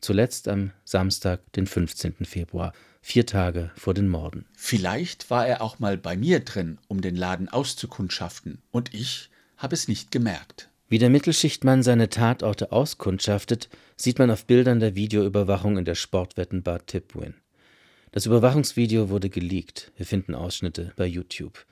zuletzt 0.01 0.49
am 0.49 0.73
Samstag, 0.85 1.41
den 1.53 1.69
15. 1.69 2.25
Februar, 2.25 2.73
vier 3.01 3.25
Tage 3.25 3.71
vor 3.77 3.95
den 3.95 4.09
Morden. 4.09 4.47
Vielleicht 4.57 5.31
war 5.31 5.47
er 5.47 5.63
auch 5.63 5.79
mal 5.79 5.97
bei 5.97 6.17
mir 6.17 6.41
drin, 6.41 6.79
um 6.89 7.01
den 7.01 7.15
Laden 7.15 7.49
auszukundschaften, 7.49 8.61
und 8.73 8.93
ich 8.93 9.31
habe 9.57 9.77
es 9.77 9.87
nicht 9.87 10.11
gemerkt. 10.11 10.69
Wie 10.89 10.99
der 10.99 11.09
Mittelschichtmann 11.09 11.85
seine 11.85 12.11
Tatorte 12.11 12.73
auskundschaftet, 12.73 13.69
sieht 13.97 14.19
man 14.19 14.33
auf 14.33 14.45
Bildern 14.45 14.81
der 14.81 14.97
Videoüberwachung 14.97 15.79
in 15.79 15.85
der 15.85 15.95
Sportwettenbar 15.95 16.85
Tipwin. 16.85 17.35
Das 18.13 18.27
Überwachungsvideo 18.27 19.09
wurde 19.09 19.31
geleakt. 19.31 19.91
Wir 19.97 20.05
finden 20.05 20.35
Ausschnitte 20.35 20.93
bei 20.97 21.07
YouTube. 21.07 21.65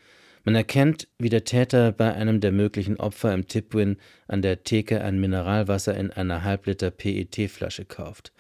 Man 0.43 0.55
erkennt, 0.55 1.07
wie 1.19 1.29
der 1.29 1.45
Täter 1.45 1.93
bei 1.93 2.15
einem 2.15 2.41
der 2.41 2.51
möglichen 2.51 2.97
Opfer 2.97 3.35
im 3.35 3.47
Tipwin 3.47 3.99
an 4.27 4.41
der 4.41 4.65
Theke 4.65 5.05
ein 5.05 5.21
Mineralwasser 5.21 5.95
in 5.95 6.11
einer 6.11 6.43
Halbliter 6.43 6.91
PET-Flasche 6.91 7.85
kauft. 7.85 8.33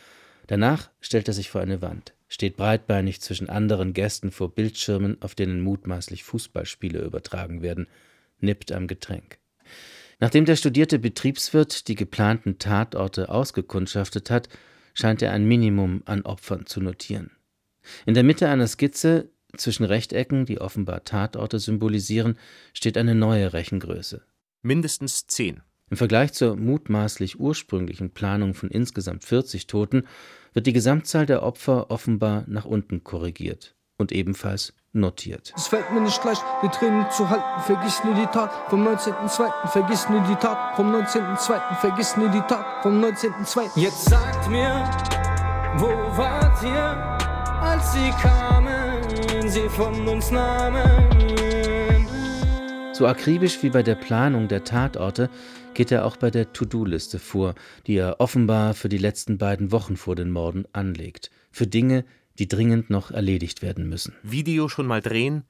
Danach 0.46 0.90
stellt 1.02 1.28
er 1.28 1.34
sich 1.34 1.50
vor 1.50 1.60
eine 1.60 1.82
Wand, 1.82 2.14
steht 2.26 2.56
breitbeinig 2.56 3.20
zwischen 3.20 3.50
anderen 3.50 3.92
Gästen 3.92 4.30
vor 4.30 4.54
Bildschirmen, 4.54 5.20
auf 5.20 5.34
denen 5.34 5.60
mutmaßlich 5.60 6.24
Fußballspiele 6.24 7.00
übertragen 7.02 7.60
werden, 7.60 7.86
nippt 8.40 8.72
am 8.72 8.86
Getränk. 8.86 9.36
Nachdem 10.20 10.46
der 10.46 10.56
studierte 10.56 10.98
Betriebswirt 10.98 11.86
die 11.86 11.96
geplanten 11.96 12.58
Tatorte 12.58 13.28
ausgekundschaftet 13.28 14.30
hat, 14.30 14.48
scheint 14.94 15.20
er 15.20 15.32
ein 15.32 15.44
Minimum 15.44 16.02
an 16.06 16.22
Opfern 16.22 16.64
zu 16.64 16.80
notieren. 16.80 17.30
In 18.06 18.14
der 18.14 18.22
Mitte 18.22 18.48
einer 18.48 18.66
Skizze 18.66 19.30
zwischen 19.56 19.84
Rechtecken, 19.84 20.46
die 20.46 20.60
offenbar 20.60 21.04
Tatorte 21.04 21.58
symbolisieren, 21.58 22.38
steht 22.72 22.96
eine 22.96 23.14
neue 23.14 23.52
Rechengröße. 23.52 24.22
Mindestens 24.62 25.26
zehn. 25.26 25.62
Im 25.90 25.96
Vergleich 25.96 26.32
zur 26.32 26.56
mutmaßlich 26.56 27.40
ursprünglichen 27.40 28.10
Planung 28.10 28.54
von 28.54 28.70
insgesamt 28.70 29.24
40 29.24 29.66
Toten 29.66 30.06
wird 30.52 30.66
die 30.66 30.72
Gesamtzahl 30.72 31.26
der 31.26 31.42
Opfer 31.42 31.90
offenbar 31.90 32.44
nach 32.46 32.64
unten 32.64 33.02
korrigiert 33.02 33.74
und 33.98 34.12
ebenfalls 34.12 34.72
notiert. 34.92 35.52
Es 35.56 35.68
fällt 35.68 35.90
mir 35.92 36.00
nicht 36.00 36.24
leicht, 36.24 36.42
die 36.62 36.68
Tränen 36.68 37.10
zu 37.10 37.28
halten. 37.28 37.62
Vergiss 37.62 38.02
nie 38.04 38.14
die 38.14 38.26
Tat 38.26 38.50
vom 38.68 38.86
19.02. 38.86 39.68
Vergiss 39.68 40.08
nie 40.08 40.20
die 40.28 40.34
Tat 40.36 40.76
vom 40.76 40.94
19.02. 40.94 41.76
Vergiss 41.76 42.16
nie 42.16 42.28
die 42.28 42.40
Tat 42.40 42.82
vom 42.82 43.02
19.02. 43.02 43.80
Jetzt 43.80 44.04
sagt 44.04 44.48
mir, 44.48 44.88
wo 45.76 45.88
wart 46.16 46.62
ihr? 46.62 47.39
Als 47.60 47.92
sie 47.92 48.10
kamen, 48.22 49.48
sie 49.48 49.68
von 49.68 50.08
uns 50.08 50.30
nahmen. 50.30 51.10
So 52.94 53.06
akribisch 53.06 53.62
wie 53.62 53.70
bei 53.70 53.82
der 53.82 53.94
Planung 53.94 54.48
der 54.48 54.64
Tatorte 54.64 55.30
geht 55.74 55.90
er 55.92 56.04
auch 56.04 56.16
bei 56.16 56.30
der 56.30 56.52
To-Do-Liste 56.52 57.18
vor, 57.18 57.54
die 57.86 57.96
er 57.96 58.20
offenbar 58.20 58.74
für 58.74 58.88
die 58.88 58.98
letzten 58.98 59.38
beiden 59.38 59.72
Wochen 59.72 59.96
vor 59.96 60.16
den 60.16 60.30
Morden 60.30 60.66
anlegt. 60.72 61.30
Für 61.50 61.66
Dinge, 61.66 62.04
die 62.38 62.48
dringend 62.48 62.90
noch 62.90 63.10
erledigt 63.10 63.62
werden 63.62 63.88
müssen. 63.88 64.14
Video 64.22 64.68
schon 64.68 64.86
mal 64.86 65.00
drehen? 65.00 65.44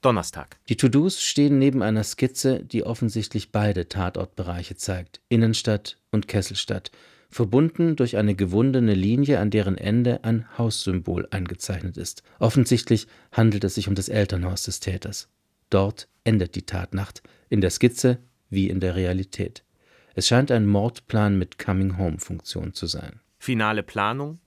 Donnerstag. 0.00 0.58
Die 0.68 0.76
To-Dos 0.76 1.22
stehen 1.22 1.58
neben 1.58 1.82
einer 1.82 2.02
Skizze, 2.02 2.64
die 2.64 2.84
offensichtlich 2.84 3.52
beide 3.52 3.88
Tatortbereiche 3.88 4.76
zeigt: 4.76 5.20
Innenstadt 5.28 5.98
und 6.10 6.26
Kesselstadt 6.26 6.90
verbunden 7.32 7.96
durch 7.96 8.16
eine 8.16 8.34
gewundene 8.34 8.94
Linie, 8.94 9.40
an 9.40 9.50
deren 9.50 9.76
Ende 9.76 10.22
ein 10.22 10.46
Haussymbol 10.56 11.26
eingezeichnet 11.30 11.96
ist. 11.96 12.22
Offensichtlich 12.38 13.08
handelt 13.32 13.64
es 13.64 13.74
sich 13.74 13.88
um 13.88 13.94
das 13.94 14.08
Elternhaus 14.08 14.64
des 14.64 14.80
Täters. 14.80 15.28
Dort 15.70 16.08
endet 16.24 16.54
die 16.54 16.66
Tatnacht, 16.66 17.22
in 17.48 17.60
der 17.60 17.70
Skizze 17.70 18.18
wie 18.50 18.68
in 18.68 18.80
der 18.80 18.94
Realität. 18.94 19.64
Es 20.14 20.28
scheint 20.28 20.50
ein 20.50 20.66
Mordplan 20.66 21.38
mit 21.38 21.58
Coming-Home-Funktion 21.58 22.74
zu 22.74 22.86
sein. 22.86 23.20
Finale 23.38 23.82
Planung? 23.82 24.38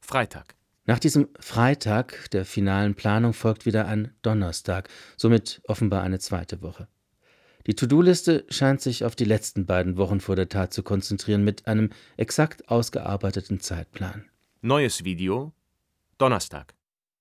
Freitag. 0.00 0.56
Nach 0.86 0.98
diesem 0.98 1.28
Freitag 1.38 2.30
der 2.32 2.44
finalen 2.44 2.94
Planung 2.94 3.34
folgt 3.34 3.66
wieder 3.66 3.86
ein 3.86 4.10
Donnerstag, 4.22 4.88
somit 5.16 5.60
offenbar 5.64 6.02
eine 6.02 6.18
zweite 6.18 6.62
Woche. 6.62 6.88
Die 7.68 7.74
To-Do-Liste 7.74 8.46
scheint 8.48 8.80
sich 8.80 9.04
auf 9.04 9.14
die 9.14 9.26
letzten 9.26 9.66
beiden 9.66 9.98
Wochen 9.98 10.20
vor 10.20 10.34
der 10.36 10.48
Tat 10.48 10.72
zu 10.72 10.82
konzentrieren 10.82 11.44
mit 11.44 11.66
einem 11.66 11.90
exakt 12.16 12.66
ausgearbeiteten 12.70 13.60
Zeitplan. 13.60 14.24
Neues 14.62 15.04
Video 15.04 15.52
Donnerstag. 16.16 16.72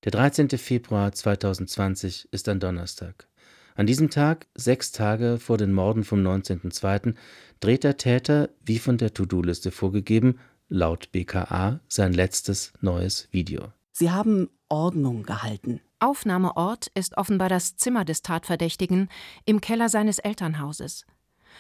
Der 0.05 0.13
13. 0.13 0.47
Februar 0.51 1.11
2020 1.11 2.29
ist 2.31 2.47
ein 2.47 2.61
Donnerstag. 2.61 3.27
An 3.75 3.87
diesem 3.87 4.09
Tag, 4.09 4.47
sechs 4.55 4.93
Tage 4.93 5.37
vor 5.37 5.57
den 5.57 5.73
Morden 5.73 6.05
vom 6.05 6.25
19.02., 6.25 7.15
dreht 7.59 7.83
der 7.83 7.97
Täter, 7.97 8.49
wie 8.63 8.79
von 8.79 8.97
der 8.97 9.13
To-Do-Liste 9.13 9.71
vorgegeben, 9.71 10.39
laut 10.69 11.11
BKA 11.11 11.81
sein 11.89 12.13
letztes 12.13 12.71
neues 12.79 13.27
Video. 13.31 13.73
Sie 13.91 14.11
haben 14.11 14.49
Ordnung 14.69 15.23
gehalten. 15.23 15.81
Aufnahmeort 15.99 16.87
ist 16.93 17.17
offenbar 17.17 17.49
das 17.49 17.75
Zimmer 17.75 18.05
des 18.05 18.21
Tatverdächtigen 18.21 19.09
im 19.45 19.61
Keller 19.61 19.89
seines 19.89 20.19
Elternhauses. 20.19 21.05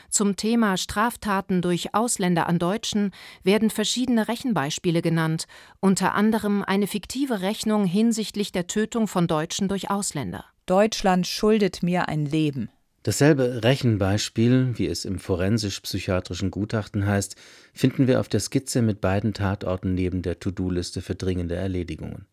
Zum 0.09 0.35
Thema 0.35 0.77
Straftaten 0.77 1.63
durch 1.63 1.95
Ausländer 1.95 2.47
an 2.47 2.59
Deutschen 2.59 3.11
werden 3.43 3.71
verschiedene 3.71 4.27
Rechenbeispiele 4.27 5.01
genannt, 5.01 5.47
unter 5.79 6.13
anderem 6.13 6.63
eine 6.63 6.85
fiktive 6.85 7.41
Rechnung 7.41 7.85
hinsichtlich 7.85 8.51
der 8.51 8.67
Tötung 8.67 9.07
von 9.07 9.27
Deutschen 9.27 9.67
durch 9.67 9.89
Ausländer. 9.89 10.45
Deutschland 10.67 11.25
schuldet 11.25 11.81
mir 11.81 12.07
ein 12.07 12.25
Leben. 12.25 12.69
Dasselbe 13.01 13.63
Rechenbeispiel, 13.63 14.73
wie 14.77 14.85
es 14.85 15.05
im 15.05 15.17
forensisch-psychiatrischen 15.17 16.51
Gutachten 16.51 17.07
heißt, 17.07 17.35
finden 17.73 18.05
wir 18.05 18.19
auf 18.19 18.27
der 18.27 18.41
Skizze 18.41 18.81
mit 18.81 19.01
beiden 19.01 19.33
Tatorten 19.33 19.95
neben 19.95 20.21
der 20.21 20.39
To-Do-Liste 20.39 21.01
für 21.01 21.15
dringende 21.15 21.55
Erledigungen. 21.55 22.27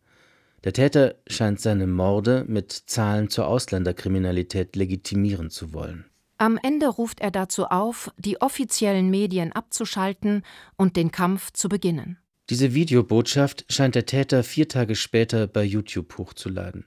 Der 0.65 0.73
Täter 0.73 1.15
scheint 1.27 1.61
seine 1.61 1.85
Morde 1.85 2.43
mit 2.47 2.71
Zahlen 2.71 3.29
zur 3.29 3.45
Ausländerkriminalität 3.47 4.75
legitimieren 4.75 5.51
zu 5.51 5.73
wollen. 5.73 6.05
Am 6.39 6.59
Ende 6.61 6.87
ruft 6.87 7.21
er 7.21 7.29
dazu 7.29 7.65
auf, 7.65 8.11
die 8.17 8.41
offiziellen 8.41 9.11
Medien 9.11 9.51
abzuschalten 9.51 10.41
und 10.75 10.97
den 10.97 11.11
Kampf 11.11 11.51
zu 11.51 11.69
beginnen. 11.69 12.17
Diese 12.49 12.73
Videobotschaft 12.73 13.65
scheint 13.71 13.93
der 13.93 14.07
Täter 14.07 14.43
vier 14.43 14.67
Tage 14.67 14.95
später 14.95 15.45
bei 15.45 15.63
YouTube 15.63 16.17
hochzuladen. 16.17 16.85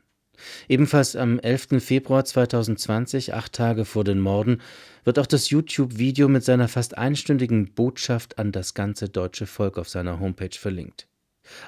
Ebenfalls 0.69 1.15
am 1.15 1.39
11. 1.39 1.83
Februar 1.83 2.25
2020, 2.25 3.35
acht 3.35 3.53
Tage 3.53 3.85
vor 3.85 4.05
den 4.05 4.21
Morden, 4.21 4.61
wird 5.05 5.21
auch 5.21 5.27
das 5.27 5.51
YouTube-Video 5.51 6.29
mit 6.29 6.45
seiner 6.45 6.69
fast 6.69 6.99
einstündigen 6.99 7.75
Botschaft 7.75 8.39
an 8.39 8.51
das 8.51 8.75
ganze 8.75 9.09
deutsche 9.09 9.47
Volk 9.47 9.79
auf 9.79 9.89
seiner 9.89 10.21
Homepage 10.21 10.57
verlinkt. 10.57 11.09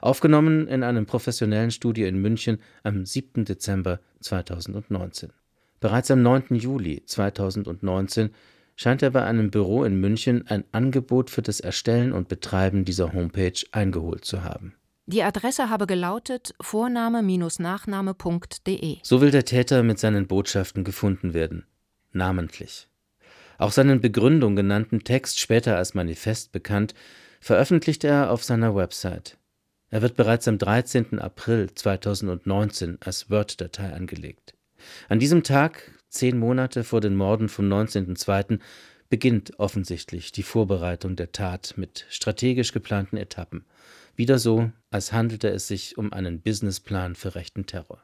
Aufgenommen 0.01 0.69
in 0.69 0.83
einem 0.83 1.07
professionellen 1.07 1.71
Studio 1.71 2.07
in 2.07 2.21
München 2.21 2.59
am 2.83 3.07
7. 3.07 3.45
Dezember 3.45 4.01
2019. 4.21 5.33
Bereits 5.81 6.11
am 6.11 6.23
9. 6.23 6.57
Juli 6.57 7.03
2019 7.07 8.31
scheint 8.77 9.03
er 9.03 9.11
bei 9.11 9.25
einem 9.25 9.51
Büro 9.51 9.85
in 9.85 10.01
München 10.01 10.47
ein 10.47 10.65
Angebot 10.73 11.29
für 11.31 11.43
das 11.43 11.61
Erstellen 11.61 12.13
und 12.13 12.29
Betreiben 12.29 12.85
dieser 12.85 13.13
Homepage 13.13 13.61
eingeholt 13.73 14.25
zu 14.25 14.43
haben. 14.43 14.75
Die 15.07 15.23
Adresse 15.23 15.71
habe 15.71 15.87
gelautet 15.87 16.55
vorname-nachname.de. 16.61 18.99
So 19.03 19.21
will 19.21 19.33
der 19.33 19.45
Täter 19.45 19.83
mit 19.83 19.99
seinen 19.99 20.29
Botschaften 20.29 20.85
gefunden 20.85 21.35
werden. 21.35 21.67
Namentlich. 22.13 22.87
Auch 23.59 23.73
seinen 23.73 24.01
Begründung 24.01 24.57
genannten 24.57 25.05
Text, 25.05 25.39
später 25.41 25.77
als 25.77 25.93
Manifest 25.95 26.53
bekannt, 26.53 26.95
veröffentlicht 27.41 28.05
er 28.05 28.31
auf 28.31 28.45
seiner 28.45 28.75
Website. 28.75 29.37
Er 29.91 30.03
wird 30.03 30.15
bereits 30.15 30.47
am 30.47 30.57
13. 30.57 31.19
April 31.19 31.69
2019 31.75 32.99
als 33.01 33.29
Word-Datei 33.29 33.93
angelegt. 33.93 34.55
An 35.09 35.19
diesem 35.19 35.43
Tag, 35.43 35.91
zehn 36.09 36.39
Monate 36.39 36.85
vor 36.85 37.01
den 37.01 37.17
Morden 37.17 37.49
vom 37.49 37.67
19.02., 37.67 38.61
beginnt 39.09 39.59
offensichtlich 39.59 40.31
die 40.31 40.45
Vorbereitung 40.45 41.17
der 41.17 41.33
Tat 41.33 41.75
mit 41.77 42.07
strategisch 42.09 42.73
geplanten 42.73 43.17
Etappen. 43.17 43.65
Wieder 44.15 44.39
so, 44.39 44.71
als 44.91 45.13
handelte 45.13 45.49
es 45.49 45.67
sich 45.67 45.99
um 45.99 46.13
einen 46.13 46.41
Businessplan 46.41 47.17
für 47.17 47.35
rechten 47.35 47.67
Terror. 47.67 48.01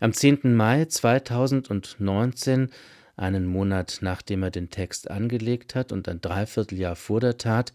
Am 0.00 0.12
10. 0.12 0.56
Mai 0.56 0.86
2019, 0.86 2.70
einen 3.16 3.46
Monat 3.46 3.98
nachdem 4.00 4.42
er 4.42 4.50
den 4.50 4.70
Text 4.70 5.08
angelegt 5.08 5.76
hat 5.76 5.92
und 5.92 6.08
ein 6.08 6.20
Dreivierteljahr 6.20 6.96
vor 6.96 7.20
der 7.20 7.38
Tat, 7.38 7.72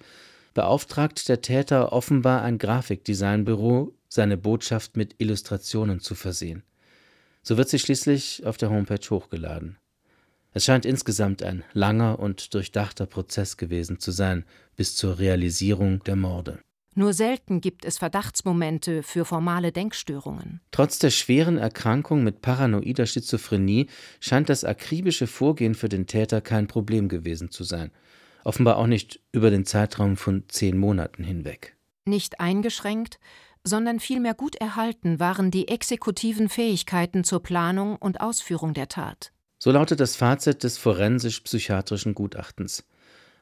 beauftragt 0.55 1.29
der 1.29 1.41
Täter 1.41 1.93
offenbar 1.93 2.41
ein 2.41 2.57
Grafikdesignbüro, 2.57 3.93
seine 4.07 4.37
Botschaft 4.37 4.97
mit 4.97 5.13
Illustrationen 5.19 5.99
zu 5.99 6.15
versehen. 6.15 6.63
So 7.43 7.57
wird 7.57 7.69
sie 7.69 7.77
schließlich 7.77 8.43
auf 8.45 8.57
der 8.57 8.71
Homepage 8.71 9.07
hochgeladen. 9.11 9.77
Es 10.53 10.65
scheint 10.65 10.85
insgesamt 10.85 11.43
ein 11.43 11.63
langer 11.73 12.17
und 12.17 12.53
durchdachter 12.53 13.05
Prozess 13.05 13.57
gewesen 13.57 13.99
zu 13.99 14.11
sein, 14.11 14.45
bis 14.77 14.95
zur 14.95 15.19
Realisierung 15.19 16.01
der 16.05 16.15
Morde. 16.15 16.59
Nur 16.97 17.11
selten 17.11 17.59
gibt 17.59 17.83
es 17.83 17.97
Verdachtsmomente 17.97 19.03
für 19.03 19.25
formale 19.25 19.73
Denkstörungen. 19.73 20.61
Trotz 20.71 20.97
der 20.97 21.09
schweren 21.09 21.57
Erkrankung 21.57 22.23
mit 22.23 22.41
paranoider 22.41 23.05
Schizophrenie 23.05 23.87
scheint 24.21 24.47
das 24.47 24.63
akribische 24.63 25.27
Vorgehen 25.27 25.75
für 25.75 25.89
den 25.89 26.07
Täter 26.07 26.39
kein 26.39 26.67
Problem 26.67 27.09
gewesen 27.09 27.51
zu 27.51 27.65
sein 27.65 27.91
offenbar 28.45 28.77
auch 28.77 28.87
nicht 28.87 29.19
über 29.33 29.49
den 29.49 29.65
Zeitraum 29.65 30.15
von 30.15 30.43
zehn 30.47 30.77
Monaten 30.77 31.23
hinweg. 31.23 31.75
Nicht 32.05 32.39
eingeschränkt, 32.39 33.19
sondern 33.63 33.99
vielmehr 33.99 34.35
gut 34.35 34.55
erhalten 34.55 35.19
waren 35.19 35.51
die 35.51 35.67
exekutiven 35.67 36.47
Fähigkeiten 36.47 37.23
zur 37.23 37.41
Planung 37.41 37.95
und 37.97 38.21
Ausführung 38.21 38.73
der 38.73 38.87
Tat. 38.87 39.31
So 39.57 39.71
lautet 39.71 39.99
das 39.99 40.15
Fazit 40.15 40.63
des 40.63 40.77
forensisch-psychiatrischen 40.77 42.13
Gutachtens. 42.13 42.85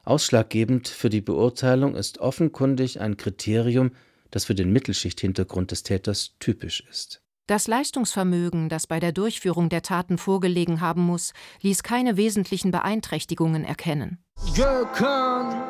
Ausschlaggebend 0.04 0.88
für 0.88 1.10
die 1.10 1.20
Beurteilung 1.20 1.94
ist 1.94 2.18
offenkundig 2.18 3.00
ein 3.00 3.16
Kriterium, 3.16 3.92
das 4.30 4.46
für 4.46 4.54
den 4.54 4.72
Mittelschichthintergrund 4.72 5.70
des 5.70 5.82
Täters 5.82 6.34
typisch 6.40 6.82
ist. 6.88 7.20
Das 7.46 7.66
Leistungsvermögen, 7.68 8.70
das 8.70 8.86
bei 8.86 9.00
der 9.00 9.12
Durchführung 9.12 9.68
der 9.68 9.82
Taten 9.82 10.16
vorgelegen 10.16 10.80
haben 10.80 11.02
muss, 11.02 11.34
ließ 11.60 11.82
keine 11.82 12.16
wesentlichen 12.16 12.70
Beeinträchtigungen 12.70 13.64
erkennen. 13.64 14.23
Gökhan, 14.54 15.64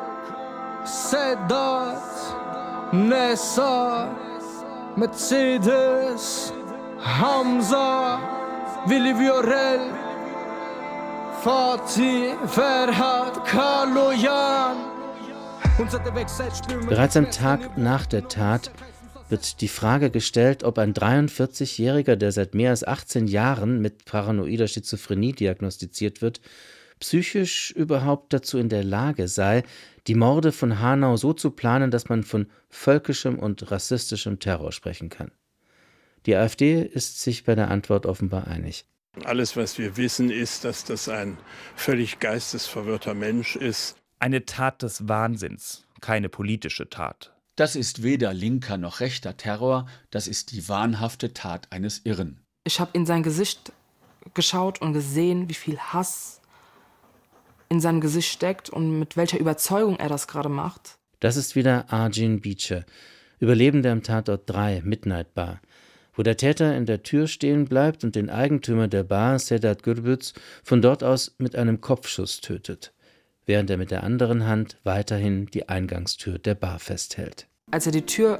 Sedat, 0.85 1.97
Nessa, 2.93 4.15
Mercedes, 4.95 6.53
Hamza, 6.99 8.19
Willi 8.85 9.17
Viorel, 9.17 9.89
Fatih, 11.41 12.35
Ferhat, 12.45 13.43
Kaloyan. 13.45 14.77
Bereits 16.87 17.17
am 17.17 17.31
Tag 17.31 17.77
nach 17.79 18.05
der 18.05 18.27
Tat 18.27 18.71
wird 19.29 19.61
die 19.61 19.67
Frage 19.67 20.11
gestellt, 20.11 20.63
ob 20.63 20.77
ein 20.77 20.93
43-Jähriger, 20.93 22.15
der 22.15 22.31
seit 22.31 22.53
mehr 22.53 22.69
als 22.69 22.85
18 22.85 23.25
Jahren 23.27 23.81
mit 23.81 24.05
paranoider 24.05 24.67
Schizophrenie 24.67 25.33
diagnostiziert 25.33 26.21
wird, 26.21 26.39
psychisch 26.99 27.71
überhaupt 27.71 28.33
dazu 28.33 28.57
in 28.57 28.69
der 28.69 28.83
Lage 28.83 29.27
sei, 29.27 29.63
die 30.07 30.15
Morde 30.15 30.51
von 30.51 30.79
Hanau 30.79 31.17
so 31.17 31.33
zu 31.33 31.51
planen, 31.51 31.91
dass 31.91 32.09
man 32.09 32.23
von 32.23 32.47
völkischem 32.69 33.39
und 33.39 33.71
rassistischem 33.71 34.39
Terror 34.39 34.71
sprechen 34.71 35.09
kann. 35.09 35.31
Die 36.25 36.35
AfD 36.35 36.81
ist 36.81 37.21
sich 37.21 37.43
bei 37.43 37.55
der 37.55 37.69
Antwort 37.69 38.05
offenbar 38.05 38.47
einig. 38.47 38.85
Alles, 39.23 39.55
was 39.55 39.77
wir 39.77 39.95
wissen, 39.97 40.29
ist, 40.29 40.65
dass 40.65 40.83
das 40.83 41.07
ein 41.07 41.37
völlig 41.75 42.19
geistesverwirrter 42.19 43.13
Mensch 43.13 43.55
ist. 43.55 43.95
Eine 44.19 44.45
Tat 44.45 44.81
des 44.81 45.07
Wahnsinns, 45.07 45.85
keine 46.01 46.29
politische 46.29 46.89
Tat. 46.89 47.33
Das 47.55 47.75
ist 47.77 48.03
weder 48.03 48.33
linker 48.33 48.77
noch 48.77 48.99
rechter 48.99 49.37
Terror, 49.37 49.87
das 50.09 50.27
ist 50.27 50.51
die 50.51 50.67
wahnhafte 50.67 51.33
Tat 51.33 51.71
eines 51.71 52.01
Irren. 52.03 52.41
Ich 52.65 52.79
habe 52.79 52.91
in 52.93 53.05
sein 53.05 53.23
Gesicht 53.23 53.71
geschaut 54.33 54.81
und 54.81 54.93
gesehen, 54.93 55.47
wie 55.47 55.53
viel 55.53 55.77
Hass 55.77 56.41
in 57.69 57.79
seinem 57.79 58.01
Gesicht 58.01 58.31
steckt 58.31 58.69
und 58.69 58.99
mit 58.99 59.17
welcher 59.17 59.39
Überzeugung 59.39 59.97
er 59.97 60.09
das 60.09 60.27
gerade 60.27 60.49
macht. 60.49 60.97
Das 61.19 61.37
ist 61.37 61.55
wieder 61.55 61.85
Arjun 61.91 62.41
Beecher, 62.41 62.85
Überlebender 63.39 63.91
im 63.91 64.03
Tatort 64.03 64.43
3, 64.47 64.81
Midnight 64.83 65.33
Bar, 65.33 65.61
wo 66.13 66.23
der 66.23 66.37
Täter 66.37 66.75
in 66.75 66.85
der 66.85 67.03
Tür 67.03 67.27
stehen 67.27 67.65
bleibt 67.65 68.03
und 68.03 68.15
den 68.15 68.29
Eigentümer 68.29 68.87
der 68.87 69.03
Bar, 69.03 69.39
Sedat 69.39 69.83
Gürbüz, 69.83 70.33
von 70.63 70.81
dort 70.81 71.03
aus 71.03 71.35
mit 71.37 71.55
einem 71.55 71.81
Kopfschuss 71.81 72.41
tötet 72.41 72.93
während 73.45 73.69
er 73.69 73.77
mit 73.77 73.91
der 73.91 74.03
anderen 74.03 74.45
Hand 74.45 74.77
weiterhin 74.83 75.45
die 75.47 75.69
Eingangstür 75.69 76.39
der 76.39 76.55
Bar 76.55 76.79
festhält. 76.79 77.47
Als 77.71 77.85
er 77.85 77.91
die 77.91 78.05
Tür 78.05 78.39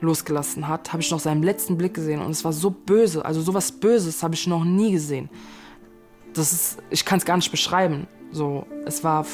losgelassen 0.00 0.68
hat, 0.68 0.92
habe 0.92 1.02
ich 1.02 1.10
noch 1.10 1.20
seinen 1.20 1.42
letzten 1.42 1.78
Blick 1.78 1.94
gesehen 1.94 2.20
und 2.20 2.30
es 2.30 2.44
war 2.44 2.52
so 2.52 2.70
böse, 2.70 3.24
also 3.24 3.40
sowas 3.40 3.72
Böses 3.72 4.22
habe 4.22 4.34
ich 4.34 4.46
noch 4.46 4.64
nie 4.64 4.92
gesehen. 4.92 5.30
Das 6.34 6.52
ist, 6.52 6.78
ich 6.90 7.04
kann 7.04 7.18
es 7.18 7.24
gar 7.24 7.36
nicht 7.36 7.50
beschreiben. 7.50 8.06
So, 8.34 8.66
es 8.84 9.04
war 9.04 9.24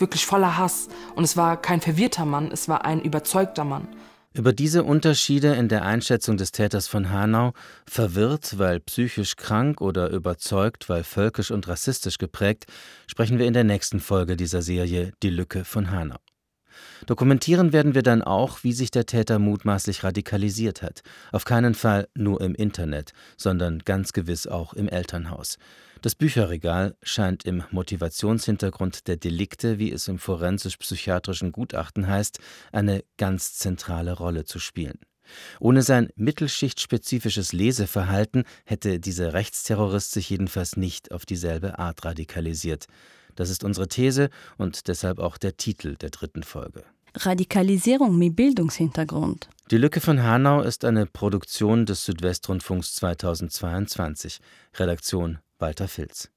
wirklich 0.00 0.26
voller 0.26 0.58
Hass 0.58 0.88
und 1.14 1.22
es 1.22 1.36
war 1.36 1.62
kein 1.62 1.80
verwirrter 1.80 2.24
Mann, 2.24 2.50
es 2.50 2.68
war 2.68 2.84
ein 2.84 3.00
überzeugter 3.00 3.62
Mann. 3.62 3.86
Über 4.34 4.52
diese 4.52 4.82
Unterschiede 4.82 5.54
in 5.54 5.68
der 5.68 5.84
Einschätzung 5.84 6.36
des 6.36 6.50
Täters 6.50 6.88
von 6.88 7.10
Hanau, 7.10 7.52
verwirrt, 7.86 8.58
weil 8.58 8.80
psychisch 8.80 9.36
krank 9.36 9.80
oder 9.80 10.10
überzeugt, 10.10 10.88
weil 10.88 11.04
völkisch 11.04 11.52
und 11.52 11.68
rassistisch 11.68 12.18
geprägt, 12.18 12.66
sprechen 13.06 13.38
wir 13.38 13.46
in 13.46 13.54
der 13.54 13.62
nächsten 13.62 14.00
Folge 14.00 14.36
dieser 14.36 14.60
Serie 14.60 15.12
Die 15.22 15.30
Lücke 15.30 15.64
von 15.64 15.92
Hanau. 15.92 16.18
Dokumentieren 17.06 17.72
werden 17.72 17.94
wir 17.94 18.02
dann 18.02 18.22
auch, 18.22 18.64
wie 18.64 18.72
sich 18.72 18.90
der 18.90 19.06
Täter 19.06 19.38
mutmaßlich 19.38 20.02
radikalisiert 20.02 20.82
hat. 20.82 21.02
Auf 21.30 21.44
keinen 21.44 21.74
Fall 21.74 22.08
nur 22.14 22.40
im 22.40 22.56
Internet, 22.56 23.12
sondern 23.36 23.78
ganz 23.84 24.12
gewiss 24.12 24.48
auch 24.48 24.74
im 24.74 24.88
Elternhaus. 24.88 25.58
Das 26.02 26.14
Bücherregal 26.14 26.96
scheint 27.02 27.44
im 27.44 27.64
Motivationshintergrund 27.72 29.08
der 29.08 29.16
Delikte, 29.16 29.78
wie 29.78 29.90
es 29.90 30.06
im 30.06 30.18
forensisch-psychiatrischen 30.18 31.50
Gutachten 31.50 32.06
heißt, 32.06 32.38
eine 32.70 33.02
ganz 33.16 33.54
zentrale 33.54 34.12
Rolle 34.12 34.44
zu 34.44 34.60
spielen. 34.60 34.98
Ohne 35.58 35.82
sein 35.82 36.08
mittelschichtspezifisches 36.14 37.52
Leseverhalten 37.52 38.44
hätte 38.64 39.00
dieser 39.00 39.34
Rechtsterrorist 39.34 40.12
sich 40.12 40.30
jedenfalls 40.30 40.76
nicht 40.76 41.12
auf 41.12 41.26
dieselbe 41.26 41.78
Art 41.78 42.04
radikalisiert. 42.04 42.86
Das 43.34 43.50
ist 43.50 43.64
unsere 43.64 43.88
These 43.88 44.30
und 44.56 44.88
deshalb 44.88 45.18
auch 45.18 45.36
der 45.36 45.56
Titel 45.56 45.96
der 45.96 46.10
dritten 46.10 46.44
Folge. 46.44 46.84
Radikalisierung 47.14 48.16
mit 48.16 48.36
Bildungshintergrund. 48.36 49.48
Die 49.70 49.78
Lücke 49.78 50.00
von 50.00 50.22
Hanau 50.22 50.62
ist 50.62 50.84
eine 50.84 51.06
Produktion 51.06 51.86
des 51.86 52.04
Südwestrundfunks 52.04 52.94
2022. 52.94 54.38
Redaktion 54.76 55.38
Walter 55.58 55.88
Filz. 55.88 56.30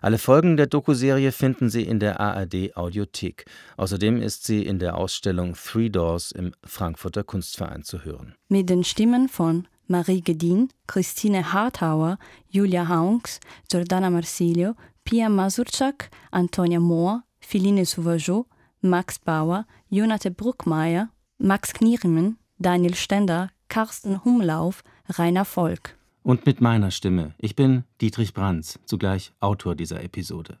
Alle 0.00 0.18
Folgen 0.18 0.56
der 0.56 0.66
Dokuserie 0.66 1.32
finden 1.32 1.70
Sie 1.70 1.82
in 1.82 2.00
der 2.00 2.20
ARD 2.20 2.76
Audiothek. 2.76 3.44
Außerdem 3.76 4.20
ist 4.22 4.44
sie 4.44 4.64
in 4.64 4.78
der 4.78 4.96
Ausstellung 4.96 5.54
Three 5.54 5.90
Doors 5.90 6.32
im 6.32 6.52
Frankfurter 6.64 7.24
Kunstverein 7.24 7.82
zu 7.82 8.04
hören. 8.04 8.34
Mit 8.48 8.70
den 8.70 8.84
Stimmen 8.84 9.28
von 9.28 9.68
Marie 9.86 10.22
Gedin, 10.22 10.68
Christine 10.86 11.52
Harthauer, 11.52 12.18
Julia 12.48 12.88
Haunks, 12.88 13.40
Giordana 13.70 14.10
Marsilio, 14.10 14.74
Pia 15.04 15.28
Masurczak, 15.28 16.10
Antonia 16.30 16.80
Mohr, 16.80 17.22
Philine 17.40 17.84
Sauvageau, 17.84 18.46
Max 18.80 19.18
Bauer, 19.18 19.66
Jonathan 19.88 20.34
Bruckmeier, 20.34 21.10
Max 21.38 21.72
Knieriemen, 21.72 22.38
Daniel 22.58 22.94
Stender, 22.94 23.50
Carsten 23.68 24.24
Humlauf, 24.24 24.82
Rainer 25.08 25.44
Volk 25.44 25.97
und 26.22 26.46
mit 26.46 26.60
meiner 26.60 26.90
Stimme. 26.90 27.34
Ich 27.38 27.56
bin 27.56 27.84
Dietrich 28.00 28.34
Brands, 28.34 28.78
zugleich 28.84 29.32
Autor 29.40 29.74
dieser 29.74 30.02
Episode. 30.02 30.58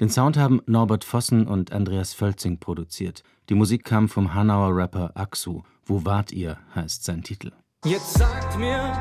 Den 0.00 0.08
Sound 0.08 0.36
haben 0.36 0.60
Norbert 0.66 1.04
Vossen 1.04 1.46
und 1.46 1.72
Andreas 1.72 2.14
Völzing 2.14 2.58
produziert. 2.58 3.22
Die 3.48 3.54
Musik 3.54 3.84
kam 3.84 4.08
vom 4.08 4.34
Hanauer 4.34 4.74
Rapper 4.76 5.12
Aksu. 5.14 5.62
Wo 5.84 6.04
wart 6.04 6.32
ihr, 6.32 6.58
heißt 6.74 7.04
sein 7.04 7.22
Titel. 7.22 7.52
Jetzt 7.84 8.14
sagt 8.14 8.58
mir, 8.58 8.92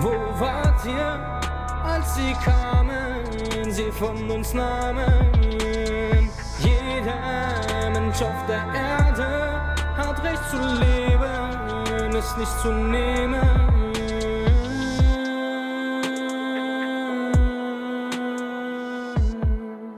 wo 0.00 0.10
wart 0.38 0.84
ihr, 0.84 1.40
als 1.82 2.14
sie 2.16 2.32
kamen, 2.44 3.70
sie 3.70 3.90
von 3.92 4.30
uns 4.30 4.52
nahmen. 4.52 5.40
Jeder 6.60 7.90
Mensch 7.92 8.20
auf 8.20 8.46
der 8.46 8.66
Erde 8.74 9.74
hat 9.96 10.22
Recht 10.22 10.50
zu 10.50 10.58
leben, 10.58 12.14
es 12.14 12.36
nicht 12.36 12.60
zu 12.60 12.72
nehmen. 12.72 13.75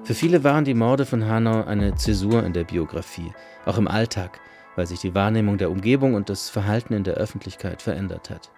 Für 0.09 0.15
viele 0.15 0.43
waren 0.43 0.65
die 0.65 0.73
Morde 0.73 1.05
von 1.05 1.29
Hanau 1.29 1.65
eine 1.65 1.95
Zäsur 1.95 2.43
in 2.43 2.55
der 2.55 2.65
Biografie, 2.65 3.31
auch 3.67 3.77
im 3.77 3.87
Alltag, 3.87 4.41
weil 4.75 4.87
sich 4.87 5.01
die 5.01 5.15
Wahrnehmung 5.15 5.59
der 5.59 5.71
Umgebung 5.71 6.15
und 6.15 6.31
das 6.31 6.49
Verhalten 6.49 6.95
in 6.95 7.05
der 7.05 7.17
Öffentlichkeit 7.17 7.83
verändert 7.83 8.31
hat. 8.31 8.51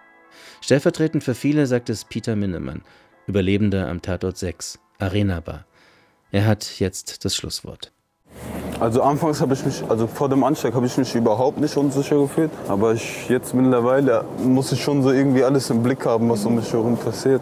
Stellvertretend 0.61 1.25
für 1.25 1.35
viele 1.35 1.67
sagt 1.67 1.89
es 1.89 2.05
Peter 2.05 2.37
Minnemann, 2.37 2.83
Überlebender 3.27 3.89
am 3.89 4.01
Tatort 4.01 4.37
6, 4.37 4.79
Arena 4.97 5.41
Bar. 5.41 5.65
Er 6.31 6.45
hat 6.45 6.79
jetzt 6.79 7.25
das 7.25 7.35
Schlusswort. 7.35 7.91
Also 8.79 9.01
anfangs 9.01 9.41
habe 9.41 9.53
ich 9.53 9.65
mich, 9.65 9.83
also 9.89 10.07
vor 10.07 10.29
dem 10.29 10.45
Anschlag 10.45 10.73
habe 10.73 10.85
ich 10.85 10.97
mich 10.97 11.13
überhaupt 11.15 11.59
nicht 11.59 11.75
unsicher 11.75 12.17
gefühlt. 12.17 12.51
Aber 12.69 12.93
ich, 12.93 13.27
jetzt 13.27 13.53
mittlerweile 13.53 14.23
muss 14.41 14.71
ich 14.71 14.81
schon 14.81 15.03
so 15.03 15.11
irgendwie 15.11 15.43
alles 15.43 15.69
im 15.69 15.83
Blick 15.83 16.05
haben, 16.05 16.29
was 16.29 16.45
um 16.45 16.55
mich 16.55 16.71
herum 16.71 16.95
passiert. 16.95 17.41